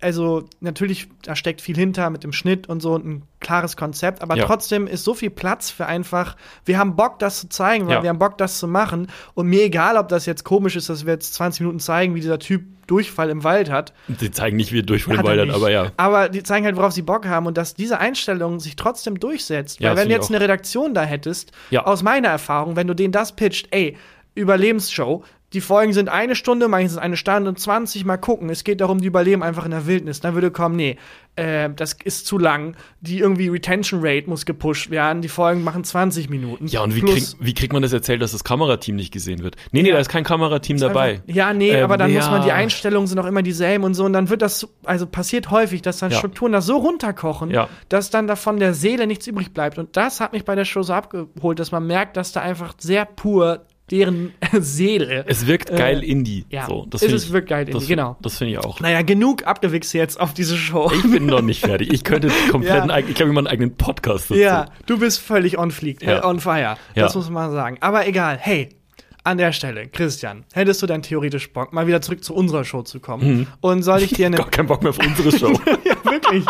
also 0.00 0.44
natürlich, 0.60 1.08
da 1.22 1.36
steckt 1.36 1.60
viel 1.60 1.76
hinter 1.76 2.10
mit 2.10 2.24
dem 2.24 2.32
Schnitt 2.32 2.68
und 2.68 2.80
so 2.82 2.94
und 2.94 3.06
ein 3.06 3.22
klares 3.38 3.76
Konzept, 3.76 4.20
aber 4.20 4.36
Ja. 4.36 4.44
trotzdem 4.44 4.88
ist 4.88 5.04
so 5.04 5.14
viel 5.14 5.30
Platz 5.30 5.70
für 5.70 5.86
einfach, 5.86 6.36
wir 6.64 6.78
haben 6.78 6.96
Bock, 6.96 7.20
das 7.20 7.40
zu 7.40 7.48
zeigen, 7.48 7.86
weil 7.86 7.94
Ja. 7.96 8.02
wir 8.02 8.10
haben 8.10 8.18
Bock, 8.18 8.38
das 8.38 8.58
zu 8.58 8.66
machen. 8.66 9.06
Und 9.34 9.46
mir 9.46 9.62
egal, 9.62 9.96
ob 9.96 10.08
das 10.08 10.26
jetzt 10.26 10.42
komisch 10.44 10.74
ist, 10.74 10.88
dass 10.88 11.06
wir 11.06 11.12
jetzt 11.12 11.34
20 11.34 11.60
Minuten 11.60 11.78
zeigen, 11.78 12.14
wie 12.16 12.20
dieser 12.20 12.40
Typ 12.40 12.64
Durchfall 12.88 13.30
im 13.30 13.44
Wald 13.44 13.70
hat. 13.70 13.92
Die 14.08 14.32
zeigen 14.32 14.56
nicht, 14.56 14.72
wie 14.72 14.80
er 14.80 14.82
durch 14.82 15.04
von 15.04 15.12
den 15.12 15.18
Hat 15.20 15.26
er 15.26 15.30
Waldern, 15.30 15.48
nicht. 15.48 15.56
aber 15.56 15.70
ja. 15.70 15.92
Aber 15.96 16.28
die 16.28 16.42
zeigen 16.42 16.66
halt, 16.66 16.76
worauf 16.76 16.92
sie 16.92 17.02
Bock 17.02 17.26
haben 17.26 17.46
und 17.46 17.56
dass 17.56 17.74
diese 17.74 18.00
Einstellung 18.00 18.58
sich 18.58 18.74
trotzdem 18.74 19.20
durchsetzt. 19.20 19.78
Ja, 19.80 19.90
Weil 19.90 19.98
wenn 19.98 20.08
du 20.08 20.14
jetzt 20.16 20.30
eine 20.30 20.40
Redaktion 20.40 20.92
da 20.92 21.02
hättest, 21.04 21.52
Ja. 21.70 21.84
aus 21.86 22.02
meiner 22.02 22.28
Erfahrung, 22.28 22.74
wenn 22.74 22.88
du 22.88 22.94
denen 22.94 23.12
das 23.12 23.36
pitcht, 23.36 23.68
ey, 23.70 23.96
Überlebensshow, 24.34 25.22
die 25.52 25.60
Folgen 25.60 25.92
sind 25.92 26.08
eine 26.08 26.34
Stunde, 26.34 26.68
manchmal 26.68 26.88
sind 26.90 26.98
eine 27.00 27.16
Stunde 27.16 27.48
und 27.50 27.58
20, 27.58 28.04
mal 28.04 28.16
gucken. 28.16 28.48
Es 28.50 28.64
geht 28.64 28.80
darum, 28.80 29.00
die 29.00 29.06
überleben 29.06 29.42
einfach 29.42 29.64
in 29.64 29.70
der 29.70 29.86
Wildnis. 29.86 30.20
Dann 30.20 30.34
würde 30.34 30.50
kommen, 30.50 30.76
nee, 30.76 30.96
äh, 31.36 31.68
das 31.74 31.94
ist 32.04 32.26
zu 32.26 32.38
lang. 32.38 32.76
Die 33.00 33.18
irgendwie 33.18 33.48
Retention 33.48 34.00
Rate 34.02 34.28
muss 34.28 34.46
gepusht 34.46 34.90
werden. 34.90 35.22
Die 35.22 35.28
Folgen 35.28 35.62
machen 35.64 35.84
20 35.84 36.30
Minuten. 36.30 36.66
Ja, 36.66 36.82
und 36.82 36.94
wie, 36.94 37.00
krieg, 37.02 37.24
wie 37.40 37.54
kriegt 37.54 37.72
man 37.72 37.82
das 37.82 37.92
erzählt, 37.92 38.22
dass 38.22 38.32
das 38.32 38.44
Kamerateam 38.44 38.96
nicht 38.96 39.12
gesehen 39.12 39.42
wird? 39.42 39.56
Nee, 39.72 39.82
nee, 39.82 39.88
Ja. 39.88 39.94
da 39.94 40.00
ist 40.00 40.08
kein 40.08 40.24
Kamerateam 40.24 40.78
dabei. 40.78 41.12
Einfach, 41.20 41.34
ja, 41.34 41.52
nee, 41.52 41.70
Ähm, 41.70 41.84
aber 41.84 41.96
dann 41.96 42.12
muss 42.12 42.24
ja. 42.24 42.30
man 42.30 42.42
die 42.44 42.52
Einstellungen 42.52 43.06
sind 43.06 43.18
auch 43.18 43.26
immer 43.26 43.42
dieselben 43.42 43.84
und 43.84 43.94
so 43.94 44.04
und 44.04 44.12
dann 44.12 44.28
wird 44.30 44.42
das, 44.42 44.68
also 44.84 45.06
passiert 45.06 45.50
häufig, 45.50 45.82
dass 45.82 45.98
dann 45.98 46.10
Ja. 46.10 46.18
Strukturen 46.18 46.52
da 46.52 46.60
so 46.60 46.76
runterkochen, 46.78 47.54
dass 47.88 48.10
dann 48.10 48.26
davon 48.26 48.58
der 48.58 48.74
Seele 48.74 49.06
nichts 49.06 49.26
übrig 49.26 49.52
bleibt. 49.52 49.78
Und 49.78 49.96
das 49.96 50.20
hat 50.20 50.32
mich 50.32 50.44
bei 50.44 50.54
der 50.54 50.64
Show 50.64 50.82
so 50.82 50.92
abgeholt, 50.92 51.58
dass 51.58 51.72
man 51.72 51.86
merkt, 51.86 52.16
dass 52.16 52.32
da 52.32 52.40
einfach 52.40 52.74
sehr 52.78 53.04
pur 53.04 53.66
deren 53.92 54.32
Seele. 54.58 55.24
Es 55.28 55.46
wirkt 55.46 55.70
Äh, 55.70 55.76
geil 55.76 56.02
Indie. 56.02 56.44
ja, 56.50 56.66
so, 56.66 56.86
das 56.90 57.02
es 57.02 57.26
ich- 57.26 57.32
wirkt 57.32 57.48
geil 57.50 57.60
Indie, 57.68 57.72
das, 57.78 57.86
genau. 57.86 58.16
Das 58.20 58.38
finde 58.38 58.54
ich 58.54 58.58
auch. 58.58 58.80
naja, 58.80 59.02
genug 59.02 59.46
abgewichst 59.46 59.94
jetzt 59.94 60.18
auf 60.18 60.34
diese 60.34 60.56
Show. 60.56 60.90
Ich 60.94 61.02
bin 61.02 61.26
noch 61.26 61.42
nicht 61.42 61.60
fertig. 61.60 61.92
Ich 61.92 62.02
könnte 62.02 62.28
komplett, 62.50 62.86
Ja. 62.86 62.98
ich 62.98 63.14
glaube, 63.14 63.30
ich 63.30 63.34
mache 63.34 63.38
einen 63.40 63.46
eigenen 63.46 63.76
Podcast 63.76 64.30
dazu. 64.30 64.40
Ja, 64.40 64.66
du 64.86 64.98
bist 64.98 65.20
völlig 65.20 65.58
on 65.58 65.70
fleek, 65.70 66.02
Ja. 66.02 66.20
äh, 66.20 66.24
on 66.26 66.40
fire. 66.40 66.76
Ja. 66.94 67.02
Das 67.04 67.14
muss 67.14 67.30
man 67.30 67.52
sagen. 67.52 67.76
Aber 67.80 68.06
egal, 68.08 68.38
hey, 68.40 68.70
an 69.24 69.38
der 69.38 69.52
Stelle, 69.52 69.86
Christian, 69.86 70.44
hättest 70.52 70.82
du 70.82 70.86
denn 70.86 71.02
theoretisch 71.02 71.52
Bock, 71.52 71.72
mal 71.72 71.86
wieder 71.86 72.00
zurück 72.02 72.24
zu 72.24 72.34
unserer 72.34 72.64
Show 72.64 72.82
zu 72.82 72.98
kommen? 72.98 73.38
Mhm. 73.40 73.46
Und 73.60 73.82
soll 73.84 74.02
ich 74.02 74.10
dir 74.14 74.26
eine 74.26 74.36
Gar 74.38 74.50
keinen 74.50 74.66
Bock 74.66 74.82
mehr 74.82 74.90
auf 74.90 74.98
unsere 74.98 75.30
Show. 75.38 75.52
ja, 75.84 76.10
wirklich. 76.10 76.44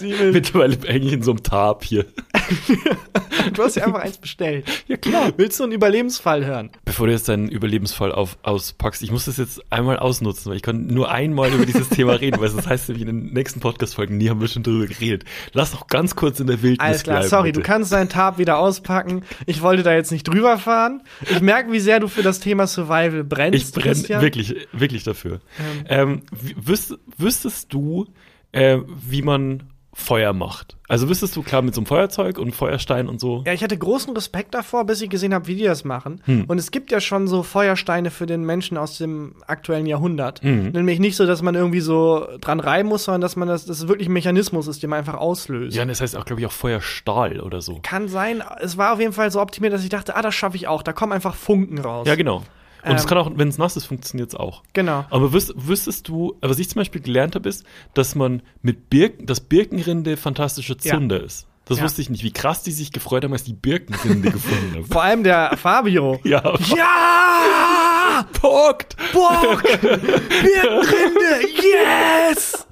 Will- 0.00 0.32
Mittlerweile 0.32 0.76
hänge 0.86 1.06
ich 1.06 1.12
in 1.12 1.22
so 1.22 1.32
einem 1.32 1.42
Tab 1.42 1.84
hier. 1.84 2.06
du 3.54 3.62
hast 3.62 3.76
ja 3.76 3.84
einfach 3.86 4.00
eins 4.00 4.18
bestellt. 4.18 4.66
Ja, 4.86 4.96
klar. 4.96 5.32
Willst 5.36 5.58
du 5.60 5.64
einen 5.64 5.72
Überlebensfall 5.72 6.44
hören? 6.44 6.70
Bevor 6.84 7.06
du 7.06 7.12
jetzt 7.12 7.28
deinen 7.28 7.48
Überlebensfall 7.48 8.12
auf, 8.12 8.38
auspackst, 8.42 9.02
ich 9.02 9.10
muss 9.10 9.26
das 9.26 9.36
jetzt 9.36 9.60
einmal 9.72 9.98
ausnutzen, 9.98 10.50
weil 10.50 10.56
ich 10.56 10.62
kann 10.62 10.86
nur 10.86 11.10
einmal 11.10 11.52
über 11.52 11.66
dieses 11.66 11.88
Thema 11.88 12.12
reden, 12.20 12.40
weil 12.40 12.50
das 12.50 12.66
heißt 12.66 12.88
nämlich 12.88 13.06
in 13.06 13.14
den 13.24 13.32
nächsten 13.32 13.60
Podcast-Folgen, 13.60 14.16
nie 14.16 14.28
haben 14.30 14.40
wir 14.40 14.48
schon 14.48 14.62
drüber 14.62 14.86
geredet. 14.86 15.24
Lass 15.52 15.72
doch 15.72 15.86
ganz 15.86 16.16
kurz 16.16 16.40
in 16.40 16.46
der 16.46 16.62
Wildnis 16.62 16.80
Alles 16.86 17.02
klar, 17.02 17.16
bleiben, 17.18 17.30
sorry, 17.30 17.48
bitte. 17.48 17.60
du 17.60 17.66
kannst 17.66 17.92
deinen 17.92 18.08
Tab 18.08 18.38
wieder 18.38 18.58
auspacken. 18.58 19.22
Ich 19.46 19.62
wollte 19.62 19.82
da 19.82 19.94
jetzt 19.94 20.12
nicht 20.12 20.24
drüber 20.24 20.58
fahren. 20.58 21.02
Ich 21.30 21.40
merke, 21.40 21.72
wie 21.72 21.80
sehr 21.80 22.00
du 22.00 22.08
für 22.08 22.22
das 22.22 22.40
Thema 22.40 22.66
Survival 22.66 23.24
brennst. 23.24 23.58
Ich 23.58 23.72
brenne 23.72 23.94
Christian. 23.94 24.22
wirklich, 24.22 24.54
wirklich 24.72 25.04
dafür. 25.04 25.40
Ähm, 25.88 26.22
wüs 26.32 26.94
wüsstest 27.16 27.72
du, 27.72 28.06
äh, 28.52 28.78
wie 29.08 29.22
man 29.22 29.62
Feuer 29.92 30.32
macht? 30.32 30.76
Also 30.88 31.08
wüsstest 31.08 31.36
du 31.36 31.42
klar 31.42 31.62
mit 31.62 31.74
so 31.74 31.80
einem 31.80 31.86
Feuerzeug 31.86 32.38
und 32.38 32.52
Feuerstein 32.52 33.08
und 33.08 33.20
so? 33.20 33.42
Ja, 33.46 33.52
ich 33.52 33.62
hatte 33.62 33.76
großen 33.76 34.14
Respekt 34.14 34.54
davor, 34.54 34.84
bis 34.84 35.00
ich 35.02 35.10
gesehen 35.10 35.34
habe, 35.34 35.46
wie 35.46 35.56
die 35.56 35.64
das 35.64 35.84
machen. 35.84 36.20
Hm. 36.24 36.44
Und 36.46 36.58
es 36.58 36.70
gibt 36.70 36.90
ja 36.90 37.00
schon 37.00 37.28
so 37.28 37.42
Feuersteine 37.42 38.10
für 38.10 38.26
den 38.26 38.44
Menschen 38.44 38.76
aus 38.76 38.98
dem 38.98 39.34
aktuellen 39.46 39.86
Jahrhundert. 39.86 40.42
Mhm. 40.42 40.70
Nämlich 40.72 40.98
nicht 40.98 41.16
so, 41.16 41.26
dass 41.26 41.42
man 41.42 41.54
irgendwie 41.54 41.80
so 41.80 42.26
dran 42.40 42.60
reiben 42.60 42.88
muss, 42.88 43.04
sondern 43.04 43.20
dass 43.20 43.36
man 43.36 43.48
das, 43.48 43.66
dass 43.66 43.78
es 43.78 43.88
wirklich 43.88 44.08
ein 44.08 44.12
Mechanismus 44.12 44.66
ist, 44.68 44.82
den 44.82 44.90
man 44.90 45.00
einfach 45.00 45.14
auslöst. 45.14 45.76
Ja, 45.76 45.82
und 45.82 45.88
das 45.88 46.00
heißt 46.00 46.16
auch, 46.16 46.24
glaube 46.24 46.40
ich, 46.40 46.46
auch 46.46 46.52
Feuerstahl 46.52 47.40
oder 47.40 47.60
so. 47.60 47.80
Kann 47.82 48.08
sein. 48.08 48.42
Es 48.60 48.76
war 48.76 48.92
auf 48.92 49.00
jeden 49.00 49.12
Fall 49.12 49.30
so 49.30 49.40
optimiert, 49.40 49.72
dass 49.72 49.82
ich 49.82 49.90
dachte, 49.90 50.16
ah, 50.16 50.22
das 50.22 50.34
schaffe 50.34 50.56
ich 50.56 50.68
auch. 50.68 50.82
Da 50.82 50.92
kommen 50.92 51.12
einfach 51.12 51.34
Funken 51.34 51.78
raus. 51.78 52.06
Ja, 52.06 52.14
genau. 52.14 52.42
Und 52.84 52.94
es 52.96 53.02
Ähm. 53.02 53.08
kann 53.08 53.18
auch, 53.18 53.30
wenn 53.34 53.48
es 53.48 53.58
nass 53.58 53.76
ist, 53.76 53.84
funktioniert 53.86 54.30
es 54.30 54.34
auch. 54.34 54.62
Genau. 54.72 55.04
Aber 55.10 55.32
wüs 55.32 55.52
wüsstest 55.56 56.08
du, 56.08 56.36
was 56.40 56.58
ich 56.58 56.68
zum 56.68 56.80
Beispiel 56.80 57.00
gelernt 57.00 57.34
habe, 57.34 57.48
ist, 57.48 57.64
dass 57.94 58.14
man 58.14 58.42
mit 58.62 58.88
Birken, 58.90 59.26
dass 59.26 59.40
Birkenrinde 59.40 60.16
fantastische 60.16 60.76
Ja. 60.82 60.94
Zunder 60.94 61.22
ist. 61.22 61.46
Das 61.66 61.78
Ja. 61.78 61.84
wusste 61.84 62.02
ich 62.02 62.10
nicht, 62.10 62.24
wie 62.24 62.32
krass 62.32 62.62
die 62.62 62.72
sich 62.72 62.90
gefreut 62.90 63.22
haben, 63.22 63.32
als 63.32 63.44
die 63.44 63.52
Birkenrinde 63.52 64.30
gefunden 64.32 64.74
haben. 64.76 64.86
Vor 64.86 65.02
allem 65.02 65.22
der 65.24 65.56
Fabio. 65.56 66.18
Ja, 66.24 66.42
Ja! 66.74 68.26
Punkt! 68.32 68.96
Bock! 69.12 69.62
Birkenrinde! 69.62 71.48
Yes! 71.62 72.66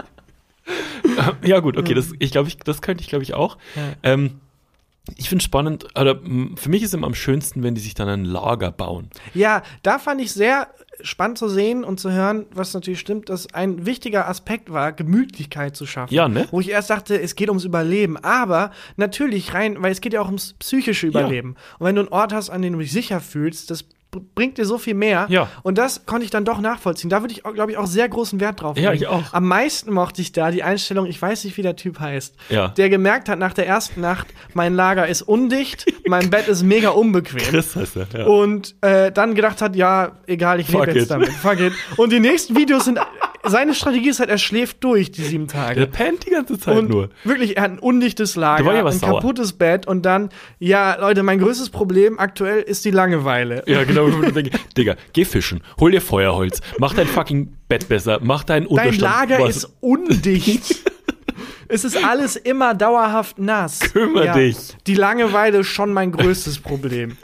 Ja, 1.45 1.61
gut, 1.61 1.77
okay, 1.79 1.95
das, 1.95 2.13
ich 2.19 2.31
glaube, 2.31 2.49
ich, 2.49 2.59
das 2.59 2.83
könnte 2.83 3.03
ich, 3.03 3.09
glaube 3.09 3.23
ich, 3.23 3.33
auch. 3.35 3.57
Ja. 3.75 3.83
Ähm, 4.03 4.41
ich 5.17 5.29
finde 5.29 5.45
spannend, 5.45 5.87
oder 5.99 6.21
für 6.57 6.69
mich 6.69 6.83
ist 6.83 6.95
immer 6.95 7.07
am 7.07 7.15
schönsten, 7.15 7.63
wenn 7.63 7.75
die 7.75 7.81
sich 7.81 7.95
dann 7.95 8.09
ein 8.09 8.25
Lager 8.25 8.71
bauen. 8.71 9.11
Ja, 9.35 9.63
da 9.83 9.99
fand 9.99 10.21
ich 10.21 10.33
sehr 10.33 10.69
spannend 11.01 11.39
zu 11.39 11.49
sehen 11.49 11.85
und 11.85 12.01
zu 12.01 12.11
hören, 12.11 12.47
was 12.53 12.75
natürlich 12.75 13.01
stimmt, 13.01 13.29
dass 13.29 13.53
ein 13.55 13.87
wichtiger 13.87 14.29
Aspekt 14.29 14.73
war, 14.73 14.93
Gemütlichkeit 14.93 15.77
zu 15.77 15.87
schaffen. 15.87 16.13
Ja, 16.13 16.29
ne? 16.29 16.49
Wo 16.51 16.61
ich 16.61 16.71
erst 16.71 16.91
dachte, 16.91 17.21
es 17.21 17.37
geht 17.37 17.49
ums 17.49 17.65
Überleben. 17.65 18.17
Aber 18.17 18.73
natürlich 18.97 19.55
rein, 19.55 19.81
weil 19.81 19.93
es 19.93 20.01
geht 20.01 20.13
ja 20.13 20.21
auch 20.21 20.27
ums 20.27 20.55
psychische 20.55 21.07
Überleben. 21.07 21.57
Und 21.79 21.87
wenn 21.87 21.95
du 21.95 22.03
einen 22.03 22.11
Ort 22.11 22.33
hast, 22.33 22.51
an 22.51 22.63
dem 22.63 22.73
du 22.73 22.81
dich 22.81 22.93
sicher 22.93 23.21
fühlst, 23.21 23.71
das 23.71 23.85
bringt 24.35 24.57
dir 24.59 24.65
so 24.65 24.79
viel 24.79 24.95
mehr. 24.95 25.27
Ja. 25.29 25.49
Und 25.63 25.77
das 25.79 26.07
konnte 26.07 26.25
ich 26.25 26.31
dann 26.31 26.45
doch 26.45 26.61
nachvollziehen. 26.61 27.11
Da 27.11 27.21
würde 27.23 27.35
ich, 27.35 27.43
glaube 27.43 27.73
ich, 27.73 27.77
auch 27.77 27.87
sehr 27.87 28.09
großen 28.09 28.41
Wert 28.41 28.63
drauf 28.63 28.79
Ja, 28.79 28.91
legen. 28.93 29.03
ich 29.03 29.09
auch. 29.09 29.33
Am 29.35 29.47
meisten 29.47 29.93
mochte 29.93 30.23
ich 30.23 30.33
da 30.33 30.51
die 30.51 30.63
Einstellung, 30.63 31.07
ich 31.07 31.21
weiß 31.21 31.45
nicht, 31.45 31.57
wie 31.59 31.63
der 31.63 31.77
Typ 31.77 32.01
heißt, 32.01 32.35
Ja. 32.49 32.69
der 32.69 32.89
gemerkt 32.89 33.29
hat 33.29 33.39
nach 33.39 33.53
der 33.53 33.67
ersten 33.67 34.01
Nacht, 34.01 34.27
mein 34.55 34.75
Lager 34.75 35.07
ist 35.07 35.23
undicht, 35.23 35.85
mein 36.07 36.31
Bett 36.31 36.49
ist 36.49 36.63
mega 36.63 36.89
unbequem. 36.91 37.39
Chris 37.39 37.77
heißt 37.77 37.97
er. 37.97 38.07
Ja. 38.21 38.27
Und 38.27 38.75
äh, 38.81 39.13
dann 39.13 39.35
gedacht 39.35 39.61
hat, 39.61 39.77
ja, 39.77 40.13
egal, 40.27 40.59
ich 40.61 40.69
lebe 40.73 40.87
jetzt 40.87 41.05
it. 41.05 41.11
damit. 41.11 41.29
Fuck 41.29 41.61
it. 41.61 41.73
Und 41.97 42.11
die 42.11 42.21
nächsten 42.21 42.57
Videos 42.57 42.87
sind, 42.87 42.99
seine 43.45 43.75
Strategie 43.75 44.09
ist 44.09 44.21
halt, 44.21 44.31
er 44.31 44.39
schläft 44.39 44.83
durch 44.85 45.11
die 45.11 45.23
sieben 45.23 45.47
Der 45.47 45.55
Tage. 45.67 45.87
pennt 45.87 46.27
die 46.27 46.31
ganze 46.31 46.59
Zeit 46.59 46.77
Und 46.77 46.89
nur. 46.91 47.11
wirklich, 47.25 47.57
er 47.57 47.63
hat 47.65 47.71
ein 47.73 47.79
undichtes 47.79 48.37
Lager, 48.37 48.71
aber 48.71 48.91
ein 48.91 48.99
sauer. 48.99 49.15
kaputtes 49.21 49.53
Bett 49.53 49.87
und 49.87 50.03
dann, 50.03 50.31
ja, 50.59 50.97
Leute, 51.01 51.23
mein 51.23 51.39
größtes 51.39 51.71
Problem 51.71 52.19
aktuell 52.19 52.61
ist 52.63 52.85
die 52.85 52.91
Langeweile. 52.91 53.63
Ja, 53.67 53.85
genau. 53.85 54.09
Digga, 54.77 54.97
geh 55.13 55.25
fischen, 55.25 55.63
hol 55.81 55.91
dir 55.91 56.01
Feuerholz, 56.01 56.61
mach 56.79 56.95
dein 56.95 57.07
fucking 57.07 57.55
Bett 57.69 57.89
besser, 57.89 58.19
mach 58.23 58.45
Dein 58.45 58.67
Unterstand. 58.67 59.01
Lager 59.01 59.39
Was- 59.41 59.57
ist 59.57 59.73
undicht. 59.81 60.91
es 61.69 61.85
ist 61.85 62.03
alles 62.03 62.37
immer 62.37 62.75
dauerhaft 62.75 63.39
nass. 63.39 63.81
Kümmer 63.81 64.29
dich. 64.33 64.57
Die 64.87 64.95
Langeweile 64.95 65.59
ist 65.59 65.67
schon 65.69 65.93
mein 65.93 66.13
größtes 66.13 66.61
Problem. 66.61 67.17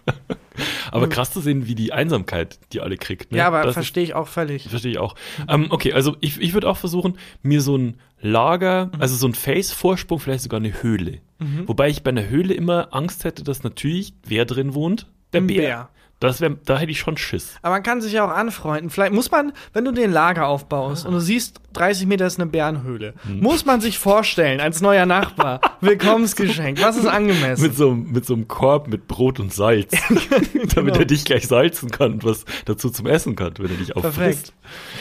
Aber 0.90 1.08
krass 1.08 1.32
zu 1.32 1.40
sehen, 1.40 1.66
wie 1.66 1.74
die 1.74 1.92
Einsamkeit 1.92 2.58
die 2.72 2.80
alle 2.80 2.96
kriegt. 2.96 3.32
Ne? 3.32 3.38
Ja, 3.38 3.46
aber 3.48 3.72
verstehe 3.72 4.04
ich 4.04 4.14
auch 4.14 4.28
völlig. 4.28 4.68
Verstehe 4.68 4.92
ich 4.92 4.98
auch. 4.98 5.14
Ähm, 5.48 5.66
okay, 5.70 5.92
also 5.92 6.16
ich, 6.20 6.40
ich 6.40 6.54
würde 6.54 6.68
auch 6.68 6.76
versuchen, 6.76 7.18
mir 7.42 7.60
so 7.60 7.76
ein 7.76 7.96
Lager, 8.20 8.86
Mhm. 8.86 9.00
also 9.02 9.16
so 9.16 9.26
ein 9.26 9.34
Face-Vorsprung, 9.34 10.18
vielleicht 10.20 10.42
sogar 10.42 10.58
eine 10.60 10.82
Höhle. 10.82 11.18
Wobei 11.66 11.90
ich 11.90 12.02
bei 12.02 12.08
einer 12.10 12.26
Höhle 12.28 12.54
immer 12.54 12.88
Angst 12.94 13.24
hätte, 13.24 13.44
dass 13.44 13.64
natürlich 13.64 14.14
wer 14.26 14.46
drin 14.46 14.72
wohnt? 14.72 15.06
Der 15.34 15.42
Bär. 15.42 15.56
Bär. 15.60 15.88
Das 16.20 16.40
wär, 16.40 16.50
da 16.50 16.79
hätte 16.79 16.90
ich 16.92 17.00
schon 17.00 17.16
Schiss. 17.18 17.57
Aber 17.61 17.74
man 17.74 17.83
kann 17.83 18.00
sich 18.00 18.12
ja 18.12 18.24
auch 18.24 18.31
anfreunden. 18.35 18.88
Vielleicht 18.88 19.12
muss 19.12 19.31
man, 19.31 19.53
wenn 19.74 19.85
du 19.85 19.90
den 19.92 20.11
Lager 20.12 20.46
aufbaust 20.46 21.05
und 21.05 21.12
du 21.12 21.20
siehst, 21.20 21.61
30 21.74 22.07
Meter 22.07 22.24
ist 22.27 22.40
eine 22.40 22.48
Bärenhöhle, 22.50 23.14
Hm. 23.27 23.40
muss 23.40 23.66
man 23.66 23.81
sich 23.83 23.98
vorstellen, 23.98 24.61
als 24.61 24.81
neuer 24.81 25.05
Nachbar, 25.07 25.61
Willkommensgeschenk, 25.83 26.81
was 26.81 26.96
ist 26.96 27.07
angemessen? 27.07 27.62
Mit 27.62 27.77
so, 27.77 27.90
einem- 27.90 28.12
mit 28.12 28.24
so 28.24 28.35
einem 28.35 28.48
Korb 28.48 28.88
mit 28.88 29.07
Brot 29.09 29.38
und 29.40 29.53
Salz. 29.53 29.90
Damit 30.09 30.74
Genau. 30.74 30.98
er 30.98 31.05
dich 31.05 31.24
gleich 31.24 31.46
salzen 31.46 31.90
kann 31.90 32.14
und 32.14 32.24
was 32.24 32.44
dazu 32.64 32.88
zum 32.90 33.07
Essen 33.07 33.37
kann, 33.37 33.53
wenn 33.59 33.70
er 33.70 33.77
dich 33.77 33.94
auffrisst. 33.94 34.14
Perfekt. 34.16 34.53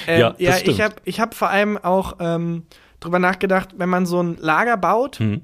Ähm, 0.08 0.20
Ja, 0.20 0.36
ja, 0.40 0.58
ich 0.64 0.82
habe 0.82 0.96
ich 1.06 1.20
hab 1.22 1.36
vor 1.36 1.50
allem 1.50 1.78
auch 1.78 2.18
ähm, 2.20 2.64
drüber 3.00 3.20
nachgedacht, 3.20 3.70
wenn 3.78 3.88
man 3.90 4.06
so 4.06 4.22
ein 4.22 4.36
Lager 4.42 4.76
baut, 4.78 5.20
Mhm. 5.22 5.42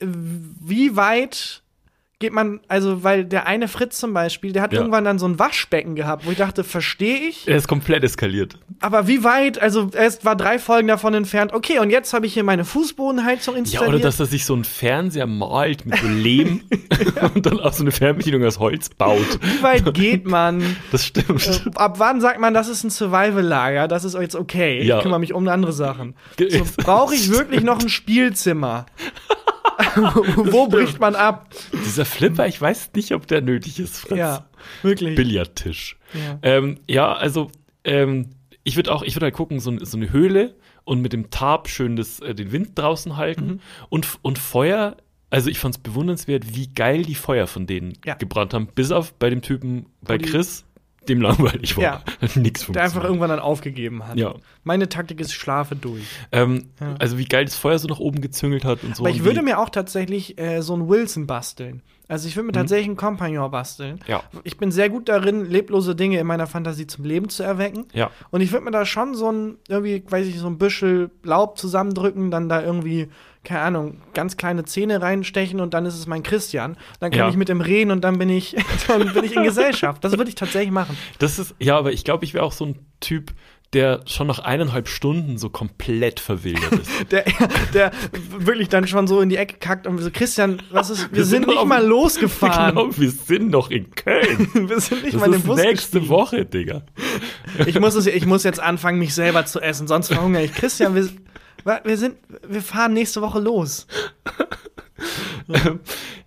wie 0.00 0.94
weit 0.96 1.62
geht 2.20 2.32
man, 2.32 2.60
also 2.68 3.02
weil 3.02 3.24
der 3.24 3.46
eine 3.46 3.68
Fritz 3.68 3.98
zum 3.98 4.14
Beispiel, 4.14 4.52
der 4.52 4.62
hat 4.62 4.72
Ja. 4.72 4.78
irgendwann 4.80 5.04
dann 5.04 5.18
so 5.18 5.26
ein 5.26 5.38
Waschbecken 5.38 5.94
gehabt, 5.94 6.24
wo 6.24 6.30
ich 6.30 6.38
dachte, 6.38 6.62
verstehe 6.64 7.16
ich, 7.28 7.46
Er 7.48 7.56
ist 7.56 7.66
komplett 7.68 8.02
eskaliert. 8.04 8.58
aber 8.80 9.06
wie 9.08 9.24
weit, 9.24 9.58
also 9.60 9.90
er 9.92 10.06
ist- 10.06 10.24
war 10.24 10.36
drei 10.36 10.58
Folgen 10.58 10.88
davon 10.88 11.12
entfernt, 11.14 11.52
okay, 11.52 11.80
und 11.80 11.90
jetzt 11.90 12.14
habe 12.14 12.26
ich 12.26 12.32
hier 12.34 12.44
meine 12.44 12.64
Fußbodenheizung 12.64 13.54
Ja, 13.54 13.58
installiert. 13.60 13.88
oder 13.88 13.98
dass 13.98 14.20
er 14.20 14.26
sich 14.26 14.44
so 14.46 14.54
einen 14.54 14.64
Fernseher 14.64 15.26
malt 15.26 15.84
mit 15.86 15.96
so 15.98 16.06
Lehm 16.06 16.62
und 17.34 17.44
dann 17.46 17.60
auch 17.60 17.72
so 17.72 17.82
eine 17.82 17.90
Fernbedienung 17.90 18.44
aus 18.44 18.58
Holz 18.58 18.88
baut. 18.90 19.38
wie 19.42 19.62
weit 19.62 19.92
geht 19.94 20.24
man? 20.26 20.62
Das 20.92 21.04
stimmt. 21.04 21.46
Äh, 21.46 21.70
Ab 21.74 21.98
wann 21.98 22.20
sagt 22.20 22.38
man, 22.40 22.54
das 22.54 22.68
ist 22.68 22.84
ein 22.84 22.90
Survival-Lager, 22.90 23.88
das 23.88 24.04
ist 24.04 24.14
jetzt 24.14 24.36
okay, 24.36 24.82
Ja. 24.82 24.98
ich 24.98 25.02
kümmere 25.02 25.18
mich 25.20 25.32
um 25.34 25.46
andere 25.48 25.72
Sachen. 25.72 26.14
So, 26.38 26.64
Brauche 26.78 27.14
ich 27.14 27.30
wirklich 27.30 27.62
noch 27.64 27.80
ein 27.80 27.88
Spielzimmer? 27.88 28.86
Wo 30.36 30.68
bricht 30.68 31.00
man 31.00 31.14
ab? 31.16 31.48
Dieser 32.04 32.16
Flipper, 32.16 32.46
ich 32.46 32.60
weiß 32.60 32.90
nicht, 32.94 33.12
ob 33.12 33.26
der 33.26 33.40
nötig 33.40 33.78
ist, 33.80 33.98
Fritz. 33.98 34.18
Ja, 34.18 34.46
wirklich. 34.82 35.14
Billardtisch. 35.16 35.96
Ja. 36.14 36.38
Ähm, 36.42 36.78
ja, 36.88 37.12
also 37.12 37.50
ähm, 37.84 38.30
ich 38.62 38.76
würde 38.76 38.92
auch, 38.92 39.02
ich 39.02 39.14
würde 39.16 39.24
halt 39.26 39.34
gucken, 39.34 39.60
so, 39.60 39.76
so 39.84 39.96
eine 39.96 40.10
Höhle 40.12 40.54
und 40.84 41.00
mit 41.00 41.12
dem 41.12 41.30
Tarp 41.30 41.68
schön 41.68 41.96
das, 41.96 42.20
äh, 42.20 42.34
den 42.34 42.52
Wind 42.52 42.70
draußen 42.78 43.16
halten 43.16 43.46
Mhm. 43.46 43.60
und, 43.88 44.08
und 44.22 44.38
Feuer. 44.38 44.96
Also 45.30 45.50
ich 45.50 45.58
fand 45.58 45.74
es 45.74 45.80
bewundernswert, 45.82 46.54
wie 46.54 46.68
geil 46.68 47.02
die 47.02 47.14
Feuer 47.16 47.46
von 47.46 47.66
denen 47.66 47.94
Ja. 48.04 48.14
gebrannt 48.14 48.54
haben. 48.54 48.68
Bis 48.74 48.92
auf 48.92 49.14
bei 49.14 49.30
dem 49.30 49.42
Typen, 49.42 49.86
bei 50.02 50.16
die- 50.18 50.26
Chris, 50.26 50.64
dem 51.08 51.20
langweilig 51.20 51.76
war. 51.76 51.82
Ja. 51.82 52.04
Hat 52.20 52.20
Nix 52.36 52.60
Der 52.60 52.66
funktioniert. 52.66 52.78
einfach 52.84 53.04
irgendwann 53.04 53.28
dann 53.30 53.40
aufgegeben 53.40 54.06
hat. 54.06 54.16
Ja. 54.16 54.36
Meine 54.62 54.88
Taktik 54.88 55.20
ist, 55.20 55.32
schlafe 55.34 55.74
durch. 55.76 56.02
Ähm, 56.32 56.68
Ja. 56.80 56.94
Also 56.98 57.18
wie 57.18 57.24
geil 57.26 57.44
das 57.44 57.56
Feuer 57.56 57.78
so 57.78 57.88
nach 57.88 57.98
oben 57.98 58.20
gezüngelt 58.22 58.64
hat 58.64 58.84
und 58.84 58.94
so. 58.96 59.02
Aber 59.02 59.10
ich 59.10 59.24
würde 59.24 59.42
mir 59.42 59.58
auch 59.58 59.68
tatsächlich 59.70 60.38
äh, 60.38 60.62
so 60.62 60.72
einen 60.74 60.88
Wilson 60.88 61.26
basteln. 61.26 61.82
Also 62.06 62.28
ich 62.28 62.36
würde 62.36 62.46
mir 62.46 62.52
tatsächlich 62.52 62.86
einen 62.88 62.96
Kompagnon 62.96 63.50
basteln. 63.50 63.98
Ja. 64.06 64.22
Ich 64.42 64.58
bin 64.58 64.70
sehr 64.70 64.90
gut 64.90 65.08
darin, 65.08 65.46
leblose 65.48 65.96
Dinge 65.96 66.18
in 66.20 66.26
meiner 66.26 66.46
Fantasie 66.46 66.86
zum 66.86 67.04
Leben 67.04 67.30
zu 67.30 67.42
erwecken. 67.42 67.86
Ja. 67.94 68.10
Und 68.30 68.42
ich 68.42 68.52
würde 68.52 68.64
mir 68.66 68.70
da 68.72 68.84
schon 68.84 69.14
so 69.14 69.30
ein, 69.32 69.56
irgendwie, 69.68 70.04
weiß 70.06 70.26
ich, 70.26 70.38
so 70.38 70.46
ein 70.46 70.58
Büschel 70.58 71.10
Laub 71.22 71.56
zusammendrücken, 71.58 72.30
dann 72.30 72.50
da 72.50 72.62
irgendwie, 72.62 73.08
keine 73.42 73.60
Ahnung, 73.60 74.02
ganz 74.12 74.36
kleine 74.36 74.64
Zähne 74.64 75.00
reinstechen 75.00 75.60
und 75.60 75.72
dann 75.72 75.86
ist 75.86 75.94
es 75.98 76.06
mein 76.06 76.22
Christian. 76.22 76.76
Dann 77.00 77.10
kann 77.10 77.20
Ja. 77.20 77.28
ich 77.30 77.36
mit 77.36 77.48
ihm 77.48 77.62
reden 77.62 77.90
und 77.90 78.02
dann 78.02 78.18
bin 78.18 78.28
ich, 78.28 78.54
dann 78.86 79.12
bin 79.14 79.24
ich 79.24 79.34
in 79.34 79.42
Gesellschaft. 79.42 80.04
Das 80.04 80.12
würde 80.18 80.28
ich 80.28 80.34
tatsächlich 80.34 80.72
machen. 80.72 80.96
Das 81.20 81.38
ist, 81.38 81.54
ja, 81.58 81.78
aber 81.78 81.92
ich 81.92 82.04
glaube, 82.04 82.24
ich 82.26 82.34
wäre 82.34 82.44
auch 82.44 82.52
so 82.52 82.66
ein 82.66 82.78
Typ, 83.00 83.32
der 83.74 84.00
schon 84.06 84.26
nach 84.26 84.38
eineinhalb 84.38 84.88
Stunden 84.88 85.36
so 85.36 85.50
komplett 85.50 86.20
verwildert 86.20 86.72
ist. 86.72 86.90
Der, 87.10 87.24
der 87.74 87.90
wirklich 88.38 88.68
dann 88.68 88.86
schon 88.86 89.06
so 89.06 89.20
in 89.20 89.28
die 89.28 89.36
Ecke 89.36 89.56
kackt 89.58 89.86
und 89.86 89.98
so, 89.98 90.10
Christian, 90.12 90.62
was 90.70 90.90
ist, 90.90 91.10
wir, 91.10 91.18
Wir 91.18 91.24
sind 91.24 91.42
sind 91.42 91.48
nicht 91.48 91.58
auf- 91.58 91.66
mal 91.68 91.84
losgefahren. 91.84 92.74
genau, 92.76 92.96
wir 92.96 93.10
sind 93.10 93.50
noch 93.50 93.70
in 93.70 93.90
Köln. 93.90 94.48
Wir 94.68 94.80
sind 94.80 95.02
nicht 95.02 95.14
Das 95.14 95.20
mal 95.20 95.34
ist 95.34 95.44
Bus 95.46 95.56
nächste 95.60 95.98
gestiegen. 95.98 96.08
Woche, 96.08 96.44
Digga. 96.46 96.82
Ich 97.66 97.78
muss, 97.78 97.94
es, 97.94 98.06
ich 98.06 98.24
muss 98.26 98.44
jetzt 98.44 98.60
anfangen, 98.60 98.98
mich 98.98 99.14
selber 99.14 99.44
zu 99.44 99.60
essen, 99.60 99.86
sonst 99.88 100.08
verhungere 100.08 100.44
ich. 100.44 100.52
Christian, 100.54 100.94
wir, 100.94 101.08
wir, 101.84 101.96
sind, 101.98 102.16
wir 102.48 102.62
fahren 102.62 102.92
nächste 102.94 103.20
Woche 103.22 103.40
los. 103.40 103.86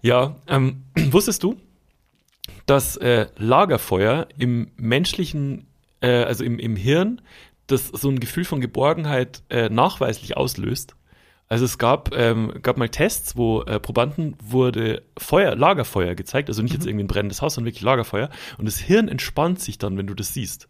Ja, 0.02 0.36
ähm, 0.48 0.84
wusstest 1.12 1.44
du, 1.44 1.56
dass 2.66 2.98
äh, 2.98 3.28
Lagerfeuer 3.38 4.28
im 4.38 4.72
menschlichen, 4.78 5.68
äh, 6.08 6.24
also 6.24 6.44
im, 6.44 6.60
im 6.60 6.76
Hirn, 6.76 7.22
das 7.68 7.88
so 7.88 8.10
ein 8.10 8.20
Gefühl 8.20 8.46
von 8.46 8.62
Geborgenheit 8.62 9.44
äh, 9.50 9.70
nachweislich 9.70 10.38
auslöst? 10.38 10.96
Also 11.50 11.64
es 11.64 11.78
gab, 11.78 12.14
ähm, 12.14 12.54
gab 12.62 12.78
mal 12.78 12.90
Tests, 12.90 13.38
wo 13.38 13.62
äh, 13.62 13.80
Probanden 13.80 14.36
wurde 14.44 15.04
Feuer, 15.18 15.56
Lagerfeuer 15.56 16.14
gezeigt, 16.14 16.50
also 16.50 16.62
nicht 16.62 16.74
Mhm. 16.74 16.78
jetzt 16.80 16.88
irgendwie 16.88 17.06
ein 17.06 17.08
brennendes 17.08 17.42
Haus, 17.42 17.54
sondern 17.56 17.68
wirklich 17.68 17.84
Lagerfeuer. 17.84 18.30
Und 18.58 18.66
das 18.66 18.78
Hirn 18.78 19.08
entspannt 19.08 19.62
sich 19.62 19.78
dann, 19.78 19.98
wenn 19.98 20.08
du 20.08 20.14
das 20.14 20.34
siehst. 20.34 20.68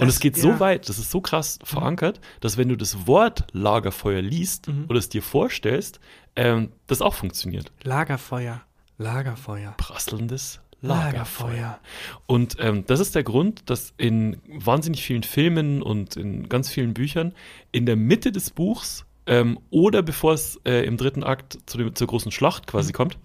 Und 0.00 0.08
es 0.08 0.18
geht 0.20 0.36
ja. 0.36 0.42
so 0.42 0.60
weit, 0.60 0.88
das 0.88 0.98
ist 0.98 1.10
so 1.12 1.20
krass 1.20 1.58
verankert, 1.64 2.20
dass 2.40 2.56
wenn 2.56 2.68
du 2.68 2.76
das 2.76 3.06
Wort 3.06 3.46
Lagerfeuer 3.52 4.20
liest 4.22 4.66
Mhm. 4.68 4.86
oder 4.88 4.98
es 4.98 5.08
dir 5.08 5.22
vorstellst, 5.22 6.00
ähm, 6.34 6.70
das 6.88 7.02
auch 7.02 7.14
funktioniert. 7.14 7.70
Lagerfeuer, 7.84 8.62
Lagerfeuer, 8.98 9.74
Prasselndes 9.76 10.60
Lagerfeuer. 10.82 11.78
Und 12.26 12.56
ähm, 12.60 12.84
das 12.86 13.00
ist 13.00 13.14
der 13.14 13.22
Grund, 13.24 13.68
dass 13.70 13.92
in 13.96 14.36
wahnsinnig 14.48 15.02
vielen 15.02 15.22
Filmen 15.22 15.82
und 15.82 16.16
in 16.16 16.48
ganz 16.48 16.70
vielen 16.70 16.94
Büchern 16.94 17.32
in 17.72 17.86
der 17.86 17.96
Mitte 17.96 18.30
des 18.32 18.50
Buchs 18.50 19.04
ähm, 19.26 19.58
oder 19.70 20.02
bevor 20.02 20.34
es 20.34 20.60
äh, 20.64 20.84
im 20.86 20.96
dritten 20.96 21.24
Akt 21.24 21.58
zu 21.66 21.78
dem, 21.78 21.94
zur 21.94 22.06
großen 22.06 22.30
Schlacht 22.30 22.66
quasi 22.66 22.92
kommt, 22.92 23.18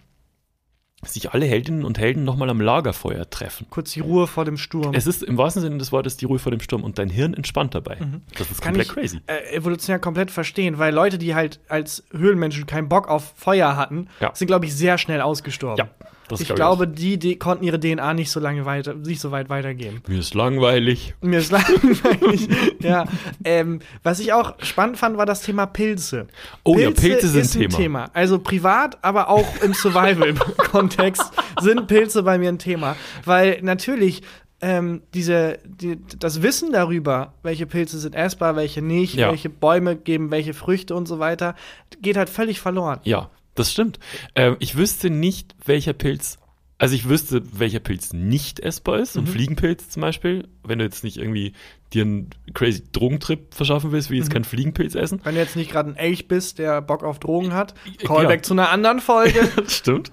sich 1.03 1.31
alle 1.31 1.47
Heldinnen 1.47 1.83
und 1.83 1.97
Helden 1.97 2.23
nochmal 2.23 2.47
am 2.51 2.61
Lagerfeuer 2.61 3.27
treffen. 3.27 3.65
Kurz 3.71 3.91
die 3.93 4.01
Ruhe 4.01 4.27
vor 4.27 4.45
dem 4.45 4.55
Sturm. 4.57 4.93
Es 4.93 5.07
ist 5.07 5.23
im 5.23 5.35
wahrsten 5.35 5.63
Sinne 5.63 5.79
des 5.79 5.91
Wortes 5.91 6.15
die 6.15 6.25
Ruhe 6.25 6.37
vor 6.37 6.51
dem 6.51 6.59
Sturm 6.61 6.83
und 6.83 6.99
dein 6.99 7.09
Hirn 7.09 7.33
entspannt 7.33 7.73
dabei. 7.73 7.97
Das 8.37 8.51
ist 8.51 8.59
Mhm. 8.59 8.63
Kann 8.63 8.73
komplett 8.75 8.85
ich 8.87 8.93
crazy. 8.93 9.19
Äh, 9.25 9.55
evolutionär 9.55 9.97
komplett 9.97 10.29
verstehen, 10.29 10.77
weil 10.77 10.93
Leute, 10.93 11.17
die 11.17 11.33
halt 11.33 11.59
als 11.69 12.03
Höhlenmenschen 12.11 12.67
keinen 12.67 12.87
Bock 12.87 13.07
auf 13.07 13.33
Feuer 13.35 13.75
hatten, 13.77 14.09
Ja. 14.19 14.29
sind, 14.35 14.45
glaube 14.47 14.65
ich, 14.67 14.75
sehr 14.75 14.99
schnell 14.99 15.21
ausgestorben. 15.21 15.77
Ja, 15.87 15.89
das 16.31 16.41
ich 16.41 16.47
glaub 16.47 16.57
glaube, 16.57 16.87
die, 16.87 17.17
die 17.19 17.37
konnten 17.37 17.63
ihre 17.63 17.79
DNA 17.79 18.13
nicht 18.13 18.31
so 18.31 18.39
lange 18.39 18.65
weiter, 18.65 18.93
nicht 18.93 19.21
so 19.21 19.31
weit 19.31 19.49
weitergeben. 19.49 20.01
Mir 20.07 20.19
ist 20.19 20.33
langweilig. 20.33 21.13
Mir 21.21 21.39
ist 21.39 21.51
langweilig. 21.51 22.47
ja. 22.79 23.05
Ähm, 23.43 23.79
was 24.03 24.19
ich 24.19 24.33
auch 24.33 24.55
spannend 24.63 24.97
fand, 24.97 25.17
war 25.17 25.25
das 25.25 25.41
Thema 25.41 25.65
Pilze. 25.65 26.27
Oh 26.63 26.77
ja, 26.77 26.91
Pilze 26.91 27.27
sind 27.27 27.41
ist 27.41 27.55
ein 27.55 27.69
Thema. 27.69 28.09
Also 28.13 28.39
privat, 28.39 28.97
aber 29.03 29.29
auch 29.29 29.47
im 29.63 29.73
Survival-Kontext 29.73 31.31
sind 31.61 31.87
Pilze 31.87 32.23
bei 32.23 32.37
mir 32.37 32.49
ein 32.49 32.59
Thema. 32.59 32.95
Weil 33.25 33.59
natürlich 33.61 34.21
ähm, 34.61 35.01
diese, 35.13 35.59
die, 35.65 35.97
das 36.19 36.41
Wissen 36.43 36.71
darüber, 36.71 37.33
welche 37.43 37.65
Pilze 37.65 37.97
sind 37.99 38.15
essbar, 38.15 38.55
welche 38.55 38.81
nicht, 38.81 39.15
Ja. 39.15 39.29
welche 39.29 39.49
Bäume 39.49 39.95
geben 39.95 40.29
welche 40.31 40.53
Früchte 40.53 40.93
und 40.95 41.07
so 41.07 41.19
weiter, 41.19 41.55
geht 42.01 42.15
halt 42.17 42.29
völlig 42.29 42.59
verloren. 42.61 42.99
Ja, 43.03 43.29
das 43.55 43.71
stimmt. 43.71 43.99
Ähm, 44.35 44.55
ich 44.59 44.75
wüsste 44.77 45.09
nicht, 45.09 45.55
welcher 45.65 45.93
Pilz, 45.93 46.37
also 46.77 46.95
ich 46.95 47.07
wüsste, 47.07 47.43
welcher 47.59 47.79
Pilz 47.79 48.11
nicht 48.13 48.59
essbar 48.59 48.99
ist, 48.99 49.15
Mhm. 49.15 49.23
ein 49.23 49.27
Fliegenpilz 49.27 49.89
zum 49.89 50.01
Beispiel, 50.01 50.47
wenn 50.63 50.79
du 50.79 50.85
jetzt 50.85 51.03
nicht 51.03 51.17
irgendwie 51.17 51.53
dir 51.93 52.03
einen 52.03 52.29
crazy 52.53 52.83
Drogentrip 52.91 53.53
verschaffen 53.53 53.91
willst, 53.91 54.09
wie 54.09 54.15
Mhm. 54.15 54.21
jetzt 54.21 54.31
keinen 54.31 54.45
Fliegenpilz 54.45 54.95
essen. 54.95 55.19
Wenn 55.23 55.35
du 55.35 55.41
jetzt 55.41 55.55
nicht 55.55 55.71
gerade 55.71 55.89
ein 55.91 55.95
Elch 55.97 56.27
bist, 56.27 56.57
der 56.57 56.81
Bock 56.81 57.03
auf 57.03 57.19
Drogen 57.19 57.53
hat, 57.53 57.73
Ja. 57.99 58.07
Callback 58.07 58.45
zu 58.45 58.53
einer 58.53 58.69
anderen 58.69 58.99
Folge. 58.99 59.47
Das 59.55 59.73
stimmt. 59.77 60.09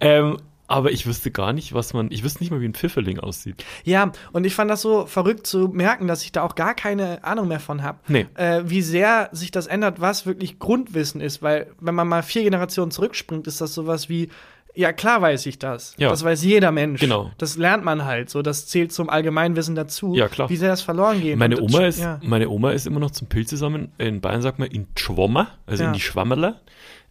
Ähm, 0.00 0.36
aber 0.72 0.90
ich 0.90 1.06
wüsste 1.06 1.30
gar 1.30 1.52
nicht, 1.52 1.72
was 1.74 1.92
man, 1.92 2.10
ich 2.10 2.24
wüsste 2.24 2.40
nicht 2.42 2.50
mal, 2.50 2.60
wie 2.60 2.66
ein 2.68 2.74
Pfifferling 2.74 3.18
aussieht. 3.18 3.64
Ja, 3.84 4.12
und 4.32 4.44
ich 4.44 4.54
fand 4.54 4.70
das 4.70 4.82
so 4.82 5.06
verrückt 5.06 5.46
zu 5.46 5.68
merken, 5.68 6.06
dass 6.08 6.22
ich 6.24 6.32
da 6.32 6.42
auch 6.42 6.54
gar 6.54 6.74
keine 6.74 7.22
Ahnung 7.24 7.48
mehr 7.48 7.60
von 7.60 7.82
habe. 7.82 7.98
Nee. 8.08 8.26
Äh, 8.34 8.62
wie 8.64 8.82
sehr 8.82 9.28
sich 9.32 9.50
das 9.50 9.66
ändert, 9.66 10.00
was 10.00 10.26
wirklich 10.26 10.58
Grundwissen 10.58 11.20
ist. 11.20 11.42
Weil, 11.42 11.68
wenn 11.80 11.94
man 11.94 12.08
mal 12.08 12.22
vier 12.22 12.42
Generationen 12.42 12.90
zurückspringt, 12.90 13.46
ist 13.46 13.60
das 13.60 13.74
sowas 13.74 14.08
wie, 14.08 14.28
ja, 14.74 14.92
klar 14.94 15.20
weiß 15.20 15.44
ich 15.46 15.58
das. 15.58 15.94
Ja. 15.98 16.08
Das 16.08 16.24
weiß 16.24 16.42
jeder 16.44 16.72
Mensch. 16.72 16.98
Genau. 17.00 17.30
Das 17.36 17.58
lernt 17.58 17.84
man 17.84 18.06
halt. 18.06 18.30
So, 18.30 18.40
das 18.40 18.66
zählt 18.68 18.90
zum 18.90 19.10
Allgemeinwissen 19.10 19.74
dazu. 19.74 20.14
Ja, 20.14 20.28
klar. 20.28 20.48
Wie 20.48 20.56
sehr 20.56 20.70
das 20.70 20.80
verloren 20.80 21.20
geht. 21.20 21.36
Meine 21.36 21.60
Oma 21.60 21.84
ist, 21.86 21.98
Ja. 22.00 22.18
meine 22.22 22.48
Oma 22.48 22.70
ist 22.72 22.86
immer 22.86 22.98
noch 23.00 23.10
zum 23.10 23.28
Pilze 23.28 23.58
sammeln. 23.58 23.92
In 23.98 24.22
Bayern 24.22 24.40
sagt 24.40 24.58
man 24.58 24.68
in 24.68 24.86
Schwommer, 24.96 25.48
also 25.66 25.82
Ja. 25.82 25.88
in 25.88 25.94
die 25.94 26.00
Schwammerler, 26.00 26.60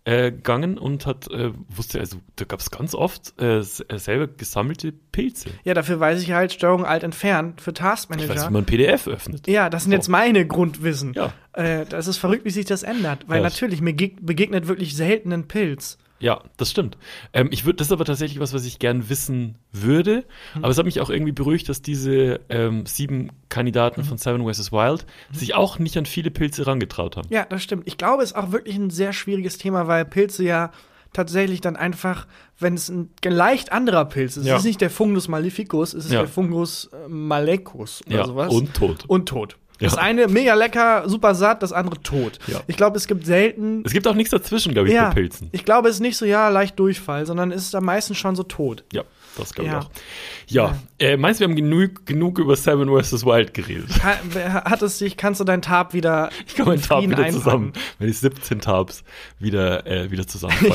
äh, 0.04 0.32
gegangen 0.32 0.78
und 0.80 1.06
hat, 1.06 1.30
äh, 1.32 1.52
wusste, 1.70 2.00
also 2.00 2.18
da 2.36 2.46
gab 2.46 2.60
es 2.60 2.72
ganz 2.72 2.96
oft 2.96 3.34
äh, 3.40 3.60
äh, 3.60 3.64
selber 3.64 4.28
gesammelte 4.28 4.92
Pilze. 4.92 5.50
ja, 5.64 5.74
dafür 5.76 6.00
weiß 6.00 6.22
ich 6.24 6.32
halt 6.32 6.52
Steuerung 6.54 6.86
alt 6.86 7.04
entfernt 7.04 7.62
für 7.62 7.72
Taskmanager. 7.74 8.34
Ich 8.34 8.40
weiß, 8.40 8.50
wie 8.50 8.54
man 8.54 8.66
PDF 8.66 9.08
öffnet. 9.08 9.48
Ja, 9.48 9.70
das 9.70 9.84
sind 9.84 9.92
So. 9.92 9.96
jetzt 9.98 10.08
meine 10.08 10.48
Grundwissen. 10.48 11.14
Ja. 11.14 11.34
Äh, 11.54 11.86
das 11.86 12.08
ist 12.08 12.18
verrückt, 12.18 12.46
wie 12.46 12.50
sich 12.50 12.66
das 12.66 12.82
ändert. 12.84 13.26
Weil 13.28 13.38
Ja. 13.38 13.44
natürlich, 13.44 13.80
mir 13.82 13.94
geg- 13.94 14.18
begegnet 14.22 14.68
wirklich 14.68 14.96
selten 14.96 15.32
ein 15.34 15.48
Pilz. 15.48 16.00
Ja, 16.22 16.42
das 16.58 16.72
stimmt. 16.72 16.98
Ähm, 17.34 17.50
ich 17.52 17.66
würde, 17.66 17.78
das 17.78 17.88
ist 17.88 17.92
aber 17.92 18.06
tatsächlich 18.06 18.40
was, 18.40 18.54
was 18.54 18.66
ich 18.66 18.80
gern 18.80 19.10
wissen 19.10 19.56
würde. 19.72 20.24
Hm. 20.54 20.64
Aber 20.64 20.70
es 20.70 20.78
hat 20.78 20.86
mich 20.86 21.02
auch 21.02 21.10
irgendwie 21.10 21.32
beruhigt, 21.34 21.68
dass 21.68 21.82
diese 21.82 22.40
ähm, 22.50 22.86
sieben. 22.86 23.32
Kandidaten 23.50 24.06
von 24.06 24.18
Seven 24.18 24.50
vs. 24.50 24.72
Wild 24.72 25.06
sich 25.34 25.56
auch 25.56 25.78
nicht 25.78 25.98
an 25.98 26.06
viele 26.06 26.32
Pilze 26.32 26.66
rangetraut 26.66 27.18
haben. 27.18 27.28
Ja, 27.32 27.44
das 27.44 27.62
stimmt. 27.62 27.84
Ich 27.86 27.98
glaube, 27.98 28.24
es 28.24 28.32
ist 28.32 28.38
auch 28.38 28.54
wirklich 28.54 28.78
ein 28.78 28.90
sehr 28.90 29.12
schwieriges 29.12 29.58
Thema, 29.58 29.88
weil 29.88 30.06
Pilze 30.06 30.46
ja 30.46 30.72
tatsächlich 31.12 31.60
dann 31.60 31.76
einfach, 31.76 32.28
wenn 32.60 32.76
es 32.76 32.88
ein 32.88 33.10
leicht 33.26 33.74
anderer 33.74 34.06
Pilz 34.06 34.38
ist, 34.38 34.46
Ja. 34.46 34.54
es 34.56 34.62
ist 34.62 34.68
nicht 34.68 34.80
der 34.80 34.90
Fungus 34.90 35.28
maleficus, 35.28 35.94
es 35.94 36.06
ist 36.06 36.12
Ja. 36.14 36.20
der 36.22 36.30
Fungus 36.30 36.86
äh, 36.94 37.10
malecus 37.10 38.02
oder 38.08 38.16
Ja, 38.16 38.26
sowas. 38.26 38.54
und 38.54 38.74
tot. 38.74 39.04
Und 39.08 39.28
tot. 39.28 39.58
Das 39.82 39.98
eine 39.98 40.28
mega 40.28 40.54
lecker, 40.54 41.04
super 41.10 41.36
satt, 41.36 41.62
das 41.64 41.74
andere 41.74 42.02
tot. 42.02 42.40
Ich 42.68 42.78
glaube, 42.78 42.98
es 42.98 43.08
gibt 43.08 43.26
selten. 43.26 43.84
Es 43.86 43.94
gibt 43.94 44.08
auch 44.08 44.16
nichts 44.16 44.32
dazwischen, 44.32 44.74
glaube 44.74 44.88
ich, 44.90 44.94
ja, 44.94 45.10
bei 45.10 45.16
Pilzen. 45.16 45.50
ich 45.52 45.66
glaube, 45.66 45.90
es 45.90 45.96
ist 45.96 46.02
nicht 46.02 46.18
so, 46.18 46.26
ja, 46.26 46.50
leicht 46.50 46.78
Durchfall, 46.80 47.26
sondern 47.26 47.52
es 47.52 47.64
ist 47.64 47.76
am 47.76 47.86
meisten 47.86 48.16
schon 48.16 48.36
so 48.36 48.44
tot. 48.44 48.84
Ja, 48.94 49.04
das 49.38 49.54
glaube 49.54 49.68
ich 49.68 49.74
Ja. 49.74 49.80
auch. 49.80 49.90
Ja, 50.48 50.76
Äh, 51.00 51.18
meinst 51.18 51.40
du, 51.40 51.44
wir 51.44 51.50
haben 51.50 51.56
genug, 51.56 52.06
genug 52.06 52.38
über 52.38 52.56
Seven 52.56 52.88
vs. 52.90 53.26
Wild 53.26 53.54
geredet? 53.54 53.90
Hat 54.04 54.82
es 54.84 55.00
dich, 55.00 55.18
kannst 55.18 55.40
du 55.40 55.46
deinen 55.46 55.62
Tab 55.64 55.94
wieder 55.94 56.30
Ich 56.46 56.56
kann 56.56 56.68
meinen 56.68 56.76
in 56.78 56.82
Tab 56.84 56.98
Frieden 57.00 57.12
wieder 57.12 57.24
einpacken? 57.24 57.44
zusammen, 57.44 57.74
wenn 58.00 58.10
ich 58.10 58.20
17 58.20 58.60
Tabs 58.60 59.04
wieder, 59.40 59.88
äh, 59.88 60.12
wieder 60.12 60.26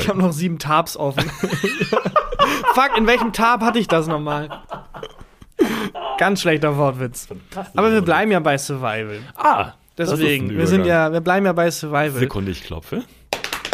Ich 0.00 0.08
habe 0.08 0.18
noch 0.18 0.32
sieben 0.32 0.58
Tabs 0.58 0.96
offen. 0.96 1.30
Fuck, 2.74 2.90
in 2.98 3.06
welchem 3.06 3.32
Tab 3.32 3.60
hatte 3.62 3.78
ich 3.78 3.88
das 3.88 4.06
nochmal? 4.06 4.48
Ganz 6.18 6.40
schlechter 6.42 6.76
Wortwitz. 6.76 7.28
Aber 7.74 7.92
wir 7.92 8.02
bleiben 8.02 8.30
ja 8.32 8.40
bei 8.40 8.58
Survival. 8.58 9.18
ah, 9.36 9.72
Deswegen, 9.98 10.50
wir 10.50 10.66
sind 10.66 10.84
ja, 10.84 11.10
wir 11.12 11.20
bleiben 11.22 11.46
ja 11.46 11.52
bei 11.52 11.70
Survival. 11.70 12.10
Sekunde, 12.20 12.50
ich 12.50 12.62
klopfe. 12.64 13.02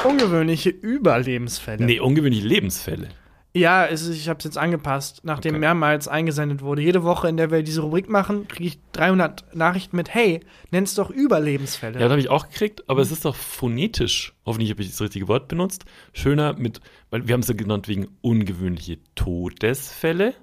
Ungewöhnliche 0.05 0.70
Überlebensfälle. 0.70 1.85
Nee, 1.85 2.01
ungewöhnliche 2.01 2.47
Lebensfälle. 2.47 3.09
Ja, 3.55 3.85
es 3.85 4.03
ist, 4.03 4.16
ich 4.16 4.28
habe 4.30 4.39
es 4.39 4.45
jetzt 4.45 4.57
angepasst, 4.57 5.20
nachdem 5.24 5.53
Okay. 5.57 5.61
mehrmals 5.61 6.09
eingesendet 6.09 6.62
wurde. 6.62 6.80
Jede 6.80 7.03
Woche, 7.03 7.28
in 7.28 7.37
der 7.37 7.51
wir 7.51 7.62
diese 7.62 7.83
Rubrik 7.83 8.09
machen, 8.09 8.49
kriege 8.49 8.68
ich 8.68 8.78
300 8.93 9.55
Nachrichten 9.55 9.95
mit, 9.97 10.14
hey, 10.14 10.41
nenn's 10.70 10.95
doch 10.95 11.11
Überlebensfälle. 11.11 11.95
Ja, 11.95 12.01
das 12.07 12.11
habe 12.12 12.20
ich 12.20 12.30
auch 12.30 12.49
gekriegt, 12.49 12.89
aber 12.89 13.03
es 13.03 13.11
ist 13.12 13.26
doch 13.26 13.35
phonetisch, 13.37 14.33
hoffentlich 14.47 14.70
habe 14.70 14.80
ich 14.80 14.91
das 14.91 15.01
richtige 15.03 15.28
Wort 15.28 15.49
benutzt, 15.49 15.85
schöner 16.14 16.55
mit, 16.55 16.80
weil 17.11 17.28
wir 17.28 17.35
haben 17.35 17.43
es 17.43 17.49
ja 17.49 17.55
genannt 17.55 17.89
wegen 17.89 18.09
ungewöhnliche 18.22 18.99
Todesfälle, 19.16 20.35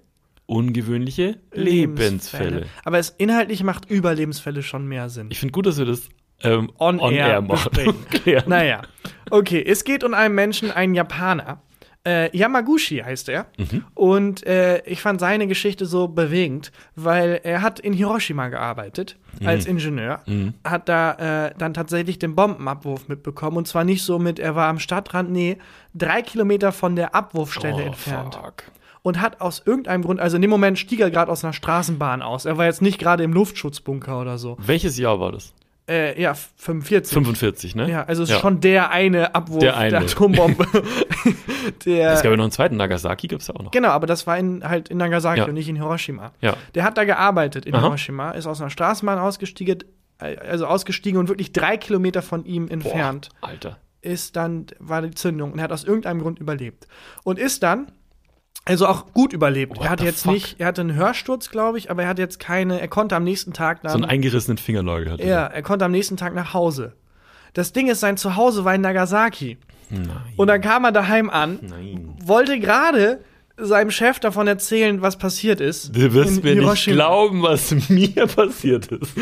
ungewöhnliche 0.49 1.37
Lebensfälle. 1.53 2.65
Aber 2.83 2.97
es 2.97 3.11
inhaltlich 3.17 3.63
macht 3.63 3.89
Überlebensfälle 3.89 4.63
schon 4.63 4.87
mehr 4.87 5.09
Sinn. 5.09 5.27
Ich 5.29 5.39
finde 5.39 5.51
gut, 5.51 5.67
dass 5.67 5.77
wir 5.77 5.85
das 5.85 6.09
ähm, 6.41 6.71
On 6.79 6.99
air 6.99 7.41
machen. 7.41 7.69
besprechen. 7.71 8.05
Klären. 8.09 8.49
Naja, 8.49 8.81
okay, 9.29 9.63
es 9.65 9.83
geht 9.83 10.03
um 10.03 10.13
einen 10.13 10.33
Menschen, 10.35 10.71
einen 10.71 10.95
Japaner. 10.95 11.61
Äh, 12.07 12.35
Yamaguchi 12.35 12.99
heißt 12.99 13.27
er. 13.29 13.47
Mhm. 13.57 13.83
Und 13.93 14.45
äh, 14.47 14.81
ich 14.85 15.01
fand 15.01 15.19
seine 15.19 15.47
Geschichte 15.47 15.85
so 15.85 16.07
bewegend, 16.07 16.71
weil 16.95 17.41
er 17.43 17.61
hat 17.61 17.79
in 17.79 17.91
Hiroshima 17.93 18.47
gearbeitet 18.47 19.17
als 19.45 19.65
Mhm. 19.65 19.71
Ingenieur, 19.71 20.19
hat 20.63 20.87
da 20.87 21.47
äh, 21.47 21.53
dann 21.57 21.73
tatsächlich 21.73 22.17
den 22.17 22.35
Bombenabwurf 22.35 23.09
mitbekommen. 23.09 23.57
Und 23.57 23.67
zwar 23.67 23.83
nicht 23.83 24.03
so 24.03 24.17
mit, 24.17 24.39
er 24.39 24.55
war 24.55 24.67
am 24.69 24.79
Stadtrand, 24.79 25.29
nee, 25.31 25.57
drei 25.93 26.21
Kilometer 26.21 26.71
von 26.71 26.95
der 26.95 27.13
Abwurfstelle 27.15 27.75
Oh, 27.83 27.87
entfernt. 27.87 28.35
fuck. 28.35 28.63
Und 29.01 29.21
hat 29.21 29.39
aus 29.41 29.61
irgendeinem 29.65 30.03
Grund, 30.03 30.19
also 30.19 30.35
in 30.35 30.41
dem 30.41 30.51
Moment 30.51 30.77
stieg 30.79 30.99
er 30.99 31.09
gerade 31.11 31.31
aus 31.31 31.43
einer 31.43 31.53
Straßenbahn 31.53 32.21
aus. 32.21 32.45
Er 32.45 32.57
war 32.57 32.65
jetzt 32.65 32.81
nicht 32.81 32.99
gerade 32.99 33.23
im 33.23 33.31
Luftschutzbunker 33.33 34.19
oder 34.21 34.37
so. 34.37 34.57
Welches 34.59 34.97
Jahr 34.97 35.19
war 35.19 35.31
das? 35.31 35.53
Äh, 35.89 36.21
ja, 36.21 36.33
45. 36.35 37.13
45, 37.13 37.75
ne? 37.75 37.89
Ja, 37.89 38.03
also 38.03 38.21
es 38.23 38.29
ist 38.29 38.39
schon 38.39 38.61
der 38.61 38.91
eine 38.91 39.33
Abwurf 39.33 39.59
Der 39.59 39.75
eine. 39.75 39.89
der 39.89 40.01
Atombombe. 40.01 40.65
der, 41.85 42.11
Es 42.13 42.21
gab 42.21 42.31
ja 42.31 42.37
noch 42.37 42.43
einen 42.43 42.51
zweiten, 42.51 42.77
Nagasaki 42.77 43.27
gab 43.27 43.39
es 43.41 43.47
ja 43.47 43.55
auch 43.55 43.63
noch. 43.63 43.71
genau, 43.71 43.89
aber 43.89 44.07
das 44.07 44.27
war 44.27 44.37
in, 44.37 44.63
halt 44.63 44.89
in 44.89 44.97
Nagasaki 44.97 45.39
Ja. 45.39 45.45
und 45.45 45.53
nicht 45.55 45.67
in 45.69 45.75
Hiroshima. 45.75 46.31
Ja. 46.41 46.55
Der 46.75 46.83
hat 46.83 46.97
da 46.97 47.03
gearbeitet 47.05 47.65
in 47.65 47.73
Aha. 47.75 47.81
Hiroshima, 47.87 48.31
ist 48.31 48.45
aus 48.47 48.61
einer 48.61 48.69
Straßenbahn 48.69 49.19
ausgestiegen, 49.19 49.79
äh, 50.19 50.37
also 50.37 50.65
ausgestiegen 50.67 51.19
und 51.19 51.27
wirklich 51.27 51.51
drei 51.53 51.77
Kilometer 51.77 52.21
von 52.21 52.45
ihm 52.45 52.67
entfernt 52.67 53.29
Boah, 53.41 53.49
Alter. 53.49 53.77
ist 54.01 54.35
dann, 54.35 54.67
war 54.79 55.01
die 55.01 55.11
Zündung 55.11 55.51
und 55.53 55.59
er 55.59 55.63
hat 55.63 55.71
aus 55.71 55.83
irgendeinem 55.83 56.21
Grund 56.21 56.39
überlebt. 56.39 56.87
Und 57.23 57.39
ist 57.39 57.63
dann, 57.63 57.91
also 58.69 58.87
auch 58.87 59.13
gut 59.13 59.33
überlebt. 59.33 59.75
What 59.77 59.85
er 59.85 59.89
hatte 59.89 60.05
jetzt 60.05 60.23
fuck? 60.23 60.33
nicht, 60.33 60.59
er 60.59 60.67
hatte 60.67 60.81
einen 60.81 60.95
Hörsturz, 60.95 61.49
glaube 61.49 61.77
ich, 61.77 61.89
aber 61.91 62.03
er 62.03 62.09
hatte 62.09 62.21
jetzt 62.21 62.39
keine, 62.39 62.79
er 62.79 62.87
konnte 62.87 63.15
am 63.15 63.23
nächsten 63.23 63.51
Tag 63.51 63.81
dann. 63.81 63.91
So 63.91 63.97
einen 63.97 64.05
eingerissenen 64.05 64.57
Fingernagel 64.57 65.11
hatte. 65.11 65.23
ja, 65.23 65.45
er 65.47 65.61
konnte 65.61 65.85
am 65.85 65.91
nächsten 65.91 66.17
Tag 66.17 66.35
nach 66.35 66.53
Hause. 66.53 66.93
Das 67.53 67.73
Ding 67.73 67.89
ist, 67.89 67.99
sein 67.99 68.15
Zuhause 68.15 68.63
war 68.63 68.75
in 68.75 68.81
Nagasaki. 68.81 69.57
Nein. 69.89 70.07
Und 70.37 70.47
dann 70.47 70.61
kam 70.61 70.85
er 70.85 70.91
daheim 70.91 71.29
an, 71.31 71.57
Nein. 71.61 72.15
wollte 72.23 72.59
gerade 72.59 73.21
seinem 73.57 73.91
Chef 73.91 74.19
davon 74.19 74.47
erzählen, 74.47 75.01
was 75.01 75.17
passiert 75.17 75.59
ist. 75.59 75.95
Du 75.95 76.13
wirst 76.13 76.43
mir 76.43 76.55
nicht 76.55 76.85
glauben, 76.85 77.41
was 77.41 77.75
mir 77.89 78.27
passiert 78.35 78.87
ist. 78.87 79.13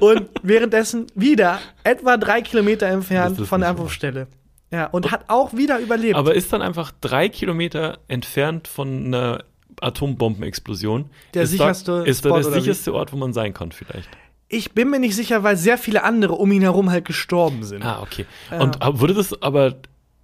Und 0.00 0.28
währenddessen 0.42 1.06
wieder 1.14 1.58
etwa 1.82 2.16
drei 2.16 2.42
Kilometer 2.42 2.86
entfernt 2.86 3.40
von 3.46 3.62
der. 3.62 3.70
Abwurfstelle. 3.70 4.28
Ja, 4.72 4.86
und 4.86 5.10
hat 5.10 5.24
auch 5.28 5.52
wieder 5.54 5.78
überlebt. 5.80 6.14
Aber 6.16 6.34
ist 6.34 6.52
dann 6.52 6.62
einfach 6.62 6.92
drei 7.00 7.28
Kilometer 7.28 7.98
entfernt 8.08 8.68
von 8.68 9.06
einer 9.06 9.44
Atombombenexplosion. 9.80 11.10
Der 11.34 11.42
ist 11.42 11.50
sicherste 11.50 11.98
da, 11.98 12.04
ist 12.04 12.24
da 12.24 12.30
Spot 12.30 12.50
der 12.50 12.60
sicherste 12.60 12.94
Ort, 12.94 13.12
wo 13.12 13.16
man 13.16 13.32
sein 13.32 13.52
kann, 13.54 13.72
vielleicht. 13.72 14.08
ich 14.48 14.72
bin 14.72 14.90
mir 14.90 14.98
nicht 14.98 15.16
sicher, 15.16 15.42
weil 15.42 15.56
sehr 15.56 15.78
viele 15.78 16.02
andere 16.02 16.34
um 16.34 16.50
ihn 16.52 16.62
herum 16.62 16.90
halt 16.90 17.04
gestorben 17.04 17.62
sind. 17.64 17.84
Ah, 17.84 18.00
okay. 18.02 18.26
Und 18.50 18.82
aber 18.82 19.00
wurde 19.00 19.14
das 19.14 19.40
aber, 19.42 19.76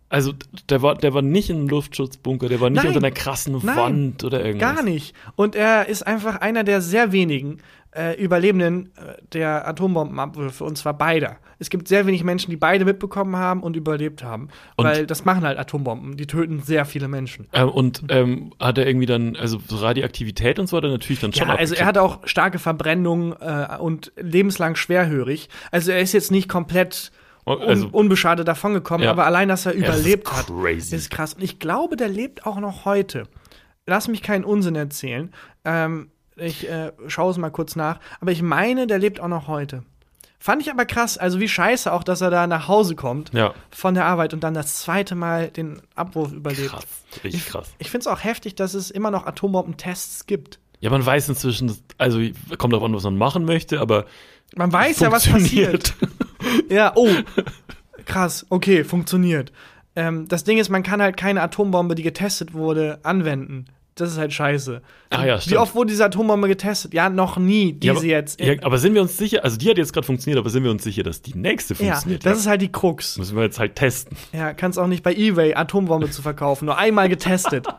also 0.09 0.32
der 0.68 0.82
war, 0.82 0.94
der 0.94 1.14
war 1.14 1.22
nicht 1.22 1.50
in 1.50 1.57
einem 1.57 1.68
Luftschutzbunker, 1.68 2.48
der 2.48 2.61
war 2.61 2.70
nicht 2.70 2.78
Nein. 2.78 2.88
unter 2.88 2.98
einer 2.98 3.11
krassen 3.11 3.61
Nein. 3.62 3.76
Wand 3.76 4.24
oder 4.24 4.44
irgendwas. 4.44 4.74
Gar 4.76 4.82
nicht. 4.84 5.14
Und 5.34 5.54
er 5.57 5.88
ist 5.88 6.07
einfach 6.07 6.40
einer 6.40 6.64
der 6.64 6.80
sehr 6.80 7.12
wenigen 7.12 7.59
äh, 7.96 8.22
Überlebenden 8.22 8.90
äh, 8.96 9.14
der 9.32 9.66
Atombombenabwürfe, 9.66 10.64
und 10.64 10.76
zwar 10.76 10.94
beider. 10.96 11.38
Es 11.59 11.70
gibt 11.70 11.88
sehr 11.88 12.07
wenig 12.07 12.22
Menschen, 12.22 12.50
die 12.50 12.57
beide 12.59 12.84
mitbekommen 12.84 13.36
haben 13.36 13.62
und 13.62 13.74
überlebt 13.74 14.22
haben. 14.22 14.48
Und- 14.76 14.84
weil 14.84 15.07
das 15.07 15.24
machen 15.24 15.44
halt 15.44 15.59
Atombomben. 15.59 16.16
Die 16.18 16.26
töten 16.26 16.61
sehr 16.61 16.84
viele 16.84 17.09
Menschen. 17.09 17.48
Ähm, 17.54 17.70
und 17.70 18.02
ähm, 18.11 18.52
hat 18.61 18.76
er 18.76 18.86
irgendwie 18.86 19.07
dann, 19.07 19.34
also 19.36 19.59
so 19.66 19.76
Radioaktivität 19.76 20.59
und 20.59 20.68
so 20.68 20.76
hat 20.76 20.84
er 20.84 20.90
natürlich 20.90 21.20
dann 21.20 21.32
schon 21.32 21.48
Ja, 21.48 21.54
also 21.54 21.74
er 21.74 21.86
hat 21.86 21.96
auch 21.96 22.26
starke 22.26 22.59
Verbrennungen 22.59 23.32
äh, 23.40 23.78
und 23.80 24.12
lebenslang 24.16 24.76
schwerhörig. 24.76 25.48
Also 25.70 25.90
er 25.90 26.00
ist 26.00 26.12
jetzt 26.12 26.30
nicht 26.30 26.48
komplett 26.50 27.11
un 27.47 27.62
also, 27.62 27.88
unbeschadet 27.92 28.47
davongekommen, 28.49 29.05
Ja. 29.05 29.11
aber 29.12 29.24
allein, 29.26 29.49
dass 29.49 29.66
er 29.66 29.74
Ja, 29.76 29.86
das 29.86 29.97
ist 29.97 30.01
überlebt 30.03 30.32
hat, 30.32 30.47
crazy. 30.49 30.97
ist 30.97 31.11
krass. 31.11 31.34
Und 31.34 31.42
ich 31.42 31.59
glaube, 31.59 31.97
der 31.97 32.09
lebt 32.09 32.44
auch 32.47 32.59
noch 32.59 32.84
heute. 32.84 33.24
Lass 33.86 34.09
mich 34.09 34.22
keinen 34.22 34.44
Unsinn 34.44 34.74
erzählen. 34.74 35.32
Ähm, 35.64 36.11
ich 36.36 36.68
äh, 36.68 36.92
schaue 37.07 37.30
es 37.30 37.38
mal 37.38 37.51
kurz 37.51 37.76
nach. 37.76 38.01
Aber 38.20 38.32
ich 38.32 38.42
meine, 38.42 38.86
der 38.86 38.99
lebt 38.99 39.20
auch 39.20 39.28
noch 39.28 39.47
heute. 39.49 39.84
Fand 40.38 40.61
ich 40.62 40.70
aber 40.70 40.84
krass. 40.84 41.16
Also 41.18 41.40
wie 41.40 41.49
scheiße 41.49 41.92
auch, 41.92 42.05
dass 42.05 42.20
er 42.20 42.30
da 42.30 42.47
nach 42.47 42.68
Hause 42.68 42.94
kommt 42.94 43.32
ja, 43.32 43.55
von 43.70 43.94
der 43.94 44.05
Arbeit 44.05 44.34
und 44.34 44.44
dann 44.44 44.53
das 44.55 44.80
zweite 44.80 45.14
Mal 45.14 45.49
den 45.49 45.80
Abwurf 45.94 46.32
überlebt. 46.32 46.68
krass, 46.70 46.84
richtig 47.24 47.47
krass. 47.47 47.68
Ich 47.78 47.90
finde 47.90 48.03
es 48.03 48.07
auch 48.07 48.22
heftig, 48.22 48.55
dass 48.55 48.74
es 48.74 48.90
immer 48.90 49.11
noch 49.11 49.26
Atombombentests 49.26 50.26
gibt. 50.26 50.59
Ja, 50.80 50.90
man 50.90 51.05
weiß 51.05 51.28
inzwischen, 51.30 51.74
also 51.97 52.20
kommt 52.59 52.72
darauf 52.74 52.84
an, 52.84 52.94
was 52.94 53.05
man 53.05 53.16
machen 53.16 53.44
möchte, 53.47 53.80
aber 53.80 54.05
Man 54.55 54.70
weiß 54.72 55.01
ja, 55.01 55.11
was 55.11 55.26
passiert. 55.26 55.94
Ja, 56.68 56.92
oh. 56.94 57.09
Krass, 58.05 58.47
okay, 58.51 58.84
funktioniert. 58.84 59.53
Ähm, 59.97 60.28
das 60.28 60.44
Ding 60.44 60.59
ist, 60.59 60.68
man 60.68 60.82
kann 60.82 61.03
halt 61.03 61.16
keine 61.16 61.42
Atombombe, 61.42 61.94
die 61.94 62.03
getestet 62.03 62.55
wurde, 62.55 63.01
anwenden. 63.03 63.66
Das 63.97 64.11
ist 64.11 64.18
halt 64.18 64.34
scheiße. 64.34 64.82
Ah 65.09 65.24
ja, 65.24 65.38
Wie 65.38 65.40
stimmt. 65.40 65.57
oft 65.57 65.74
wurde 65.74 65.88
diese 65.88 66.05
Atombombe 66.05 66.49
getestet? 66.49 66.92
Ja, 66.92 67.09
noch 67.09 67.38
nie, 67.38 67.72
die 67.72 67.86
ja, 67.86 67.94
aber, 67.94 68.05
jetzt. 68.05 68.38
ja, 68.38 68.55
aber 68.62 68.76
sind 68.76 68.92
wir 68.92 69.01
uns 69.01 69.16
sicher, 69.16 69.42
also 69.42 69.57
die 69.57 69.70
hat 69.70 69.78
jetzt 69.78 69.94
gerade 69.94 70.07
funktioniert, 70.07 70.38
aber 70.38 70.51
sind 70.51 70.64
wir 70.64 70.70
uns 70.70 70.84
sicher, 70.84 71.03
dass 71.03 71.22
die 71.22 71.34
nächste 71.34 71.72
ja, 71.74 71.92
funktioniert? 71.92 72.26
das 72.26 72.38
ist 72.38 72.47
halt 72.47 72.61
die 72.61 72.70
Krux. 72.70 73.16
Müssen 73.16 73.36
wir 73.36 73.44
jetzt 73.44 73.59
halt 73.59 73.74
testen. 73.74 74.18
Ja, 74.34 74.53
kannst 74.53 74.78
auch 74.78 74.86
nicht 74.86 75.03
bei 75.03 75.14
Ebay 75.14 75.55
Atombombe 75.55 76.11
zu 76.11 76.20
verkaufen. 76.20 76.66
Nur 76.66 76.76
einmal 76.78 77.09
getestet. 77.09 77.66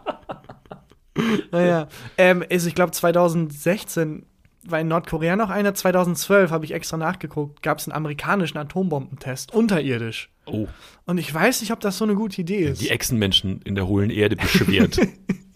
Naja. 1.52 1.88
Ähm, 2.20 2.46
also 2.52 2.68
ich 2.68 2.76
glaube 2.76 2.92
2016 2.92 4.28
war 4.70 4.80
in 4.80 4.88
Nordkorea 4.88 5.36
noch 5.36 5.50
einer. 5.50 5.74
2012 5.74 6.52
habe 6.52 6.66
ich 6.66 6.74
extra 6.74 6.98
nachgeguckt, 6.98 7.62
gab 7.64 7.80
es 7.80 7.88
einen 7.88 7.96
amerikanischen 7.96 8.58
Atombombentest, 8.58 9.54
unterirdisch. 9.54 10.30
Oh, 10.46 10.68
Und 11.06 11.18
ich 11.18 11.34
weiß 11.34 11.62
nicht, 11.62 11.72
ob 11.72 11.80
das 11.82 11.98
so 11.98 12.06
eine 12.06 12.16
gute 12.16 12.40
Idee 12.42 12.66
ist. 12.66 12.82
die 12.82 12.90
Echsenmenschen 12.90 13.62
in 13.64 13.76
der 13.76 13.88
hohlen 13.88 14.10
Erde 14.10 14.36
beschwert. 14.38 15.00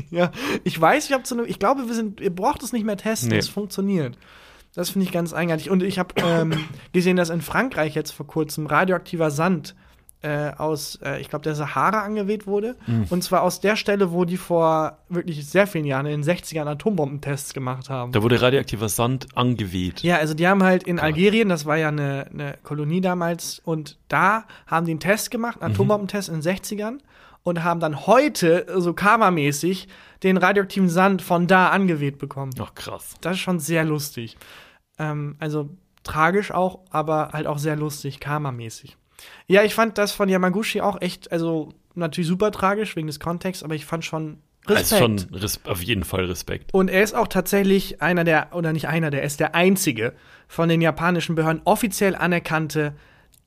Ja, 0.10 0.32
ich 0.66 0.80
weiß 0.80 1.10
nicht, 1.10 1.18
ob 1.18 1.26
so 1.26 1.36
eine. 1.38 1.46
Ich 1.48 1.60
glaube, 1.60 1.88
wir 1.88 1.94
sind. 1.94 2.20
Ihr 2.20 2.36
braucht 2.36 2.62
es 2.64 2.74
nicht 2.74 2.86
mehr 2.86 2.98
testen, 2.98 3.30
Nee. 3.30 3.38
es 3.38 3.48
funktioniert. 3.48 4.18
Das 4.74 4.90
finde 4.90 5.06
ich 5.06 5.12
ganz 5.14 5.34
eigenartig. 5.34 5.70
Und 5.70 5.84
ich 5.84 6.00
habe 6.00 6.14
ähm, 6.18 6.54
gesehen, 6.94 7.16
dass 7.18 7.30
in 7.30 7.42
Frankreich 7.42 7.96
jetzt 7.96 8.12
vor 8.12 8.28
kurzem 8.28 8.66
radioaktiver 8.68 9.32
Sand 9.32 9.76
äh, 10.24 10.52
aus, 10.58 11.00
äh, 11.04 11.20
ich 11.20 11.30
glaube, 11.30 11.44
der 11.44 11.56
Sahara 11.56 12.02
angeweht 12.02 12.46
wurde. 12.46 12.76
Mhm. 12.86 13.06
Und 13.10 13.24
zwar 13.24 13.42
aus 13.42 13.60
der 13.60 13.76
Stelle, 13.76 14.12
wo 14.12 14.26
die 14.26 14.38
vor 14.38 15.00
wirklich 15.10 15.46
sehr 15.48 15.68
vielen 15.68 15.86
Jahren 15.86 16.06
in 16.06 16.22
den 16.22 16.24
60ern 16.24 16.68
Atombombentests 16.68 17.54
gemacht 17.54 17.90
haben. 17.90 18.12
da 18.12 18.22
wurde 18.22 18.42
radioaktiver 18.42 18.90
Sand 18.90 19.28
angeweht. 19.36 20.02
Ja, 20.04 20.18
also 20.18 20.34
die 20.34 20.48
haben 20.48 20.64
halt 20.64 20.84
in 20.84 21.00
Algerien, 21.00 21.50
das 21.50 21.66
war 21.66 21.78
ja 21.78 21.88
eine, 21.88 22.28
eine 22.32 22.58
Kolonie 22.64 23.02
damals, 23.02 23.62
und 23.66 23.98
da 24.08 24.46
haben 24.68 24.86
die 24.86 24.92
einen 24.92 25.00
Test 25.00 25.32
gemacht, 25.32 25.62
einen 25.62 25.74
Atombombentest 25.74 26.30
in 26.30 26.42
den 26.42 26.44
60ern, 26.44 27.00
und 27.44 27.64
haben 27.64 27.80
dann 27.80 28.06
heute, 28.06 28.68
so 28.78 28.94
karmamäßig, 28.94 29.88
den 30.24 30.38
radioaktiven 30.38 30.90
Sand 30.90 31.22
von 31.22 31.48
da 31.48 31.70
angeweht 31.70 32.20
bekommen. 32.20 32.52
Ach, 32.60 32.76
krass. 32.76 33.16
Das 33.22 33.34
ist 33.34 33.40
schon 33.40 33.60
sehr 33.60 33.84
lustig. 33.84 34.38
Ähm, 35.00 35.36
also 35.40 35.70
tragisch 36.04 36.52
auch, 36.52 36.80
aber 36.92 37.30
halt 37.34 37.48
auch 37.48 37.58
sehr 37.58 37.76
lustig, 37.76 38.20
karmamäßig. 38.20 38.98
Ja, 39.48 39.64
ich 39.64 39.74
fand 39.74 39.98
das 39.98 40.12
von 40.12 40.30
Yamaguchi 40.30 40.82
auch 40.82 41.02
echt, 41.02 41.32
also 41.32 41.70
natürlich 41.96 42.28
super 42.28 42.52
tragisch 42.52 42.96
wegen 42.96 43.08
des 43.08 43.20
Kontexts, 43.20 43.64
aber 43.64 43.76
ich 43.76 43.86
fand 43.86 44.06
schon 44.06 44.38
Respekt. 44.68 44.92
Also 44.92 44.98
schon 44.98 45.40
res 45.40 45.60
auf 45.66 45.82
jeden 45.82 46.04
Fall 46.04 46.26
Respekt. 46.26 46.74
Und 46.74 46.90
er 46.90 47.04
ist 47.04 47.16
auch 47.16 47.28
tatsächlich 47.28 48.02
einer 48.02 48.24
der, 48.24 48.50
oder 48.54 48.74
nicht 48.74 48.88
einer, 48.88 49.10
der 49.10 49.24
ist 49.24 49.40
der 49.40 49.56
einzige 49.56 50.14
von 50.48 50.70
den 50.70 50.82
japanischen 50.82 51.36
Behörden 51.36 51.62
offiziell 51.66 52.16
anerkannte 52.16 52.94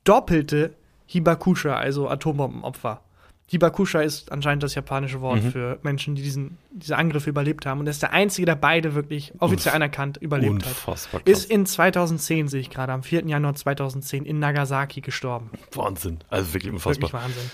doppelte 0.03 0.75
Hibakusha, 1.05 1.75
also 1.75 2.09
Atombombenopfer. 2.09 3.01
Hibakusha 3.47 4.01
ist 4.01 4.31
anscheinend 4.31 4.63
das 4.63 4.73
japanische 4.73 5.21
Wort 5.21 5.43
Mhm. 5.43 5.51
für 5.51 5.79
Menschen, 5.83 6.15
die 6.15 6.23
diesen, 6.23 6.57
diese 6.71 6.97
Angriffe 6.97 7.29
überlebt 7.29 7.65
haben. 7.67 7.79
Und 7.79 7.85
er 7.87 7.91
ist 7.91 8.01
der 8.01 8.11
einzige, 8.11 8.45
der 8.47 8.55
beide 8.55 8.95
wirklich 8.95 9.33
offiziell 9.39 9.73
Unf- 9.73 9.75
anerkannt 9.75 10.17
überlebt 10.17 10.63
hat. 10.63 10.69
Unfassbar 10.71 11.21
krass. 11.21 11.31
Ist 11.31 11.51
in 11.51 11.65
2010, 11.67 12.47
sehe 12.47 12.59
ich 12.61 12.71
gerade, 12.71 12.91
am 12.91 13.03
4. 13.03 13.27
Januar 13.27 13.53
2010 13.53 14.25
in 14.25 14.39
Nagasaki 14.39 15.01
gestorben. 15.01 15.51
Wahnsinn. 15.73 16.19
Also 16.29 16.53
wirklich 16.55 16.73
unfassbar. 16.73 17.11
Wirklich 17.11 17.23
Wahnsinn. 17.23 17.51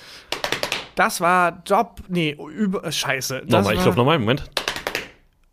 Das 0.96 1.20
war 1.22 1.62
Job, 1.66 2.02
nee, 2.10 2.38
über, 2.56 2.89
scheiße. 2.92 3.44
Das 3.46 3.50
Nochmal, 3.50 3.76
ich 3.76 3.82
glaube 3.82 3.98
nochmal, 3.98 4.20
Moment. 4.20 4.50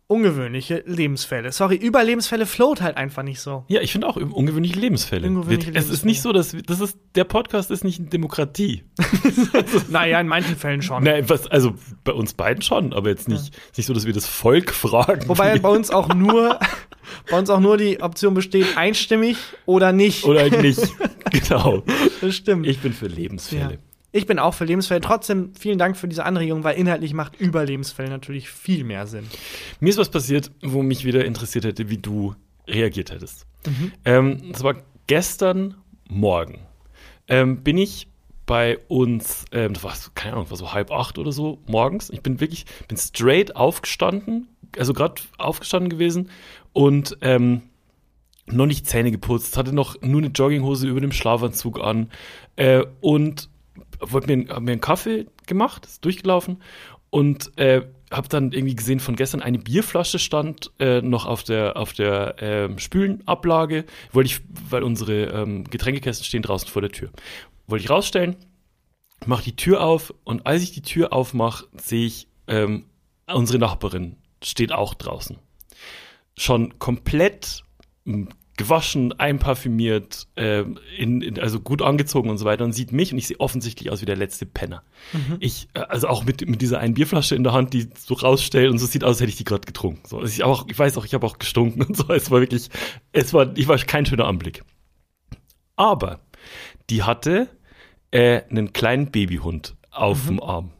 Ungewöhnliche 0.09 0.83
Lebensfälle. 0.87 1.51
Sorry, 1.51 1.75
Überlebensfälle 1.75 2.47
float 2.47 2.81
halt 2.81 2.97
einfach 2.97 3.21
nicht 3.21 3.39
so. 3.39 3.63
Ja, 3.67 3.79
ich 3.81 3.91
finde 3.91 4.07
auch 4.07 4.15
ungewöhnliche 4.15 4.79
Lebensfälle. 4.79 5.27
Ungewöhnliche 5.27 5.71
es 5.75 5.87
ist 5.87 6.03
nicht 6.03 6.23
so, 6.23 6.33
dass 6.33 6.55
das 6.65 6.79
ist 6.79 6.97
der 7.13 7.25
Podcast 7.25 7.69
ist 7.69 7.83
nicht 7.83 7.99
eine 7.99 8.09
Demokratie. 8.09 8.83
Naja, 9.89 10.19
in 10.19 10.27
manchen 10.27 10.55
Fällen 10.55 10.81
schon. 10.81 11.03
Nein, 11.03 11.29
was, 11.29 11.47
also 11.47 11.75
bei 12.03 12.11
uns 12.11 12.33
beiden 12.33 12.61
schon, 12.63 12.93
aber 12.93 13.09
jetzt 13.09 13.27
nicht, 13.27 13.55
ist 13.55 13.77
nicht 13.77 13.85
so, 13.85 13.93
dass 13.93 14.05
wir 14.05 14.13
das 14.13 14.25
Volk 14.25 14.71
fragen. 14.71 15.27
Wobei 15.27 15.55
wie- 15.55 15.59
bei 15.59 15.69
uns 15.69 15.91
auch 15.91 16.13
nur 16.13 16.59
bei 17.29 17.37
uns 17.37 17.49
auch 17.49 17.59
nur 17.59 17.77
die 17.77 18.01
Option 18.01 18.33
besteht, 18.33 18.77
einstimmig 18.77 19.37
oder 19.65 19.91
nicht. 19.91 20.23
oder 20.25 20.41
halt 20.41 20.61
nicht. 20.61 20.81
genau. 21.31 21.83
das 22.21 22.35
stimmt. 22.35 22.65
Ich 22.67 22.79
bin 22.79 22.93
für 22.93 23.07
ja. 23.07 23.71
Ich 24.11 24.25
bin 24.25 24.39
auch 24.39 24.53
für 24.53 24.65
Lebensfälle. 24.65 25.01
Trotzdem 25.01 25.53
vielen 25.53 25.77
Dank 25.77 25.95
für 25.95 26.07
diese 26.07 26.25
Anregung, 26.25 26.63
weil 26.63 26.77
inhaltlich 26.77 27.13
macht 27.13 27.39
Überlebensfälle 27.39 28.09
natürlich 28.09 28.49
viel 28.49 28.83
mehr 28.83 29.05
Sinn. 29.05 29.27
Mir 29.79 29.89
ist 29.89 29.97
was 29.97 30.09
passiert, 30.09 30.51
wo 30.61 30.81
mich 30.81 31.05
wieder 31.05 31.25
interessiert 31.25 31.65
hätte, 31.65 31.89
wie 31.89 31.97
du 31.97 32.35
reagiert 32.67 33.11
hättest. 33.11 33.45
Mhm. 33.65 33.91
Ähm, 34.05 34.51
das 34.51 34.63
war 34.63 34.75
gestern 35.07 35.75
Morgen. 36.07 36.59
Ähm, 37.27 37.61
bin 37.61 37.77
ich 37.77 38.07
bei 38.47 38.79
uns, 38.87 39.45
ähm, 39.51 39.73
das 39.73 39.83
war, 39.83 39.93
so, 39.93 40.09
keine 40.15 40.33
Ahnung, 40.33 40.49
war 40.49 40.57
so 40.57 40.73
halb 40.73 40.91
acht 40.91 41.19
oder 41.19 41.31
so 41.31 41.59
morgens. 41.67 42.09
Ich 42.09 42.21
bin 42.21 42.39
wirklich, 42.39 42.65
bin 42.87 42.97
straight 42.97 43.55
aufgestanden, 43.55 44.47
also 44.75 44.93
gerade 44.93 45.21
aufgestanden 45.37 45.91
gewesen 45.91 46.31
und 46.73 47.15
ähm, 47.21 47.61
noch 48.47 48.65
nicht 48.65 48.87
Zähne 48.87 49.11
geputzt, 49.11 49.55
hatte 49.55 49.71
noch 49.71 50.01
nur 50.01 50.21
eine 50.21 50.31
Jogginghose 50.31 50.87
über 50.87 50.99
dem 50.99 51.11
Schlafanzug 51.11 51.79
an 51.79 52.09
äh, 52.55 52.83
und 53.01 53.49
wollte 53.99 54.35
mir, 54.35 54.49
hab 54.49 54.61
mir 54.61 54.73
einen 54.73 54.81
Kaffee 54.81 55.27
gemacht, 55.47 55.85
ist 55.85 56.05
durchgelaufen 56.05 56.61
und 57.09 57.57
äh, 57.57 57.81
habe 58.11 58.27
dann 58.27 58.51
irgendwie 58.51 58.75
gesehen, 58.75 58.99
von 58.99 59.15
gestern 59.15 59.41
eine 59.41 59.59
Bierflasche 59.59 60.19
stand 60.19 60.71
äh, 60.79 61.01
noch 61.01 61.25
auf 61.25 61.43
der 61.43 61.77
auf 61.77 61.93
der 61.93 62.35
ähm, 62.39 62.79
Spülenablage, 62.79 63.85
wollte 64.11 64.27
ich, 64.27 64.41
weil 64.69 64.83
unsere 64.83 65.25
ähm, 65.25 65.63
Getränkekästen 65.65 66.25
stehen 66.25 66.41
draußen 66.41 66.67
vor 66.67 66.81
der 66.81 66.91
Tür, 66.91 67.09
wollte 67.67 67.83
ich 67.83 67.89
rausstellen, 67.89 68.35
mach 69.25 69.41
die 69.41 69.55
Tür 69.55 69.81
auf 69.81 70.13
und 70.23 70.45
als 70.45 70.63
ich 70.63 70.71
die 70.71 70.81
Tür 70.81 71.13
aufmache, 71.13 71.67
sehe 71.77 72.05
ich 72.05 72.27
ähm, 72.47 72.85
unsere 73.27 73.59
Nachbarin 73.59 74.15
steht 74.43 74.71
auch 74.71 74.93
draußen, 74.93 75.37
schon 76.37 76.79
komplett 76.79 77.63
gewaschen, 78.59 79.17
einparfümiert, 79.17 80.27
ähm, 80.35 80.77
in, 80.97 81.21
in, 81.21 81.39
also 81.39 81.61
gut 81.61 81.81
angezogen 81.81 82.29
und 82.29 82.37
so 82.37 82.43
weiter 82.43 82.65
und 82.65 82.73
sieht 82.73 82.91
mich 82.91 83.13
und 83.13 83.17
ich 83.17 83.27
sehe 83.27 83.39
offensichtlich 83.39 83.89
aus 83.89 84.01
wie 84.01 84.05
der 84.05 84.17
letzte 84.17 84.45
Penner. 84.45 84.83
Ich, 85.39 85.69
äh, 85.75 85.79
also 85.79 86.09
auch 86.09 86.25
mit, 86.25 86.45
mit 86.45 86.61
dieser 86.61 86.79
einen 86.79 86.93
Bierflasche 86.93 87.35
in 87.35 87.43
der 87.45 87.53
Hand, 87.53 87.73
die 87.73 87.87
so 87.97 88.15
rausstellt 88.15 88.69
und 88.69 88.77
so 88.77 88.85
sieht 88.85 89.05
aus, 89.05 89.11
als 89.11 89.21
hätte 89.21 89.29
ich 89.29 89.37
die 89.37 89.45
gerade 89.45 89.65
getrunken. 89.65 90.01
So, 90.05 90.17
also 90.19 90.29
ich, 90.29 90.43
auch, 90.43 90.67
ich 90.67 90.77
weiß 90.77 90.97
auch, 90.97 91.05
ich 91.05 91.13
habe 91.13 91.25
auch 91.25 91.39
gestunken 91.39 91.83
und 91.87 91.95
so. 91.95 92.09
Es 92.09 92.29
war 92.31 92.41
wirklich, 92.41 92.69
es 93.13 93.33
war, 93.33 93.57
ich 93.57 93.69
war 93.69 93.77
kein 93.77 94.05
schöner 94.05 94.25
Anblick. 94.25 94.65
Aber 95.77 96.19
die 96.89 97.03
hatte 97.03 97.47
äh, 98.11 98.41
einen 98.49 98.73
kleinen 98.73 99.09
Babyhund 99.09 99.77
auf 99.89 100.25
dem 100.25 100.43
Arm. 100.43 100.71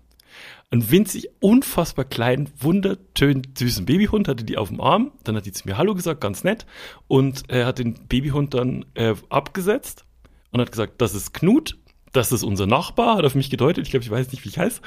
Einen 0.72 0.91
winzig, 0.91 1.30
unfassbar 1.39 2.05
kleinen, 2.05 2.49
wunderschön 2.59 3.41
süßen 3.57 3.86
Babyhund 3.86 4.28
hatte 4.28 4.43
die 4.43 4.57
auf 4.57 4.70
dem 4.70 4.80
Arm. 4.80 5.11
Dann 5.24 5.36
hat 5.36 5.47
die 5.47 5.51
zu 5.51 5.67
mir 5.67 5.78
Hallo 5.78 5.95
gesagt, 5.95 6.22
ganz 6.22 6.43
nett. 6.43 6.67
Und 7.07 7.51
äh, 7.51 7.65
hat 7.65 7.80
den 7.80 7.95
Babyhund 8.07 8.53
dann 8.53 8.86
äh, 8.93 9.15
abgesetzt 9.30 10.05
und 10.51 10.61
hat 10.61 10.72
gesagt, 10.72 11.01
das 11.01 11.15
ist 11.15 11.34
Knut, 11.34 11.78
das 12.13 12.32
ist 12.32 12.43
unser 12.43 12.67
Nachbar, 12.67 13.17
hat 13.17 13.26
auf 13.26 13.34
mich 13.34 13.49
gedeutet. 13.49 13.86
Ich 13.86 13.91
glaube, 13.91 14.03
ich 14.03 14.11
weiß 14.11 14.32
nicht, 14.32 14.43
wie 14.45 14.49
ich 14.49 14.59
heiße. 14.59 14.82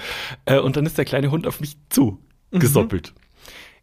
Äh, 0.44 0.60
und 0.60 0.76
dann 0.76 0.86
ist 0.86 0.98
der 0.98 1.04
kleine 1.04 1.32
Hund 1.32 1.48
auf 1.48 1.60
mich 1.60 1.76
zugesoppelt. 1.88 3.12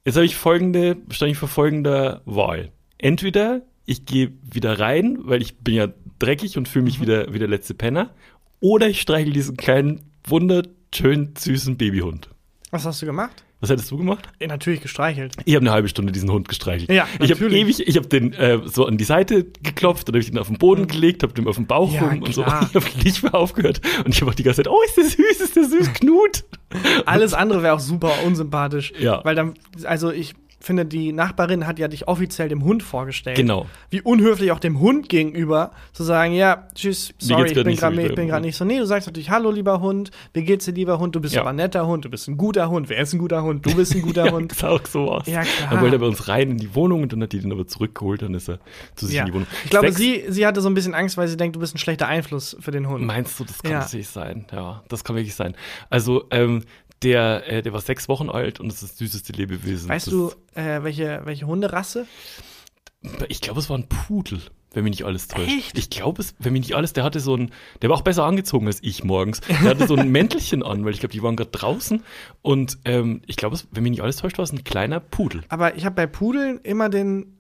Jetzt 0.06 0.16
habe 0.16 0.26
ich 0.26 0.38
folgende, 0.38 0.98
stand 1.10 1.32
ich 1.32 1.38
vor 1.38 1.50
folgender 1.50 2.22
Wahl. 2.26 2.72
Entweder 2.98 3.64
ich 3.86 4.06
gehe 4.06 4.32
wieder 4.42 4.80
rein, 4.80 5.18
weil 5.24 5.42
ich 5.42 5.58
bin 5.58 5.74
ja 5.74 5.90
dreckig 6.20 6.58
und 6.58 6.70
fühle 6.70 6.86
mich 6.86 7.02
wieder 7.02 7.34
wie 7.34 7.40
der 7.40 7.48
letzte 7.48 7.74
Penner, 7.74 8.14
oder 8.62 8.88
ich 8.88 9.02
streichel 9.02 9.34
diesen 9.34 9.58
kleinen, 9.58 10.02
wunderschön 10.30 11.34
süßen 11.38 11.78
Babyhund. 11.78 12.30
Was 12.72 12.86
hast 12.86 13.02
du 13.02 13.06
gemacht? 13.06 13.44
Was 13.62 13.70
hättest 13.70 13.92
du 13.92 13.98
gemacht? 13.98 14.30
Ja, 14.40 14.48
natürlich 14.48 14.80
gestreichelt. 14.80 15.36
Ich 15.44 15.54
habe 15.54 15.64
eine 15.64 15.72
halbe 15.72 15.90
Stunde 15.90 16.14
diesen 16.14 16.32
Hund 16.32 16.48
gestreichelt. 16.48 16.90
Ja, 16.90 17.08
ich 17.16 17.32
habe 17.32 17.42
natürlich. 17.44 17.62
ewig, 17.62 17.88
ich 17.88 17.98
habe 17.98 18.08
den 18.08 18.32
äh, 18.34 18.60
so 18.64 18.86
an 18.86 18.98
die 18.98 19.04
Seite 19.04 19.44
geklopft, 19.44 20.08
dann 20.08 20.14
habe 20.14 20.20
ich 20.20 20.30
den 20.30 20.38
auf 20.38 20.48
den 20.48 20.58
Boden 20.58 20.88
gelegt, 20.88 21.24
habe 21.24 21.34
den 21.34 21.46
auf 21.46 21.58
den 21.58 21.68
Bauch 21.68 21.94
Ja, 21.94 22.08
rum 22.08 22.22
und 22.22 22.34
so. 22.34 22.42
Ich 22.46 22.76
habe 22.76 22.86
nicht 23.04 23.22
mehr 23.22 23.36
aufgehört 23.36 23.82
und 24.06 24.14
ich 24.14 24.22
habe 24.22 24.32
auch 24.32 24.36
die 24.36 24.44
ganze 24.44 24.64
Zeit, 24.64 24.72
oh, 24.72 24.80
ist 24.86 24.96
der 24.96 25.04
süß, 25.04 25.42
ist 25.42 25.56
der 25.58 25.66
süß, 25.66 25.94
Knut. 25.94 26.46
Alles 27.06 27.34
andere 27.34 27.62
wäre 27.62 27.74
auch 27.74 27.80
super 27.80 28.14
unsympathisch. 28.26 28.94
Ja. 28.98 29.24
Weil 29.26 29.36
dann, 29.36 29.56
also 29.84 30.12
ich 30.12 30.36
finde, 30.62 30.86
die 30.86 31.14
Nachbarin 31.14 31.66
hat 31.68 31.80
ja 31.80 31.88
dich 31.88 32.08
offiziell 32.08 32.50
dem 32.50 32.64
Hund 32.64 32.84
vorgestellt. 32.84 33.38
Genau. 33.38 33.66
Wie 33.90 34.02
unhöflich 34.02 34.52
auch 34.52 34.60
dem 34.60 34.80
Hund 34.80 35.08
gegenüber 35.10 35.72
zu 35.94 36.04
sagen, 36.04 36.34
ja, 36.34 36.68
tschüss, 36.76 37.14
sorry, 37.18 37.48
ich 37.48 37.54
bin 37.54 37.68
nicht 37.68 37.80
so 37.80 37.86
gerade 37.86 37.98
wie 37.98 38.02
ich 38.02 38.08
bin 38.10 38.16
deinem 38.16 38.28
gerade 38.28 38.36
Hund. 38.42 38.46
nicht 38.48 38.56
so. 38.58 38.66
Nee, 38.66 38.78
du 38.80 38.86
sagst 38.86 39.08
natürlich, 39.08 39.30
hallo, 39.30 39.52
lieber 39.52 39.80
Hund, 39.80 40.12
wie 40.34 40.44
geht's 40.44 40.66
dir, 40.66 40.74
lieber 40.74 41.00
Hund? 41.00 41.16
Du 41.16 41.22
bist 41.22 41.34
Ja. 41.36 41.42
aber 41.42 41.52
ein 41.52 41.56
netter 41.56 41.88
Hund, 41.88 42.04
du 42.06 42.10
bist 42.10 42.28
ein 42.28 42.38
guter 42.38 42.70
Hund. 42.70 42.90
Wer 42.90 43.00
ist 43.00 43.14
ein 43.14 43.20
guter 43.20 43.42
Hund? 43.44 43.66
Du 43.66 43.74
bist 43.76 43.96
ein 43.96 44.02
guter 44.02 44.26
Ja, 44.26 44.32
Hund. 44.32 44.52
das 44.52 44.60
sah 44.60 44.70
auch 44.70 44.86
so 44.86 45.12
aus. 45.12 45.28
Ja, 45.28 45.42
klar. 45.44 45.70
Dann 45.72 45.82
wollte 45.82 45.96
er 45.96 46.00
bei 46.00 46.08
uns 46.08 46.28
rein 46.28 46.52
in 46.52 46.58
die 46.58 46.76
Wohnung 46.76 47.04
und 47.04 47.14
dann 47.14 47.24
hat 47.24 47.32
die 47.32 47.40
den 47.40 47.52
aber 47.52 47.66
zurückgeholt, 47.68 48.22
dann 48.22 48.34
ist 48.34 48.50
er 48.50 48.60
zu 48.96 49.06
sich 49.06 49.16
Ja. 49.16 49.22
in 49.22 49.28
die 49.28 49.34
Wohnung. 49.34 49.48
Ich 49.64 49.70
glaube, 49.70 49.88
Sechs- 49.88 49.98
sie, 50.00 50.24
sie 50.28 50.46
hatte 50.46 50.62
so 50.62 50.70
ein 50.70 50.74
bisschen 50.74 50.94
Angst, 50.94 51.18
weil 51.18 51.28
sie 51.28 51.38
denkt, 51.38 51.56
du 51.56 51.60
bist 51.60 51.74
ein 51.74 51.78
schlechter 51.78 52.08
Einfluss 52.08 52.58
für 52.60 52.72
den 52.72 52.88
Hund. 52.90 53.06
Meinst 53.06 53.40
du, 53.40 53.46
das 53.46 53.62
kann 53.64 53.72
Ja. 53.72 53.80
natürlich 53.80 54.10
sein? 54.10 54.46
Ja, 54.52 54.84
das 54.90 55.04
kann 55.04 55.16
wirklich 55.16 55.36
sein. 55.36 55.56
Also, 55.90 56.26
ähm, 56.32 56.64
der, 57.04 57.48
äh, 57.48 57.62
der 57.62 57.74
war 57.74 57.82
sechs 57.82 58.08
Wochen 58.10 58.30
alt 58.30 58.60
und 58.60 58.68
ist 58.72 58.84
das 58.84 58.98
süßeste 58.98 59.34
Lebewesen. 59.34 59.90
Weißt 59.90 60.08
das, 60.08 60.14
du, 60.14 60.32
äh, 60.56 60.84
welche, 60.84 61.22
welche 61.26 61.48
Hunderasse? 61.48 62.06
Ich 63.30 63.40
glaube, 63.42 63.60
es 63.62 63.70
war 63.70 63.78
ein 63.78 63.88
Pudel, 63.88 64.42
wenn 64.74 64.84
mich 64.84 64.92
nicht 64.92 65.06
alles 65.06 65.30
täuscht. 65.30 65.48
Echt? 65.48 65.78
Ich 65.78 65.90
glaube, 65.90 66.22
es, 66.22 66.36
wenn 66.40 66.52
mich 66.52 66.64
nicht 66.64 66.76
alles, 66.76 66.92
der 66.92 67.06
hatte 67.06 67.22
so 67.22 67.36
ein, 67.36 67.52
der 67.82 67.90
war 67.90 67.96
auch 67.98 68.02
besser 68.02 68.26
angezogen 68.26 68.68
als 68.68 68.80
ich 68.84 69.04
morgens. 69.06 69.40
Der 69.40 69.62
hatte 69.62 69.88
so 69.88 69.96
ein 69.96 70.10
Mäntelchen 70.12 70.64
an, 70.64 70.84
weil 70.84 70.92
ich 70.94 71.00
glaube, 71.00 71.14
die 71.14 71.24
waren 71.24 71.38
gerade 71.38 71.52
draußen. 71.52 72.04
Und 72.42 72.78
ähm, 72.84 73.22
ich 73.26 73.38
glaube, 73.38 73.58
wenn 73.72 73.84
mich 73.84 73.92
nicht 73.92 74.02
alles 74.04 74.18
täuscht, 74.18 74.38
war 74.38 74.44
es 74.44 74.52
ein 74.52 74.66
kleiner 74.66 75.00
Pudel. 75.00 75.44
Aber 75.48 75.76
ich 75.76 75.86
habe 75.86 75.96
bei 75.96 76.08
Pudeln 76.08 76.60
immer 76.64 76.90
den 76.90 77.36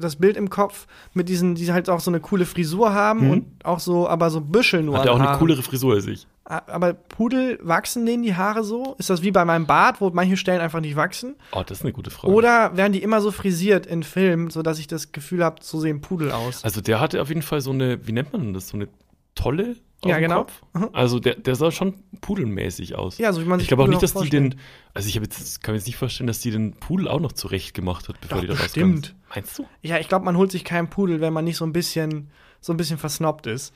das 0.00 0.16
Bild 0.16 0.36
im 0.36 0.48
Kopf 0.48 0.86
mit 1.12 1.28
diesen, 1.28 1.56
die 1.56 1.72
halt 1.72 1.90
auch 1.90 1.98
so 2.00 2.10
eine 2.10 2.20
coole 2.20 2.46
Frisur 2.46 2.94
haben 2.94 3.24
Mhm. 3.26 3.30
und 3.30 3.64
auch 3.64 3.80
so, 3.80 4.08
aber 4.08 4.30
so 4.30 4.40
Büschel 4.40 4.82
nur. 4.82 4.96
Hat 4.98 5.06
er 5.06 5.10
auch 5.12 5.16
an 5.16 5.22
eine 5.22 5.30
Haaren. 5.30 5.40
coolere 5.40 5.62
Frisur 5.62 5.94
als 5.94 6.06
ich. 6.06 6.26
Aber 6.48 6.94
Pudel, 6.94 7.58
wachsen 7.60 8.06
denen 8.06 8.22
die 8.22 8.36
Haare 8.36 8.62
so? 8.62 8.94
Ist 8.98 9.10
das 9.10 9.22
wie 9.22 9.32
bei 9.32 9.44
meinem 9.44 9.66
Bart, 9.66 10.00
wo 10.00 10.10
manche 10.10 10.36
Stellen 10.36 10.60
einfach 10.60 10.80
nicht 10.80 10.94
wachsen? 10.94 11.34
Oh, 11.52 11.62
das 11.66 11.78
ist 11.78 11.84
eine 11.84 11.92
gute 11.92 12.10
Frage. 12.10 12.32
Oder 12.32 12.76
werden 12.76 12.92
die 12.92 13.02
immer 13.02 13.20
so 13.20 13.32
frisiert 13.32 13.84
in 13.86 14.04
Filmen, 14.04 14.50
sodass 14.50 14.78
ich 14.78 14.86
das 14.86 15.10
Gefühl 15.10 15.42
habe, 15.42 15.56
so 15.60 15.80
sehen 15.80 16.00
Pudel 16.00 16.30
aus? 16.30 16.62
Also 16.62 16.80
der 16.80 17.00
hatte 17.00 17.20
auf 17.20 17.28
jeden 17.28 17.42
Fall 17.42 17.60
so 17.60 17.72
eine, 17.72 18.06
wie 18.06 18.12
nennt 18.12 18.32
man 18.32 18.54
das, 18.54 18.68
so 18.68 18.76
eine 18.76 18.88
Tolle 19.34 19.76
auf 20.02 20.10
Ja, 20.10 20.18
genau. 20.18 20.44
Kopf. 20.44 20.62
Also 20.92 21.18
der, 21.18 21.34
der 21.34 21.56
sah 21.56 21.70
schon 21.70 21.94
pudelmäßig 22.20 22.94
aus. 22.94 23.18
Ja, 23.18 23.32
so 23.32 23.40
wie 23.42 23.46
man 23.46 23.58
sich 23.58 23.64
ich 23.64 23.68
glaube 23.68 23.82
auch 23.82 23.88
nicht, 23.88 24.02
dass 24.02 24.14
die 24.14 24.30
den, 24.30 24.54
also 24.94 25.08
ich 25.08 25.14
jetzt, 25.14 25.62
kann 25.62 25.72
mir 25.72 25.78
jetzt 25.78 25.86
nicht 25.86 25.96
vorstellen, 25.96 26.26
dass 26.26 26.40
die 26.40 26.50
den 26.50 26.74
Pudel 26.74 27.08
auch 27.08 27.20
noch 27.20 27.32
zurecht 27.32 27.74
gemacht 27.74 28.08
hat, 28.08 28.20
bevor 28.20 28.36
Doch, 28.36 28.42
die 28.42 28.46
da 28.48 28.54
bestimmt. 28.54 29.06
rauskam. 29.06 29.34
Meinst 29.34 29.58
du? 29.58 29.66
Ja, 29.82 29.98
ich 29.98 30.08
glaube, 30.08 30.24
man 30.24 30.36
holt 30.36 30.50
sich 30.52 30.64
keinen 30.64 30.88
Pudel, 30.88 31.20
wenn 31.20 31.32
man 31.32 31.44
nicht 31.44 31.56
so 31.56 31.64
ein 31.64 31.72
bisschen, 31.72 32.30
so 32.60 32.72
ein 32.72 32.76
bisschen 32.76 32.98
versnobbt 32.98 33.46
ist. 33.46 33.74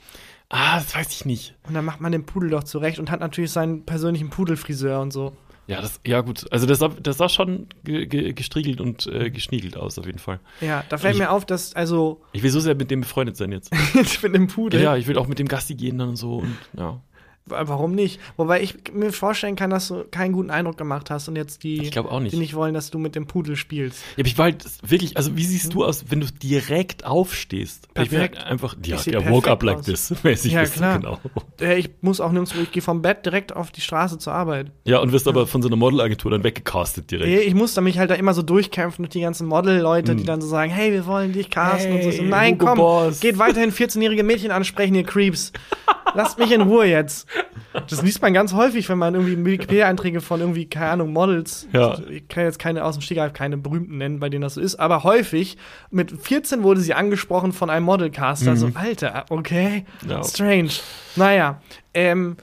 Ah, 0.50 0.78
das 0.78 0.94
weiß 0.94 1.10
ich 1.12 1.24
nicht. 1.24 1.54
Und 1.66 1.74
dann 1.74 1.84
macht 1.84 2.00
man 2.00 2.12
den 2.12 2.26
Pudel 2.26 2.50
doch 2.50 2.64
zurecht 2.64 2.98
und 2.98 3.10
hat 3.10 3.20
natürlich 3.20 3.52
seinen 3.52 3.84
persönlichen 3.86 4.30
Pudelfriseur 4.30 5.00
und 5.00 5.12
so. 5.12 5.32
Ja, 5.68 5.80
das, 5.80 6.00
ja 6.04 6.20
gut. 6.22 6.46
Also 6.50 6.66
das 6.66 6.80
sah, 6.80 6.88
das 6.88 7.18
sah 7.18 7.28
schon 7.28 7.68
ge, 7.84 8.06
ge, 8.06 8.32
gestriegelt 8.32 8.80
und 8.80 9.06
äh, 9.06 9.30
geschniegelt 9.30 9.76
aus, 9.76 9.96
auf 10.00 10.06
jeden 10.06 10.18
Fall. 10.18 10.40
Ja, 10.60 10.82
da 10.88 10.98
fällt 10.98 11.14
Ich- 11.14 11.20
mir 11.20 11.30
auf, 11.30 11.44
dass, 11.46 11.74
also, 11.76 12.20
Ich 12.32 12.42
will 12.42 12.50
so 12.50 12.58
sehr 12.58 12.74
mit 12.74 12.90
dem 12.90 13.02
befreundet 13.02 13.36
sein 13.36 13.52
jetzt. 13.52 13.72
mit 14.22 14.34
dem 14.34 14.48
Pudel, 14.48 14.82
ja, 14.82 14.96
ich 14.96 15.06
will 15.06 15.16
auch 15.16 15.28
mit 15.28 15.38
dem 15.38 15.46
Gassi 15.46 15.76
gehen 15.76 15.98
dann 15.98 16.08
und 16.10 16.16
so 16.16 16.38
und 16.38 16.56
ja. 16.76 17.00
Warum 17.46 17.94
nicht? 17.94 18.20
Wobei 18.36 18.62
ich 18.62 18.74
mir 18.92 19.12
vorstellen 19.12 19.56
kann, 19.56 19.70
dass 19.70 19.88
du 19.88 20.04
keinen 20.10 20.32
guten 20.32 20.50
Eindruck 20.50 20.76
gemacht 20.76 21.10
hast 21.10 21.28
und 21.28 21.36
jetzt 21.36 21.64
die, 21.64 21.82
Ich 21.82 21.98
auch 21.98 22.20
nicht. 22.20 22.32
die 22.32 22.38
nicht 22.38 22.54
wollen, 22.54 22.74
dass 22.74 22.90
du 22.90 22.98
mit 22.98 23.14
dem 23.16 23.26
Pudel 23.26 23.56
spielst. 23.56 24.00
Ja, 24.16 24.20
aber 24.20 24.26
ich 24.28 24.38
war 24.38 24.44
halt 24.44 24.64
wirklich, 24.88 25.16
also 25.16 25.36
wie 25.36 25.44
siehst 25.44 25.74
du 25.74 25.84
aus, 25.84 26.04
wenn 26.10 26.20
du 26.20 26.26
direkt 26.30 27.04
aufstehst? 27.04 27.88
Ich 27.88 28.08
bin 28.10 28.18
Perfekt. 28.20 28.38
halt 28.38 28.46
einfach, 28.46 28.76
ja, 28.84 28.98
seh 28.98 29.12
ja, 29.12 29.28
woke 29.30 29.50
up 29.50 29.60
perfekt 29.60 29.62
like 29.86 29.94
aus. 29.96 30.08
this, 30.08 30.14
mäßig 30.24 30.52
Ja, 30.52 30.60
bist 30.60 30.74
klar. 30.74 30.98
genau. 30.98 31.18
Äh, 31.60 31.78
Ich 31.78 31.90
muss 32.02 32.20
auch 32.20 32.30
nirgendwo, 32.30 32.60
ich 32.62 32.70
gehe 32.70 32.82
vom 32.82 33.02
Bett 33.02 33.26
direkt 33.26 33.54
auf 33.54 33.70
die 33.72 33.80
Straße 33.80 34.18
zur 34.18 34.32
Arbeit. 34.32 34.70
Ja, 34.84 34.98
und 35.00 35.12
wirst 35.12 35.26
aber 35.26 35.46
von 35.46 35.60
so 35.62 35.68
einer 35.68 35.76
Modelagentur 35.76 36.30
dann 36.30 36.44
weggecastet 36.44 37.10
direkt. 37.10 37.28
Nee, 37.28 37.38
Ich 37.40 37.54
musste 37.54 37.80
mich 37.80 37.98
halt 37.98 38.10
da 38.10 38.14
immer 38.14 38.34
so 38.34 38.42
durchkämpfen 38.42 39.02
durch 39.04 39.10
die 39.12 39.20
ganzen 39.22 39.46
Model-Leute, 39.48 40.14
die 40.14 40.24
dann 40.24 40.40
so 40.40 40.46
sagen, 40.48 40.70
hey, 40.70 40.92
wir 40.92 41.06
wollen 41.06 41.32
dich 41.32 41.50
casten 41.50 41.92
und 41.94 42.02
so. 42.02 42.10
Hey, 42.10 42.22
Nein, 42.22 42.54
Hugo 42.54 42.66
komm, 42.66 42.78
Boss. 42.78 43.20
geht 43.20 43.38
weiterhin 43.38 43.72
14-jährige 43.72 44.22
Mädchen 44.22 44.50
ansprechen, 44.50 44.94
ihr 44.94 45.04
Creeps. 45.04 45.52
Lasst 46.14 46.38
mich 46.40 46.50
in 46.50 46.62
Ruhe 46.62 46.86
jetzt. 46.86 47.28
Das 47.88 48.02
liest 48.02 48.20
man 48.20 48.34
ganz 48.34 48.52
häufig, 48.52 48.88
wenn 48.88 48.98
man 48.98 49.14
irgendwie 49.14 49.44
Wikipedia-Einträge 49.44 50.20
von 50.20 50.40
irgendwie, 50.40 50.66
keine 50.66 50.90
Ahnung, 50.92 51.12
Models, 51.12 51.68
Ja. 51.72 51.96
ich 52.10 52.26
kann 52.28 52.44
jetzt 52.44 52.58
keine 52.58 52.84
aus 52.84 52.96
dem 52.96 53.02
Stegreif 53.02 53.32
keine 53.32 53.56
berühmten 53.56 53.98
nennen, 53.98 54.18
bei 54.18 54.28
denen 54.28 54.42
das 54.42 54.54
so 54.54 54.60
ist, 54.60 54.76
aber 54.76 55.04
häufig, 55.04 55.56
mit 55.90 56.10
14 56.10 56.62
wurde 56.64 56.80
sie 56.80 56.94
angesprochen 56.94 57.52
von 57.52 57.70
einem 57.70 57.86
Modelcaster, 57.86 58.56
so, 58.56 58.70
Alter, 58.74 59.26
okay, 59.30 59.84
Mhm. 60.02 60.10
Ja. 60.10 60.24
strange. 60.24 60.70
Naja, 61.16 61.60
ähm, 61.94 62.36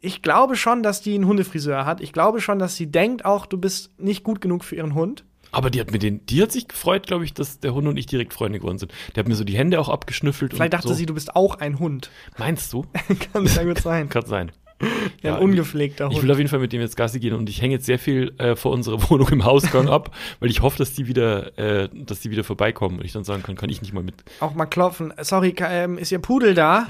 ich 0.00 0.20
glaube 0.22 0.56
schon, 0.56 0.82
dass 0.82 1.00
die 1.00 1.14
einen 1.14 1.26
Hundefriseur 1.26 1.86
hat. 1.86 2.00
Ich 2.00 2.12
glaube 2.12 2.40
schon, 2.40 2.58
dass 2.58 2.74
sie 2.74 2.90
denkt 2.90 3.24
auch, 3.24 3.46
du 3.46 3.58
bist 3.58 3.90
nicht 4.00 4.24
gut 4.24 4.40
genug 4.40 4.64
für 4.64 4.74
ihren 4.74 4.94
Hund. 4.94 5.24
Aber 5.52 5.70
die 5.70 5.80
hat 5.80 5.92
mir 5.92 5.98
den, 5.98 6.24
die 6.26 6.42
hat 6.42 6.50
sich 6.50 6.66
gefreut, 6.66 7.06
glaube 7.06 7.24
ich, 7.24 7.34
dass 7.34 7.60
der 7.60 7.74
Hund 7.74 7.86
und 7.86 7.96
ich 7.98 8.06
direkt 8.06 8.32
Freunde 8.32 8.58
geworden 8.58 8.78
sind. 8.78 8.92
Der 9.14 9.22
hat 9.22 9.28
mir 9.28 9.34
so 9.36 9.44
die 9.44 9.56
Hände 9.56 9.78
auch 9.78 9.88
abgeschnüffelt. 9.90 10.54
Vielleicht 10.54 10.72
dachte 10.72 10.88
so. 10.88 10.94
sie, 10.94 11.06
du 11.06 11.14
bist 11.14 11.36
auch 11.36 11.56
ein 11.56 11.78
Hund. 11.78 12.10
Meinst 12.38 12.72
du? 12.72 12.86
Kann 13.32 13.46
sehr 13.46 13.66
gut 13.66 13.78
sein. 13.78 14.08
Kann 14.10 14.26
sein. 14.26 14.50
Ja, 15.22 15.36
ein 15.36 15.42
ungepflegter 15.42 16.08
Ich 16.08 16.14
Hund. 16.14 16.24
will 16.24 16.32
auf 16.32 16.38
jeden 16.38 16.50
Fall 16.50 16.58
mit 16.58 16.72
dem 16.72 16.80
jetzt 16.80 16.96
Gassi 16.96 17.20
gehen 17.20 17.34
und 17.34 17.48
ich 17.48 17.62
hänge 17.62 17.74
jetzt 17.74 17.86
sehr 17.86 18.00
viel 18.00 18.34
äh, 18.38 18.56
vor 18.56 18.72
unserer 18.72 19.00
Wohnung 19.10 19.28
im 19.28 19.44
Hausgang 19.44 19.88
ab, 19.88 20.10
weil 20.40 20.50
ich 20.50 20.60
hoffe, 20.62 20.78
dass 20.78 20.94
die 20.94 21.06
wieder, 21.06 21.56
äh, 21.56 21.88
dass 21.92 22.20
die 22.20 22.30
wieder 22.30 22.42
vorbeikommen 22.42 22.98
und 22.98 23.04
ich 23.04 23.12
dann 23.12 23.22
sagen 23.22 23.42
kann, 23.44 23.54
kann 23.54 23.70
ich 23.70 23.80
nicht 23.80 23.92
mal 23.92 24.02
mit. 24.02 24.14
Auch 24.40 24.54
mal 24.54 24.66
klopfen. 24.66 25.12
Sorry, 25.20 25.54
ähm, 25.60 25.98
ist 25.98 26.10
Ihr 26.10 26.18
Pudel 26.18 26.54
da? 26.54 26.88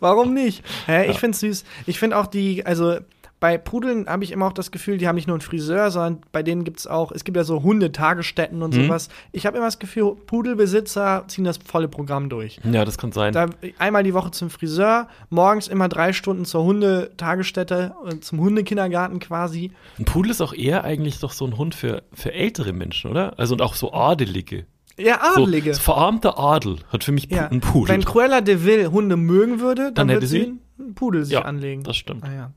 Warum 0.00 0.34
nicht? 0.34 0.62
Hä, 0.86 1.10
ich 1.10 1.18
find's 1.18 1.40
süß. 1.40 1.64
Ich 1.86 1.98
finde 1.98 2.16
auch 2.18 2.26
die, 2.26 2.64
also 2.64 2.98
bei 3.40 3.56
Pudeln 3.58 4.06
habe 4.06 4.22
ich 4.22 4.32
immer 4.32 4.46
auch 4.46 4.52
das 4.52 4.70
Gefühl, 4.70 4.98
die 4.98 5.08
haben 5.08 5.16
nicht 5.16 5.26
nur 5.26 5.34
einen 5.34 5.40
Friseur, 5.40 5.90
sondern 5.90 6.18
bei 6.30 6.42
denen 6.42 6.62
gibt's 6.64 6.86
auch, 6.86 7.10
es 7.10 7.24
gibt 7.24 7.36
ja 7.38 7.44
so 7.44 7.62
Hundetagesstätten 7.62 8.62
und 8.62 8.76
Mhm. 8.76 8.84
sowas. 8.84 9.08
Ich 9.32 9.46
habe 9.46 9.56
immer 9.56 9.66
das 9.66 9.78
Gefühl, 9.78 10.14
Pudelbesitzer 10.26 11.24
ziehen 11.28 11.44
das 11.44 11.56
volle 11.56 11.88
Programm 11.88 12.28
durch. 12.28 12.60
Ja, 12.70 12.84
das 12.84 12.98
kann 12.98 13.12
sein. 13.12 13.32
Da 13.32 13.48
einmal 13.78 14.02
die 14.02 14.12
Woche 14.14 14.30
zum 14.30 14.50
Friseur, 14.50 15.08
morgens 15.30 15.68
immer 15.68 15.88
drei 15.88 16.12
Stunden 16.12 16.44
zur 16.44 16.64
Hundetagesstätte, 16.64 17.94
zum 18.20 18.40
Hundekindergarten 18.40 19.20
quasi. 19.20 19.70
Ein 19.98 20.04
Pudel 20.04 20.30
ist 20.32 20.40
auch 20.40 20.52
eher 20.54 20.84
eigentlich 20.84 21.18
doch 21.20 21.32
so 21.32 21.46
ein 21.46 21.56
Hund 21.56 21.74
für, 21.74 22.02
für 22.12 22.32
ältere 22.32 22.72
Menschen, 22.72 23.10
oder? 23.10 23.38
Also 23.38 23.54
und 23.54 23.62
auch 23.62 23.74
so 23.74 23.92
Adelige. 23.92 24.66
Ja, 24.98 25.18
Adelige. 25.22 25.72
so 25.74 25.80
verarmter 25.80 26.38
Adel 26.38 26.76
hat 26.92 27.04
für 27.04 27.12
mich 27.12 27.30
ja. 27.30 27.48
ein 27.48 27.60
Pudel. 27.60 27.94
Wenn 27.94 28.04
Cruella 28.04 28.42
de 28.42 28.64
Vil 28.64 28.88
Hunde 28.88 29.16
mögen 29.16 29.60
würde, 29.60 29.84
dann, 29.84 29.94
Dann 29.94 30.08
würde 30.08 30.16
hätte 30.18 30.26
sie 30.26 30.40
sie- 30.42 30.58
einen 30.78 30.94
Pudel 30.94 31.24
sich 31.24 31.32
ja, 31.34 31.42
anlegen. 31.42 31.82
das 31.84 31.96
stimmt. 31.96 32.24
Ah, 32.24 32.32
ja. 32.32 32.50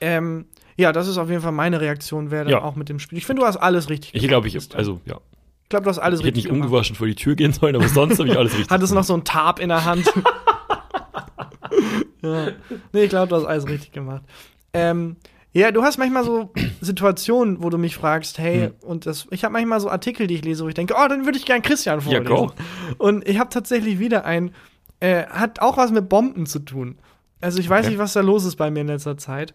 Ähm, 0.00 0.46
ja, 0.76 0.92
das 0.92 1.08
ist 1.08 1.18
auf 1.18 1.28
jeden 1.30 1.42
Fall 1.42 1.52
meine 1.52 1.80
Reaktion, 1.80 2.30
wäre 2.30 2.44
dann 2.44 2.52
Ja. 2.52 2.62
auch 2.62 2.76
mit 2.76 2.88
dem 2.88 2.98
Spiel. 2.98 3.18
Ich 3.18 3.26
finde, 3.26 3.42
du 3.42 3.46
hast 3.46 3.56
alles 3.56 3.88
richtig 3.88 4.14
Ich 4.14 4.26
glaube, 4.28 4.48
ich, 4.48 4.74
also, 4.74 5.00
ja. 5.04 5.18
ich 5.62 5.68
glaube, 5.68 5.84
du 5.84 5.90
hast 5.90 5.98
alles 5.98 6.20
Ich 6.20 6.26
hätte 6.26 6.36
richtig 6.36 6.52
nicht 6.52 6.62
ungewaschen 6.62 6.96
vor 6.96 7.06
die 7.06 7.14
Tür 7.14 7.36
gehen 7.36 7.52
sollen, 7.52 7.76
aber 7.76 7.88
sonst 7.88 8.18
habe 8.18 8.28
ich 8.28 8.36
alles 8.36 8.52
richtig 8.52 8.66
Hattest 8.70 8.92
noch 8.92 9.04
so 9.04 9.14
ein 9.14 9.24
Tarp 9.24 9.60
in 9.60 9.68
der 9.68 9.84
Hand. 9.84 10.12
ja. 12.22 12.48
Nee, 12.92 13.04
ich 13.04 13.10
glaube, 13.10 13.28
du 13.28 13.36
hast 13.36 13.44
alles 13.44 13.68
richtig 13.68 13.92
gemacht. 13.92 14.22
Ähm, 14.72 15.16
ja, 15.52 15.70
du 15.70 15.82
hast 15.82 15.98
manchmal 15.98 16.24
so 16.24 16.52
Situationen, 16.80 17.62
wo 17.62 17.70
du 17.70 17.78
mich 17.78 17.94
fragst, 17.96 18.38
hey, 18.38 18.66
Hm. 18.66 18.74
und 18.80 19.06
das, 19.06 19.26
ich 19.30 19.44
habe 19.44 19.52
manchmal 19.52 19.80
so 19.80 19.88
Artikel, 19.88 20.26
die 20.26 20.34
ich 20.34 20.44
lese, 20.44 20.64
wo 20.64 20.68
ich 20.68 20.74
denke, 20.74 20.94
oh, 20.98 21.08
dann 21.08 21.24
würde 21.24 21.38
ich 21.38 21.46
gern 21.46 21.62
Christian 21.62 22.00
Ja, 22.00 22.04
vorlesen. 22.04 22.36
go. 22.36 22.52
Und 22.98 23.26
ich 23.28 23.38
habe 23.38 23.50
tatsächlich 23.50 23.98
wieder 23.98 24.24
ein, 24.24 24.52
äh, 25.00 25.24
hat 25.26 25.60
auch 25.60 25.76
was 25.76 25.90
mit 25.92 26.08
Bomben 26.08 26.46
zu 26.46 26.58
tun. 26.58 26.98
Also 27.40 27.60
ich 27.60 27.68
weiß 27.68 27.80
Okay. 27.84 27.90
nicht, 27.90 27.98
was 27.98 28.14
da 28.14 28.20
los 28.20 28.44
ist 28.44 28.56
bei 28.56 28.70
mir 28.70 28.80
in 28.80 28.86
letzter 28.88 29.16
Zeit. 29.16 29.54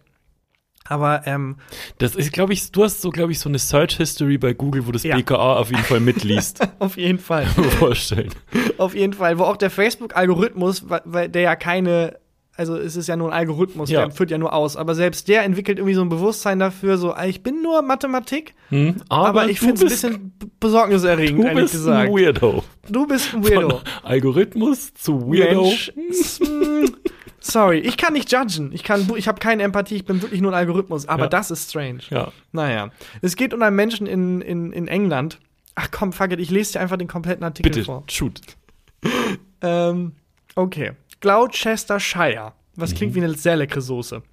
Aber 0.90 1.22
ähm, 1.26 1.56
Das 1.98 2.16
ist, 2.16 2.32
glaube 2.32 2.52
ich, 2.52 2.72
du 2.72 2.82
hast 2.82 3.00
so, 3.00 3.10
glaube 3.10 3.30
ich, 3.32 3.38
so 3.38 3.48
eine 3.48 3.58
Search 3.60 3.96
History 3.96 4.36
bei 4.38 4.52
Google, 4.54 4.86
wo 4.86 4.92
das 4.92 5.04
Ja. 5.04 5.16
BKA 5.16 5.54
auf 5.56 5.70
jeden 5.70 5.84
Fall 5.84 6.00
mitliest. 6.00 6.60
auf 6.80 6.96
jeden 6.96 7.18
Fall. 7.20 7.46
Vorstellen. 7.46 8.30
Auf 8.78 8.94
jeden 8.94 9.12
Fall, 9.12 9.38
wo 9.38 9.44
auch 9.44 9.56
der 9.58 9.70
Facebook-Algorithmus, 9.70 10.86
weil, 11.04 11.28
der 11.28 11.42
ja 11.42 11.54
keine, 11.54 12.16
also 12.56 12.76
es 12.76 12.96
ist 12.96 13.06
ja 13.08 13.16
nur 13.16 13.28
ein 13.30 13.38
Algorithmus, 13.38 13.90
Ja. 13.90 14.06
der 14.06 14.10
führt 14.10 14.30
ja 14.30 14.38
nur 14.38 14.52
aus, 14.54 14.76
aber 14.76 14.94
selbst 14.94 15.28
der 15.28 15.44
entwickelt 15.44 15.78
irgendwie 15.78 15.94
so 15.94 16.00
ein 16.02 16.08
Bewusstsein 16.08 16.58
dafür, 16.58 16.96
so, 16.96 17.12
ah, 17.12 17.26
ich 17.26 17.42
bin 17.42 17.62
nur 17.62 17.82
Mathematik, 17.82 18.54
Hm? 18.70 18.96
aber, 19.08 19.48
ich 19.50 19.60
du 19.60 19.66
finde 19.66 19.84
es 19.86 20.04
ein 20.04 20.10
bist- 20.12 20.34
bisschen 20.40 20.52
besorgniserregend, 20.60 21.40
Du 21.40 21.46
ehrlich 21.46 21.62
bist 21.62 21.74
gesagt. 21.74 22.08
ein 22.08 22.12
Weirdo. 22.14 22.64
Du 22.88 23.06
bist 23.06 23.34
ein 23.34 23.44
Weirdo. 23.44 23.68
Von 23.68 23.80
Algorithmus 24.02 24.92
zu 24.94 25.20
Weirdo. 25.30 25.62
Mensch, 25.64 25.92
mm, 26.40 26.86
Sorry, 27.40 27.78
ich 27.78 27.96
kann 27.96 28.12
nicht 28.12 28.30
judgen. 28.30 28.70
Ich, 28.72 28.82
kann, 28.84 29.10
ich 29.16 29.26
habe 29.28 29.40
keine 29.40 29.62
Empathie, 29.62 29.96
ich 29.96 30.04
bin 30.04 30.20
wirklich 30.22 30.40
nur 30.42 30.52
ein 30.52 30.58
Algorithmus, 30.58 31.08
aber 31.08 31.22
Ja. 31.24 31.28
das 31.28 31.50
ist 31.50 31.70
strange. 31.70 32.00
Ja. 32.10 32.32
Naja, 32.52 32.90
es 33.22 33.34
geht 33.36 33.54
um 33.54 33.62
einen 33.62 33.76
Menschen 33.76 34.06
in, 34.06 34.40
in, 34.42 34.72
in 34.72 34.88
England. 34.88 35.38
Ach 35.74 35.88
komm, 35.90 36.12
fuck 36.12 36.32
it, 36.32 36.40
ich 36.40 36.50
lese 36.50 36.74
dir 36.74 36.80
einfach 36.80 36.98
den 36.98 37.08
kompletten 37.08 37.42
Artikel 37.44 37.70
Bitte, 37.70 37.84
vor. 37.84 38.04
shoot. 38.08 38.40
Ähm, 39.62 40.12
okay. 40.54 40.92
Gloucestershire. 41.20 42.52
Was 42.76 42.92
Mhm. 42.92 42.96
klingt 42.96 43.14
wie 43.14 43.22
eine 43.22 43.34
sehr 43.34 43.56
leckere 43.56 43.82
Soße. 43.82 44.22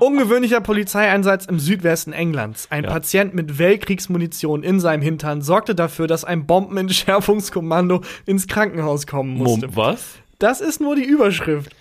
Ungewöhnlicher 0.00 0.60
Polizeieinsatz 0.60 1.46
im 1.46 1.58
Südwesten 1.58 2.12
Englands. 2.12 2.66
Ein 2.70 2.84
Ja. 2.84 2.90
Patient 2.90 3.34
mit 3.34 3.58
Weltkriegsmunition 3.58 4.62
in 4.62 4.80
seinem 4.80 5.02
Hintern 5.02 5.40
sorgte 5.42 5.74
dafür, 5.74 6.06
dass 6.06 6.24
ein 6.24 6.46
Bombenentschärfungskommando 6.46 8.02
ins 8.26 8.46
Krankenhaus 8.46 9.06
kommen 9.06 9.36
musste. 9.36 9.66
Mom, 9.68 9.76
was? 9.76 10.16
Das 10.44 10.60
ist 10.60 10.78
nur 10.78 10.94
die 10.94 11.04
Überschrift. 11.04 11.74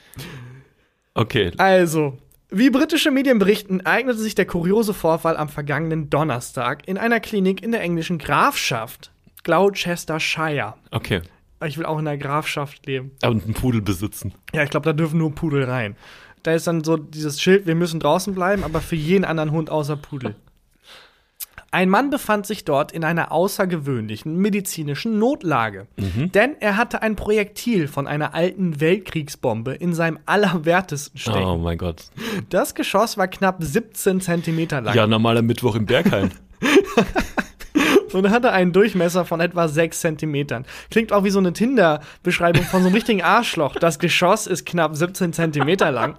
Okay. 1.16 1.52
Also, 1.58 2.18
wie 2.50 2.70
britische 2.70 3.12
Medien 3.12 3.38
berichten, 3.38 3.82
ereignete 3.82 4.20
sich 4.20 4.36
der 4.36 4.46
kuriose 4.46 4.94
Vorfall 4.94 5.36
am 5.36 5.50
vergangenen 5.50 6.10
Donnerstag 6.10 6.88
in 6.88 6.98
einer 6.98 7.20
Klinik 7.20 7.62
in 7.62 7.74
der 7.74 7.82
englischen 7.82 8.20
Grafschaft 8.20 9.12
Gloucestershire. 9.44 10.76
Okay. 10.92 11.24
Ich 11.66 11.78
will 11.78 11.86
auch 11.86 12.00
in 12.00 12.06
der 12.06 12.18
Grafschaft 12.18 12.86
leben. 12.86 13.12
Und 13.26 13.44
einen 13.44 13.54
Pudel 13.54 13.82
besitzen. 13.82 14.34
Ja, 14.54 14.64
ich 14.64 14.70
glaube, 14.70 14.86
da 14.86 14.94
dürfen 14.94 15.18
nur 15.18 15.36
Pudel 15.36 15.66
rein. 15.66 15.98
Da 16.44 16.54
ist 16.54 16.66
dann 16.66 16.86
so 16.86 16.96
dieses 16.96 17.42
Schild, 17.42 17.68
wir 17.68 17.76
müssen 17.76 18.00
draußen 18.00 18.34
bleiben, 18.34 18.64
aber 18.64 18.80
für 18.80 18.96
jeden 18.96 19.26
anderen 19.26 19.52
Hund 19.52 19.70
außer 19.70 19.98
Pudel. 19.98 20.36
Ein 21.74 21.90
Mann 21.90 22.12
befand 22.12 22.46
sich 22.46 22.66
dort 22.66 22.92
in 22.92 23.04
einer 23.04 23.32
außergewöhnlichen 23.32 24.38
medizinischen 24.38 25.18
Notlage. 25.18 25.88
Denn 25.98 26.56
er 26.60 26.78
hatte 26.78 27.02
ein 27.02 27.16
Projektil 27.16 27.88
von 27.88 28.06
einer 28.06 28.36
alten 28.36 28.80
Weltkriegsbombe 28.80 29.74
in 29.74 29.96
seinem 29.96 30.20
Allerwertesten 30.28 31.18
stecken. 31.18 31.44
Oh 31.44 31.58
mein 31.58 31.80
Gott. 31.80 32.12
Das 32.50 32.76
Geschoss 32.76 33.18
war 33.18 33.28
knapp 33.28 33.58
17 33.60 34.22
Zentimeter 34.22 34.82
lang 34.82 34.94
Ja, 34.94 35.08
normaler 35.08 35.42
Mittwoch 35.42 35.74
im 35.74 35.88
Berghain. 35.88 36.30
und 38.14 38.30
hatte 38.30 38.52
einen 38.52 38.72
Durchmesser 38.72 39.26
von 39.26 39.40
etwa 39.40 39.68
6 39.68 40.00
Zentimetern. 40.00 40.66
Klingt 40.92 41.12
auch 41.12 41.24
wie 41.24 41.32
so 41.32 41.40
eine 41.40 41.54
Tinder-Beschreibung 41.54 42.66
von 42.66 42.82
so 42.82 42.88
einem 42.88 42.94
richtigen 42.94 43.24
Arschloch. 43.24 43.78
Das 43.78 43.98
Geschoss 43.98 44.46
ist 44.46 44.68
knapp 44.68 44.96
17 44.96 45.34
Zentimeter 45.34 45.90
lang. 45.90 46.18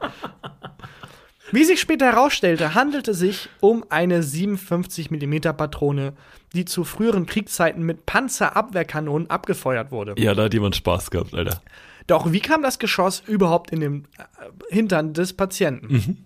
Wie 1.53 1.64
sich 1.64 1.80
später 1.80 2.07
herausstellte, 2.07 2.74
handelte 2.74 3.11
es 3.12 3.18
sich 3.18 3.49
um 3.61 3.84
eine 3.90 4.22
57 4.22 5.11
mm 5.11 5.40
Patrone, 5.57 6.14
die 6.55 6.64
zu 6.64 6.84
früheren 6.84 7.26
Kriegszeiten 7.26 7.82
mit 7.84 8.07
Panzerabwehrkanonen 8.07 9.28
abgefeuert 9.30 9.90
wurde. 9.90 10.14
ja, 10.16 10.34
da 10.34 10.45
hat 10.45 10.55
jemand 10.55 10.76
Spaß 10.76 11.11
gehabt, 11.11 11.34
Alter. 11.34 11.61
Doch 12.07 12.32
wie 12.32 12.40
kam 12.40 12.62
das 12.62 12.78
Geschoss 12.78 13.22
überhaupt 13.26 13.70
in 13.72 13.80
den 13.80 14.05
äh, 14.18 14.74
Hintern 14.74 15.14
des 15.14 15.32
Patienten? 15.32 15.86
Mhm. 15.95 16.16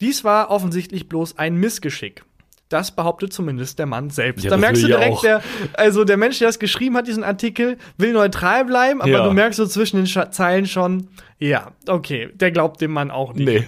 Dies 0.00 0.24
war 0.24 0.50
offensichtlich 0.50 1.08
bloß 1.08 1.38
ein 1.38 1.56
Missgeschick. 1.56 2.24
Das 2.68 2.94
behauptet 2.94 3.32
zumindest 3.32 3.78
der 3.78 3.86
Mann 3.86 4.10
selbst. 4.10 4.44
Ja, 4.44 4.50
da 4.50 4.58
merkst 4.58 4.82
du 4.82 4.86
direkt, 4.88 5.22
der, 5.22 5.42
also 5.74 6.04
der 6.04 6.18
Mensch, 6.18 6.38
der 6.38 6.48
das 6.48 6.58
geschrieben 6.58 6.96
hat, 6.98 7.06
diesen 7.06 7.24
Artikel, 7.24 7.78
will 7.96 8.12
neutral 8.12 8.64
bleiben, 8.66 9.00
aber 9.00 9.10
Ja. 9.10 9.24
du 9.26 9.32
merkst 9.32 9.56
so 9.56 9.66
zwischen 9.66 10.04
den 10.04 10.32
Zeilen 10.32 10.66
schon, 10.66 11.08
ja, 11.38 11.72
okay, 11.86 12.28
der 12.34 12.50
glaubt 12.50 12.80
dem 12.82 12.92
Mann 12.92 13.10
auch 13.10 13.32
nicht. 13.32 13.46
Nee. 13.48 13.66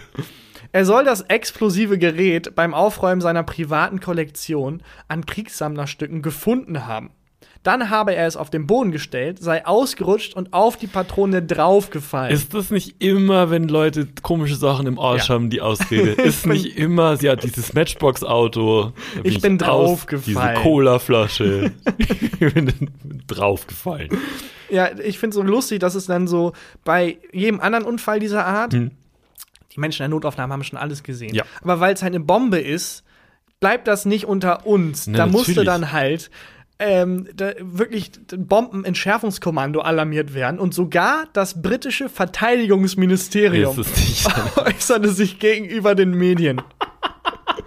Er 0.73 0.85
soll 0.85 1.05
das 1.05 1.23
explosive 1.23 1.99
Gerät 1.99 2.55
beim 2.55 2.75
Aufräumen 2.75 3.21
seiner 3.21 3.43
privaten 3.43 4.01
Kollektion 4.01 4.83
an 5.09 5.27
Kriegssammlerstücken 5.27 6.23
gefunden 6.23 6.87
haben. 6.87 7.11
Dann 7.62 7.91
habe 7.91 8.14
er 8.14 8.27
es 8.27 8.39
auf 8.39 8.49
den 8.49 8.66
Boden 8.66 8.91
gestellt, 8.91 9.39
sei 9.43 9.66
ausgerutscht 9.66 10.35
und 10.35 10.55
auf 10.55 10.79
die 10.79 10.87
Patrone 10.87 11.43
draufgefallen. 11.43 12.33
Ist 12.33 12.55
das 12.55 12.71
nicht 12.71 13.03
immer, 13.03 13.51
wenn 13.51 13.68
Leute 13.68 14.09
komische 14.23 14.55
Sachen 14.57 14.87
im 14.87 14.99
Arsch 14.99 15.29
Ja. 15.29 15.35
haben, 15.35 15.51
die 15.51 15.61
Ausrede? 15.61 16.11
Ist 16.23 16.47
nicht 16.47 16.79
immer, 16.79 17.21
ja, 17.21 17.37
dieses 17.37 17.75
Matchbox-Auto. 17.75 18.85
da 18.85 19.21
Ich 19.25 19.43
bin 19.43 19.59
draufgefallen. 19.59 20.55
Diese 20.55 20.62
Cola-Flasche. 20.62 21.73
ich 21.99 22.55
bin 22.55 22.91
draufgefallen. 23.27 24.09
Ja, 24.71 24.89
ich 24.99 25.18
finde 25.18 25.35
so 25.35 25.43
lustig, 25.43 25.81
dass 25.81 25.95
es 25.95 26.07
dann 26.07 26.29
so 26.29 26.53
bei 26.85 27.18
jedem 27.33 27.61
anderen 27.61 27.85
Unfall 27.85 28.21
dieser 28.21 28.47
Art, 28.47 28.73
Hm. 28.73 28.93
Die 29.73 29.81
Menschen 29.81 30.05
in 30.05 30.11
der 30.11 30.16
Notaufnahme 30.16 30.53
haben 30.53 30.64
schon 30.64 30.79
alles 30.79 31.03
gesehen. 31.03 31.35
Ja. 31.35 31.45
Aber 31.62 31.81
weil 31.81 31.95
es 31.95 32.03
halt 32.03 32.14
eine 32.14 32.25
Bombe 32.25 32.59
ist, 32.59 33.05
bleibt 33.61 33.87
das 33.87 34.05
nicht 34.05 34.27
unter 34.27 34.66
uns. 34.66 35.07
Na, 35.07 35.18
da 35.18 35.27
musste 35.27 35.51
natürlich. 35.51 35.66
dann 35.66 35.93
halt 35.93 36.31
ähm, 36.81 37.29
da 37.35 37.53
wirklich 37.61 38.11
Bombenentschärfungskommando 38.35 39.81
alarmiert 39.81 40.33
werden 40.33 40.59
und 40.59 40.73
sogar 40.73 41.25
das 41.35 41.61
britische 41.61 42.09
Verteidigungsministerium 42.09 43.77
äußerte 44.57 45.11
sich 45.11 45.39
gegenüber 45.39 45.95
den 45.95 46.12
Medien. 46.12 46.62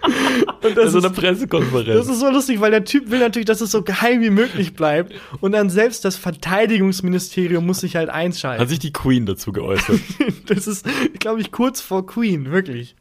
Und 0.64 0.78
das, 0.78 0.86
Also 0.86 1.00
eine 1.00 1.08
ist, 1.08 1.16
Pressekonferenz. 1.16 2.00
das 2.00 2.08
ist 2.16 2.20
so 2.22 2.30
lustig, 2.30 2.62
weil 2.62 2.72
der 2.72 2.84
Typ 2.86 3.10
will 3.10 3.20
natürlich, 3.20 3.46
dass 3.46 3.62
es 3.62 3.72
so 3.72 3.82
geheim 3.84 4.22
wie 4.22 4.30
möglich 4.30 4.74
bleibt. 4.74 5.14
Und 5.42 5.52
dann 5.54 5.70
selbst 5.70 6.06
das 6.06 6.16
Verteidigungsministerium 6.18 7.66
muss 7.66 7.80
sich 7.82 7.96
halt 7.96 8.10
einschalten. 8.10 8.62
Hat 8.62 8.70
sich 8.70 8.80
die 8.80 8.94
Queen 8.94 9.26
dazu 9.26 9.52
geäußert. 9.52 10.00
Das 10.46 10.68
ist, 10.68 10.86
glaube 11.20 11.40
ich, 11.40 11.52
kurz 11.54 11.80
vor 11.80 12.06
Queen, 12.06 12.52
wirklich. 12.52 12.96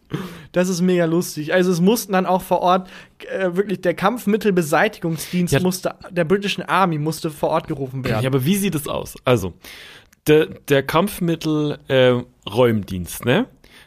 Das 0.53 0.69
ist 0.69 0.81
mega 0.81 1.07
lustig. 1.07 1.53
Also 1.53 1.73
es 1.73 1.81
mussten 1.81 2.13
dann 2.13 2.25
auch 2.25 2.43
vor 2.43 2.61
Ort 2.61 2.89
äh, 3.29 3.57
wirklich 3.57 3.81
der 3.81 3.95
Kampfmittelbeseitigungsdienst 3.95 5.53
Ja. 5.53 5.59
musste, 5.61 5.97
der 6.11 6.25
britischen 6.25 6.63
Army 6.63 6.99
musste 6.99 7.31
vor 7.31 7.49
Ort 7.51 7.67
gerufen 7.67 8.05
werden. 8.05 8.23
Ja, 8.23 8.29
aber 8.29 8.45
wie 8.45 8.55
sieht 8.57 8.77
es 8.77 8.87
aus? 8.87 9.17
Also, 9.25 9.55
der, 10.29 10.47
der 10.69 10.85
Kampfmittel-Räumdienst, 10.85 13.25
ne? 13.25 13.47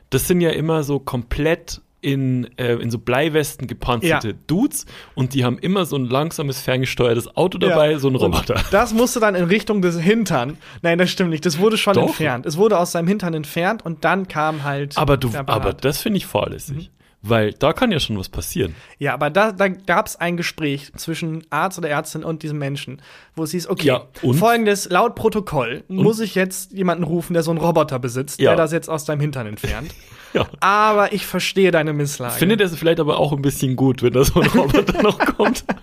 Das 0.09 0.28
sind 0.28 0.41
ja 0.41 0.49
immer 0.51 0.84
so 0.84 0.99
komplett 0.99 1.82
in, 2.05 2.47
äh, 2.57 2.73
in 2.75 2.91
so 2.91 2.99
Bleiwesten 2.99 3.65
gepanzerte 3.67 4.27
Ja. 4.29 4.33
Dudes 4.45 4.85
und 5.15 5.33
die 5.33 5.43
haben 5.43 5.57
immer 5.57 5.85
so 5.85 5.95
ein 5.95 6.05
langsames, 6.05 6.61
ferngesteuertes 6.61 7.35
Auto 7.35 7.57
dabei, 7.57 7.91
Ja. 7.93 7.99
so 7.99 8.09
ein 8.09 8.15
Und 8.15 8.21
Roboter. 8.21 8.61
Das 8.71 8.93
musste 8.93 9.19
dann 9.19 9.33
in 9.33 9.45
Richtung 9.45 9.81
des 9.81 9.99
Hintern. 9.99 10.57
Nein, 10.83 10.99
das 10.99 11.09
stimmt 11.09 11.31
nicht. 11.31 11.45
Das 11.45 11.57
wurde 11.57 11.77
schon 11.77 11.95
Doch. 11.95 12.03
entfernt. 12.07 12.45
Es 12.45 12.57
wurde 12.57 12.77
aus 12.77 12.91
seinem 12.91 13.07
Hintern 13.07 13.33
entfernt 13.33 13.83
und 13.83 14.05
dann 14.05 14.27
kam 14.27 14.63
halt. 14.63 14.97
Aber 14.97 15.17
du, 15.17 15.31
aber 15.47 15.73
das 15.73 15.99
finde 16.01 16.17
ich 16.17 16.25
fahrlässig. 16.27 16.75
Mhm. 16.77 16.87
Weil 17.27 17.53
da 17.53 17.73
kann 17.73 17.91
ja 17.91 17.99
schon 17.99 18.19
was 18.19 18.29
passieren. 18.29 18.75
Ja, 18.99 19.15
aber 19.15 19.31
da, 19.31 19.51
da 19.51 19.67
gab 19.67 20.05
es 20.05 20.15
ein 20.15 20.37
Gespräch 20.37 20.91
zwischen 20.95 21.43
Arzt 21.49 21.79
oder 21.79 21.89
Ärztin 21.89 22.23
und 22.23 22.43
diesem 22.43 22.59
Menschen, 22.59 23.01
wo 23.35 23.41
es 23.43 23.49
hieß, 23.49 23.67
okay, 23.67 23.87
Ja, 23.87 24.03
und? 24.21 24.35
folgendes, 24.35 24.89
laut 24.91 25.15
Protokoll 25.15 25.83
muss 25.87 26.19
ich 26.19 26.35
jetzt 26.35 26.71
jemanden 26.71 27.03
rufen, 27.03 27.33
der 27.33 27.41
so 27.41 27.49
einen 27.49 27.59
Roboter 27.59 27.97
besitzt, 27.97 28.39
Ja. 28.39 28.51
der 28.51 28.57
das 28.57 28.71
jetzt 28.73 28.91
aus 28.91 29.05
deinem 29.05 29.21
Hintern 29.21 29.47
entfernt. 29.47 29.91
Ja. 30.36 30.47
aber 30.59 31.13
ich 31.13 31.25
verstehe 31.25 31.71
deine 31.71 31.93
Misslage. 31.93 32.36
Findet 32.36 32.61
er 32.61 32.67
es 32.67 32.75
vielleicht 32.75 32.99
aber 32.99 33.17
auch 33.19 33.31
ein 33.33 33.41
bisschen 33.41 33.75
gut, 33.75 34.03
wenn 34.03 34.13
da 34.13 34.23
so 34.23 34.39
ein 34.39 34.47
Roboter 34.49 35.01
noch 35.01 35.19
kommt? 35.19 35.65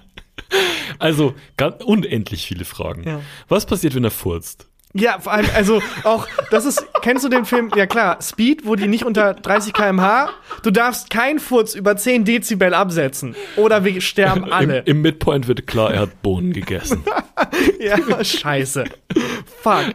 Also, 0.99 1.35
ganz 1.57 1.83
unendlich 1.83 2.47
viele 2.47 2.65
Fragen. 2.65 3.03
Ja. 3.05 3.21
Was 3.49 3.67
passiert, 3.67 3.95
wenn 3.95 4.05
er 4.05 4.11
furzt? 4.11 4.69
Ja, 4.95 5.19
vor 5.19 5.33
allem, 5.33 5.47
also 5.55 5.81
auch, 6.05 6.29
das 6.51 6.67
ist, 6.67 6.85
kennst 7.01 7.25
du 7.25 7.31
den 7.31 7.47
Film? 7.47 7.71
Ja 7.75 7.87
klar, 7.87 8.19
Speed, 8.21 8.67
wo 8.67 8.77
die 8.77 8.89
nicht 8.89 9.05
unter 9.05 9.33
30 9.33 9.73
km/h, 9.73 10.29
du 10.63 10.71
darfst 10.71 11.09
keinen 11.09 11.39
Furz 11.39 11.75
über 11.75 11.97
10 11.97 12.27
Dezibel 12.27 12.75
absetzen. 12.75 13.35
Oder 13.57 13.85
wir 13.85 14.01
sterben 14.03 14.53
alle. 14.53 14.81
Im, 14.81 14.97
Im 14.97 15.03
Midpoint 15.03 15.49
wird 15.49 15.67
klar, 15.67 15.95
er 15.95 16.01
hat 16.03 16.23
Bohnen 16.23 16.53
gegessen. 16.53 17.05
Ja, 17.81 18.25
scheiße. 18.25 18.85
Fuck. 19.63 19.95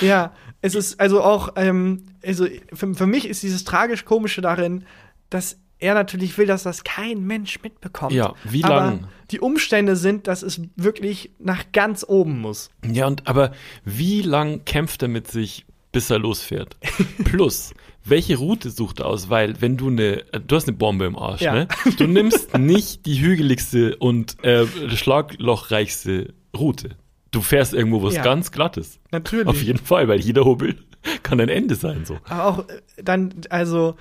Ja, 0.00 0.32
es 0.60 0.74
ist 0.74 0.98
also 1.00 1.22
auch, 1.22 1.50
ähm, 1.56 2.02
also 2.24 2.46
für, 2.72 2.94
für 2.94 3.06
mich 3.06 3.28
ist 3.28 3.42
dieses 3.42 3.64
tragisch-komische 3.64 4.40
darin, 4.40 4.84
dass 5.30 5.58
er 5.80 5.94
natürlich 5.94 6.36
will, 6.38 6.46
dass 6.46 6.64
das 6.64 6.82
kein 6.82 7.24
Mensch 7.24 7.62
mitbekommt. 7.62 8.12
Ja, 8.12 8.34
wie 8.44 8.64
Aber 8.64 8.74
lang? 8.76 9.08
die 9.30 9.38
Umstände 9.38 9.94
sind, 9.94 10.26
dass 10.26 10.42
es 10.42 10.60
wirklich 10.74 11.30
nach 11.38 11.70
ganz 11.72 12.04
oben 12.08 12.40
muss. 12.40 12.70
Ja, 12.84 13.06
und 13.06 13.28
aber 13.28 13.52
wie 13.84 14.22
lang 14.22 14.64
kämpft 14.64 15.02
er 15.02 15.08
mit 15.08 15.28
sich, 15.30 15.66
bis 15.92 16.10
er 16.10 16.18
losfährt? 16.18 16.76
Plus, 17.24 17.72
welche 18.04 18.36
Route 18.38 18.70
sucht 18.70 18.98
er 19.00 19.06
aus? 19.06 19.30
Weil, 19.30 19.60
wenn 19.60 19.76
du 19.76 19.86
eine, 19.88 20.24
du 20.46 20.56
hast 20.56 20.66
eine 20.66 20.76
Bombe 20.76 21.04
im 21.04 21.16
Arsch, 21.16 21.42
Ja. 21.42 21.52
ne? 21.54 21.68
Du 21.96 22.08
nimmst 22.08 22.58
nicht 22.58 23.06
die 23.06 23.20
hügeligste 23.20 23.94
und 23.98 24.42
äh, 24.44 24.66
schlaglochreichste 25.38 26.34
Route. 26.56 26.96
Du 27.30 27.40
fährst 27.42 27.74
irgendwo, 27.74 28.00
wo 28.02 28.08
es 28.08 28.14
Ja. 28.16 28.22
ganz 28.22 28.50
glatt 28.52 28.76
ist. 28.76 29.00
Natürlich. 29.10 29.46
Auf 29.48 29.62
jeden 29.62 29.78
Fall, 29.78 30.08
weil 30.08 30.20
jeder 30.20 30.44
Hubbel 30.44 30.76
kann 31.22 31.40
ein 31.40 31.48
Ende 31.48 31.74
sein, 31.74 32.04
so. 32.04 32.18
Aber 32.28 32.44
auch 32.46 32.58
äh, 32.68 32.80
dann, 33.02 33.34
also, 33.50 33.96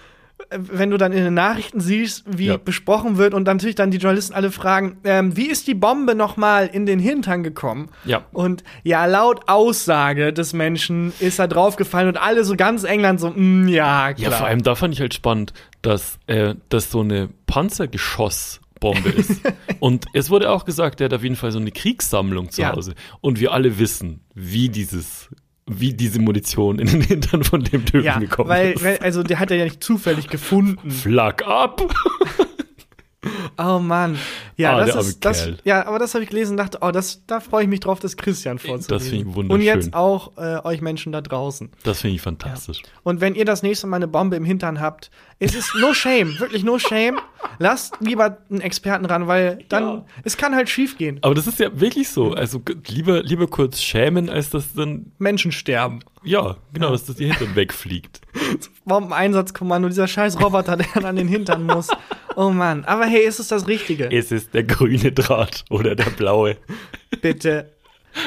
äh, 0.50 0.58
wenn 0.60 0.90
du 0.92 0.98
dann 0.98 1.12
in 1.12 1.24
den 1.26 1.34
Nachrichten 1.34 1.82
siehst, 1.82 2.24
wie 2.28 2.46
Ja. 2.48 2.58
besprochen 2.58 3.18
wird 3.18 3.34
und 3.34 3.44
natürlich 3.46 3.76
dann 3.76 3.92
die 3.92 3.98
Journalisten 3.98 4.34
alle 4.34 4.50
fragen, 4.52 4.98
ähm, 5.04 5.36
wie 5.36 5.48
ist 5.48 5.68
die 5.68 5.74
Bombe 5.74 6.16
nochmal 6.16 6.68
in 6.72 6.86
den 6.86 7.00
Hintern 7.00 7.44
gekommen? 7.44 7.90
Ja. 8.06 8.24
Und 8.32 8.64
ja, 8.84 9.06
laut 9.06 9.42
Aussage 9.48 10.32
des 10.32 10.54
Menschen 10.54 11.12
ist 11.20 11.38
er 11.40 11.48
draufgefallen 11.50 12.08
und 12.08 12.18
alle 12.18 12.44
so 12.46 12.56
ganz 12.56 12.84
England 12.86 13.20
so, 13.20 13.32
mm, 13.32 13.68
ja, 13.68 14.14
klar. 14.14 14.32
Ja, 14.32 14.38
vor 14.38 14.48
allem 14.48 14.64
da 14.64 14.76
fand 14.76 14.94
ich 14.94 15.02
halt 15.02 15.14
spannend, 15.14 15.54
dass 15.82 16.18
äh, 16.28 16.56
das 16.70 16.90
so 16.92 17.02
eine 17.02 17.30
Panzergeschossbombe 18.80 19.10
ist. 19.10 19.42
Und 19.80 20.06
es 20.14 20.30
wurde 20.30 20.50
auch 20.50 20.66
gesagt, 20.66 21.02
er 21.02 21.06
hat 21.06 21.14
auf 21.14 21.24
jeden 21.24 21.36
Fall 21.36 21.52
so 21.52 21.60
eine 21.60 21.72
Kriegssammlung 21.72 22.50
zu 22.52 22.62
Ja. 22.62 22.76
Hause. 22.76 22.94
Und 23.22 23.40
wir 23.40 23.52
alle 23.52 23.78
wissen, 23.80 24.22
wie 24.34 24.70
dieses, 24.70 25.30
wie 25.66 25.94
diese 25.94 26.20
Munition 26.20 26.80
in 26.80 26.88
den 26.88 27.02
Hintern 27.02 27.44
von 27.44 27.64
dem 27.64 27.86
Typen 27.86 28.04
ja, 28.04 28.20
gekommen 28.20 28.50
weil, 28.50 28.72
ist. 28.74 28.84
weil, 28.84 28.98
also 29.00 29.24
der 29.24 29.40
hat 29.40 29.52
er 29.52 29.58
ja 29.58 29.66
nicht 29.66 29.84
zufällig 29.84 30.28
gefunden. 30.30 30.92
Flag 30.92 31.44
ab! 31.46 31.82
Oh 33.58 33.80
Mann. 33.80 34.18
Ja, 34.58 34.78
Ah, 34.78 34.86
das 34.86 35.08
ist 35.08 35.26
das, 35.26 35.50
ja, 35.64 35.86
aber 35.88 35.98
das 35.98 36.14
habe 36.14 36.24
ich 36.24 36.30
gelesen 36.30 36.52
und 36.52 36.58
dachte, 36.58 36.78
oh, 36.82 36.92
das, 36.92 37.24
da 37.26 37.40
freue 37.40 37.64
ich 37.64 37.70
mich 37.70 37.80
drauf, 37.80 38.00
das 38.00 38.16
Christian 38.16 38.60
vorzulesen. 38.60 38.90
Das 38.90 39.04
finde 39.08 39.18
ich 39.18 39.26
Und 39.26 39.36
wunderschön. 39.50 39.64
jetzt 39.66 39.94
auch 39.96 40.38
äh, 40.38 40.60
euch 40.64 40.82
Menschen 40.82 41.12
da 41.12 41.22
draußen. 41.22 41.72
Das 41.84 42.02
finde 42.02 42.16
ich 42.16 42.22
fantastisch. 42.22 42.84
Und 43.04 43.20
wenn 43.20 43.34
ihr 43.34 43.46
das 43.46 43.64
nächste 43.64 43.88
Mal 43.88 43.98
eine 43.98 44.08
Bombe 44.08 44.36
im 44.36 44.46
Hintern 44.46 44.80
habt, 44.80 45.10
es 45.40 45.56
ist 45.56 45.74
no 45.76 45.94
shame, 45.94 46.40
wirklich 46.40 46.64
no 46.64 46.78
shame. 46.78 47.20
Lasst 47.60 47.96
lieber 48.02 48.38
einen 48.52 48.62
Experten 48.62 49.06
ran, 49.06 49.28
weil 49.28 49.60
dann, 49.70 49.84
Ja. 49.84 50.06
es 50.24 50.38
kann 50.38 50.56
halt 50.56 50.70
schief 50.70 50.98
gehen. 50.98 51.18
Aber 51.24 51.34
das 51.34 51.48
ist 51.48 51.60
ja 51.60 51.80
wirklich 51.80 52.10
so. 52.10 52.34
Also 52.34 52.62
lieber, 52.88 53.24
lieber 53.24 53.48
kurz 53.48 53.82
schämen, 53.82 54.30
als 54.30 54.52
dass 54.52 54.74
dann, 54.74 55.12
Menschen 55.18 55.52
sterben. 55.52 56.00
Ja, 56.24 56.58
genau, 56.74 56.92
dass 56.92 57.06
das 57.06 57.20
ihr 57.20 57.28
Hintern 57.34 57.56
wegfliegt. 57.56 58.22
Bombeneinsatzkommando, 58.86 59.88
dieser 59.90 60.08
scheiß 60.08 60.40
Roboter, 60.42 60.78
der 60.78 60.88
dann 60.94 61.06
an 61.06 61.16
den 61.16 61.28
Hintern 61.28 61.66
muss. 61.66 61.88
Oh 62.36 62.50
Mann. 62.50 62.86
Aber 62.86 63.06
hey, 63.06 63.26
ist 63.26 63.40
es 63.40 63.48
das 63.50 63.68
Richtige? 63.68 64.12
Es 64.12 64.32
ist 64.32 64.54
der 64.54 64.64
grüne 64.64 65.12
Draht 65.12 65.66
oder 65.70 65.96
der 65.96 66.10
blaue. 66.12 66.58
Bitte 67.22 67.72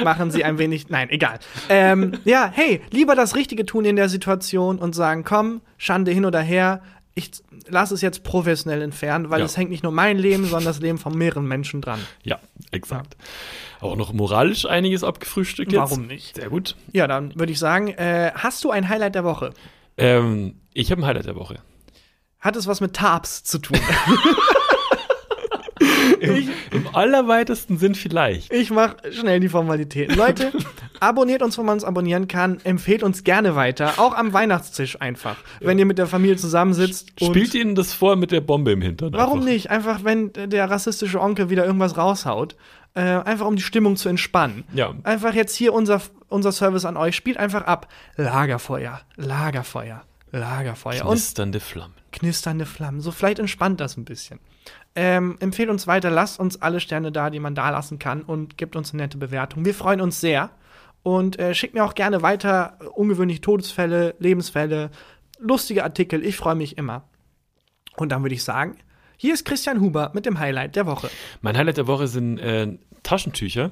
machen 0.04 0.30
Sie 0.30 0.44
ein 0.44 0.58
wenig. 0.58 0.88
Nein, 0.88 1.10
egal. 1.10 1.38
Ähm, 1.68 2.12
ja, 2.24 2.50
hey, 2.52 2.80
lieber 2.90 3.14
das 3.14 3.34
Richtige 3.36 3.66
tun 3.66 3.84
in 3.84 3.96
der 3.96 4.08
Situation 4.08 4.78
und 4.78 4.94
sagen, 4.94 5.24
komm, 5.24 5.60
Schande 5.78 6.10
hin 6.12 6.24
oder 6.24 6.40
her. 6.40 6.82
Ich 7.14 7.30
lasse 7.68 7.94
es 7.94 8.00
jetzt 8.00 8.22
professionell 8.22 8.82
entfernen, 8.82 9.30
weil 9.30 9.40
Ja. 9.40 9.44
es 9.46 9.56
hängt 9.56 9.70
nicht 9.70 9.82
nur 9.82 9.92
mein 9.92 10.16
Leben, 10.18 10.44
sondern 10.44 10.64
das 10.66 10.80
Leben 10.80 10.98
von 10.98 11.16
mehreren 11.18 11.46
Menschen 11.46 11.80
dran. 11.80 12.00
Ja, 12.22 12.38
exakt. 12.70 13.16
Aber 13.16 13.69
auch 13.82 13.96
noch 13.96 14.12
moralisch 14.12 14.66
einiges 14.66 15.04
abgefrühstückt 15.04 15.72
jetzt. 15.72 15.80
Warum 15.80 16.06
nicht? 16.06 16.36
Sehr 16.36 16.50
gut. 16.50 16.76
Ja, 16.92 17.06
dann 17.06 17.34
würde 17.38 17.52
ich 17.52 17.58
sagen, 17.58 17.88
äh, 17.88 18.32
hast 18.34 18.64
du 18.64 18.70
ein 18.70 18.88
Highlight 18.88 19.14
der 19.14 19.24
Woche? 19.24 19.50
Ähm, 19.96 20.56
ich 20.74 20.90
habe 20.90 21.02
ein 21.02 21.06
Highlight 21.06 21.26
der 21.26 21.36
Woche. 21.36 21.60
Hat 22.38 22.56
es 22.56 22.66
was 22.66 22.80
mit 22.80 22.94
Tarps 22.94 23.44
zu 23.44 23.58
tun? 23.58 23.78
Im, 26.20 26.48
Im 26.70 26.94
allerweitesten 26.94 27.78
Sinn 27.78 27.94
vielleicht. 27.94 28.52
Ich 28.52 28.70
mache 28.70 28.96
schnell 29.12 29.40
die 29.40 29.48
Formalitäten. 29.48 30.16
Leute, 30.16 30.52
abonniert 31.00 31.42
uns, 31.42 31.56
wo 31.56 31.62
man 31.62 31.74
uns 31.74 31.84
abonnieren 31.84 32.28
kann. 32.28 32.60
Empfehlt 32.64 33.02
uns 33.02 33.24
gerne 33.24 33.56
weiter. 33.56 33.94
Auch 33.98 34.14
am 34.14 34.32
Weihnachtstisch 34.32 35.00
einfach. 35.00 35.36
Wenn 35.60 35.78
ihr 35.78 35.86
mit 35.86 35.98
der 35.98 36.06
Familie 36.06 36.36
zusammensitzt. 36.36 37.12
Spielt 37.22 37.54
ihnen 37.54 37.74
das 37.74 37.92
vor 37.94 38.16
mit 38.16 38.32
der 38.32 38.40
Bombe 38.40 38.72
im 38.72 38.82
Hintern. 38.82 39.12
Warum 39.12 39.40
einfach. 39.40 39.50
nicht? 39.50 39.70
Einfach, 39.70 40.04
wenn 40.04 40.32
der 40.32 40.70
rassistische 40.70 41.20
Onkel 41.20 41.50
wieder 41.50 41.64
irgendwas 41.64 41.96
raushaut. 41.96 42.56
Äh, 42.94 43.00
einfach 43.00 43.46
um 43.46 43.56
die 43.56 43.62
Stimmung 43.62 43.96
zu 43.96 44.08
entspannen. 44.08 44.64
Ja. 44.72 44.94
Einfach 45.04 45.32
jetzt 45.34 45.54
hier 45.54 45.72
unser, 45.72 46.00
unser 46.28 46.50
Service 46.50 46.84
an 46.84 46.96
euch. 46.96 47.14
Spielt 47.14 47.36
einfach 47.36 47.62
ab. 47.62 47.88
Lagerfeuer, 48.16 49.00
Lagerfeuer, 49.16 50.02
Lagerfeuer. 50.32 51.04
Und 51.04 51.12
Knisternde 51.12 51.60
Flammen. 51.60 51.94
knisternde 52.12 52.66
Flammen. 52.66 53.00
So 53.00 53.12
vielleicht 53.12 53.38
entspannt 53.38 53.80
das 53.80 53.96
ein 53.96 54.04
bisschen. 54.04 54.40
Ähm, 54.96 55.36
empfehlt 55.38 55.70
uns 55.70 55.86
weiter, 55.86 56.10
lasst 56.10 56.40
uns 56.40 56.60
alle 56.60 56.80
Sterne 56.80 57.12
da, 57.12 57.30
die 57.30 57.38
man 57.38 57.54
da 57.54 57.70
lassen 57.70 58.00
kann 58.00 58.22
und 58.22 58.58
gebt 58.58 58.74
uns 58.74 58.92
eine 58.92 59.04
nette 59.04 59.18
Bewertung. 59.18 59.64
Wir 59.64 59.74
freuen 59.74 60.00
uns 60.00 60.20
sehr. 60.20 60.50
Und 61.02 61.38
äh, 61.38 61.54
schickt 61.54 61.74
mir 61.74 61.84
auch 61.84 61.94
gerne 61.94 62.22
weiter 62.22 62.76
ungewöhnliche 62.94 63.40
Todesfälle, 63.40 64.16
Lebensfälle, 64.18 64.90
lustige 65.38 65.84
Artikel. 65.84 66.24
Ich 66.24 66.36
freue 66.36 66.56
mich 66.56 66.76
immer. 66.76 67.04
Und 67.96 68.10
dann 68.10 68.22
würde 68.22 68.34
ich 68.34 68.44
sagen, 68.44 68.76
hier 69.22 69.34
ist 69.34 69.44
Christian 69.44 69.80
Huber 69.82 70.10
mit 70.14 70.24
dem 70.24 70.38
Highlight 70.38 70.76
der 70.76 70.86
Woche. 70.86 71.10
Mein 71.42 71.54
Highlight 71.54 71.76
der 71.76 71.86
Woche 71.86 72.08
sind 72.08 72.38
äh, 72.38 72.68
Taschentücher 73.02 73.70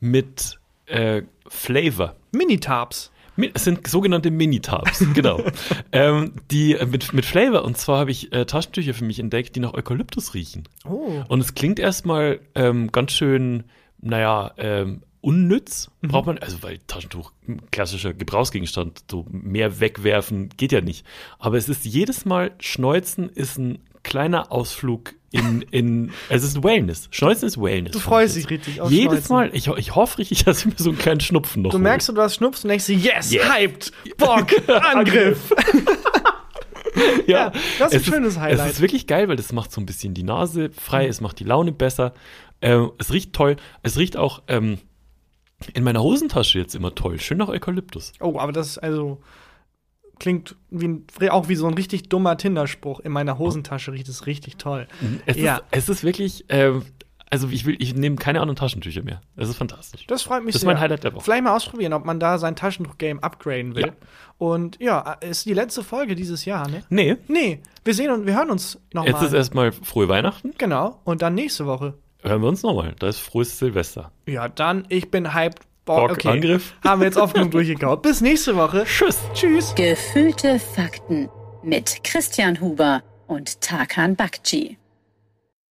mit 0.00 0.58
äh, 0.86 1.22
Flavor. 1.46 2.16
Mini-Tarps. 2.32 3.12
Mi- 3.36 3.52
Es 3.54 3.62
sind 3.62 3.86
sogenannte 3.86 4.32
Mini-Tabs, 4.32 5.04
genau. 5.14 5.40
ähm, 5.92 6.32
die 6.50 6.74
äh, 6.74 6.84
mit, 6.84 7.12
mit 7.12 7.24
Flavor. 7.24 7.64
Und 7.64 7.78
zwar 7.78 8.00
habe 8.00 8.10
ich 8.10 8.32
äh, 8.32 8.44
Taschentücher 8.44 8.92
für 8.92 9.04
mich 9.04 9.20
entdeckt, 9.20 9.54
die 9.54 9.60
nach 9.60 9.72
Eukalyptus 9.74 10.34
riechen. 10.34 10.64
Oh. 10.84 11.22
Und 11.28 11.40
es 11.42 11.54
klingt 11.54 11.78
erstmal 11.78 12.40
ähm, 12.56 12.90
ganz 12.90 13.12
schön, 13.12 13.62
naja, 14.00 14.50
ähm, 14.58 15.02
unnütz. 15.20 15.90
Mhm. 16.00 16.08
Braucht 16.08 16.26
man, 16.26 16.38
also 16.38 16.60
weil 16.64 16.78
Taschentuch 16.88 17.30
klassischer 17.70 18.14
Gebrauchsgegenstand, 18.14 19.04
so 19.08 19.26
mehr 19.30 19.78
wegwerfen 19.78 20.48
geht 20.56 20.72
ja 20.72 20.80
nicht. 20.80 21.06
Aber 21.38 21.56
es 21.56 21.68
ist 21.68 21.84
jedes 21.84 22.24
Mal, 22.24 22.50
Schneuzen 22.58 23.28
ist 23.28 23.58
ein 23.58 23.78
kleiner 24.08 24.50
Ausflug 24.50 25.14
in, 25.30 25.62
in 25.70 26.12
es 26.30 26.42
ist 26.42 26.62
Wellness. 26.64 27.08
Schneuzen 27.10 27.46
ist 27.46 27.60
Wellness. 27.60 27.92
Du 27.92 27.98
freust 28.00 28.34
dich 28.36 28.48
richtig 28.48 28.80
auf 28.80 28.90
Jedes 28.90 29.26
Schneuzen. 29.26 29.36
Mal, 29.36 29.50
ich, 29.52 29.66
ich 29.68 29.94
hoffe 29.94 30.18
richtig, 30.18 30.44
dass 30.46 30.60
ich 30.60 30.66
mir 30.66 30.72
so 30.76 30.88
einen 30.90 30.98
kleinen 30.98 31.20
Schnupfen 31.20 31.62
noch 31.62 31.70
Du 31.70 31.76
hole. 31.76 31.82
merkst, 31.84 32.08
du 32.08 32.16
hast 32.20 32.36
Schnups 32.36 32.64
und 32.64 32.68
denkst 32.70 32.86
dir, 32.86 32.96
yes, 32.96 33.30
Yes. 33.30 33.44
hyped, 33.48 33.92
Bock, 34.16 34.46
Angriff. 34.68 35.52
Ja, 37.26 37.52
das 37.78 37.92
ist 37.92 37.94
ein 37.94 38.00
es 38.00 38.06
schönes 38.06 38.38
Highlight. 38.40 38.58
Mhm. 38.58 38.64
Es 38.66 38.72
ist 38.76 38.80
wirklich 38.80 39.06
geil, 39.06 39.28
weil 39.28 39.36
das 39.36 39.52
macht 39.52 39.70
so 39.70 39.80
ein 39.80 39.86
bisschen 39.86 40.14
die 40.14 40.22
Nase 40.24 40.70
frei, 40.70 41.06
es 41.06 41.20
macht 41.20 41.38
die 41.38 41.44
Laune 41.44 41.70
besser. 41.70 42.12
Ähm, 42.60 42.90
es 42.98 43.12
riecht 43.12 43.34
toll. 43.34 43.56
Es 43.82 43.98
riecht 43.98 44.16
auch 44.16 44.42
ähm, 44.48 44.78
in 45.74 45.84
meiner 45.84 46.02
Hosentasche 46.02 46.58
jetzt 46.58 46.74
immer 46.74 46.94
toll. 46.94 47.20
Schön 47.20 47.38
nach 47.38 47.48
Eukalyptus. 47.48 48.14
Oh, 48.20 48.38
aber 48.38 48.50
das 48.52 48.68
ist 48.68 48.78
also 48.78 49.20
klingt 50.18 50.56
wie 50.70 50.88
ein, 50.88 51.06
auch 51.30 51.48
wie 51.48 51.54
so 51.56 51.66
ein 51.66 51.74
richtig 51.74 52.08
dummer 52.08 52.36
Tinder-Spruch. 52.36 53.00
In 53.00 53.12
meiner 53.12 53.38
Hosentasche 53.38 53.92
riecht 53.92 54.08
es 54.08 54.26
richtig 54.26 54.56
toll. 54.56 54.86
Es, 55.26 55.36
Ja. 55.36 55.56
ist, 55.56 55.64
es 55.70 55.88
ist 55.88 56.04
wirklich, 56.04 56.44
ähm, 56.48 56.82
also 57.30 57.48
ich 57.50 57.66
will, 57.66 57.76
ich 57.78 57.94
nehme 57.94 58.16
keine 58.16 58.40
anderen 58.40 58.56
Taschentücher 58.56 59.02
mehr. 59.02 59.20
Es 59.36 59.48
ist 59.48 59.56
fantastisch. 59.56 60.06
Das 60.06 60.22
freut 60.22 60.44
mich 60.44 60.52
Das 60.54 60.56
ist 60.56 60.60
sehr. 60.62 60.72
mein 60.72 60.80
Highlight 60.80 61.04
der 61.04 61.14
Woche. 61.14 61.24
Vielleicht 61.24 61.44
mal 61.44 61.54
ausprobieren, 61.54 61.92
ob 61.92 62.04
man 62.06 62.18
da 62.20 62.38
sein 62.38 62.56
Taschentuch-Game 62.56 63.18
upgraden 63.20 63.74
will. 63.74 63.86
Ja. 63.88 63.92
Und 64.38 64.78
ja, 64.80 65.12
ist 65.20 65.44
die 65.46 65.52
letzte 65.54 65.82
Folge 65.84 66.14
dieses 66.14 66.44
Jahr, 66.44 66.68
ne? 66.68 66.84
Nee, 66.88 67.16
Nee, 67.28 67.60
wir 67.84 67.94
sehen 67.94 68.10
und 68.12 68.24
wir 68.26 68.34
hören 68.36 68.50
uns 68.50 68.74
jetzt 68.74 68.84
ist 68.84 68.94
nochmal. 68.94 69.34
erstmal 69.34 69.72
frohe 69.72 70.08
Weihnachten. 70.08 70.52
Genau. 70.58 71.00
Und 71.04 71.20
dann 71.22 71.34
nächste 71.34 71.66
Woche. 71.66 71.94
Hören 72.22 72.40
wir 72.42 72.48
uns 72.48 72.62
nochmal. 72.62 72.94
Da 72.98 73.08
ist 73.08 73.18
frohes 73.18 73.58
Silvester. 73.58 74.10
Ja, 74.26 74.48
dann, 74.48 74.84
ich 74.88 75.10
bin 75.10 75.34
hyped. 75.34 75.60
Bock, 75.96 76.10
okay. 76.12 76.28
Angriff. 76.28 76.74
Haben 76.84 77.00
wir 77.00 77.06
jetzt 77.06 77.16
oft 77.18 77.34
genug 77.34 77.50
durchgekaut. 77.50 78.02
Bis 78.02 78.20
nächste 78.20 78.56
Woche. 78.56 78.84
Tschüss. 78.84 79.18
Tschüss. 79.34 79.74
Gefühlte 79.74 80.58
Fakten 80.58 81.28
mit 81.62 82.04
Christian 82.04 82.60
Huber 82.60 83.02
und 83.26 83.60
Tarkan 83.60 84.16
Bakci. 84.16 84.78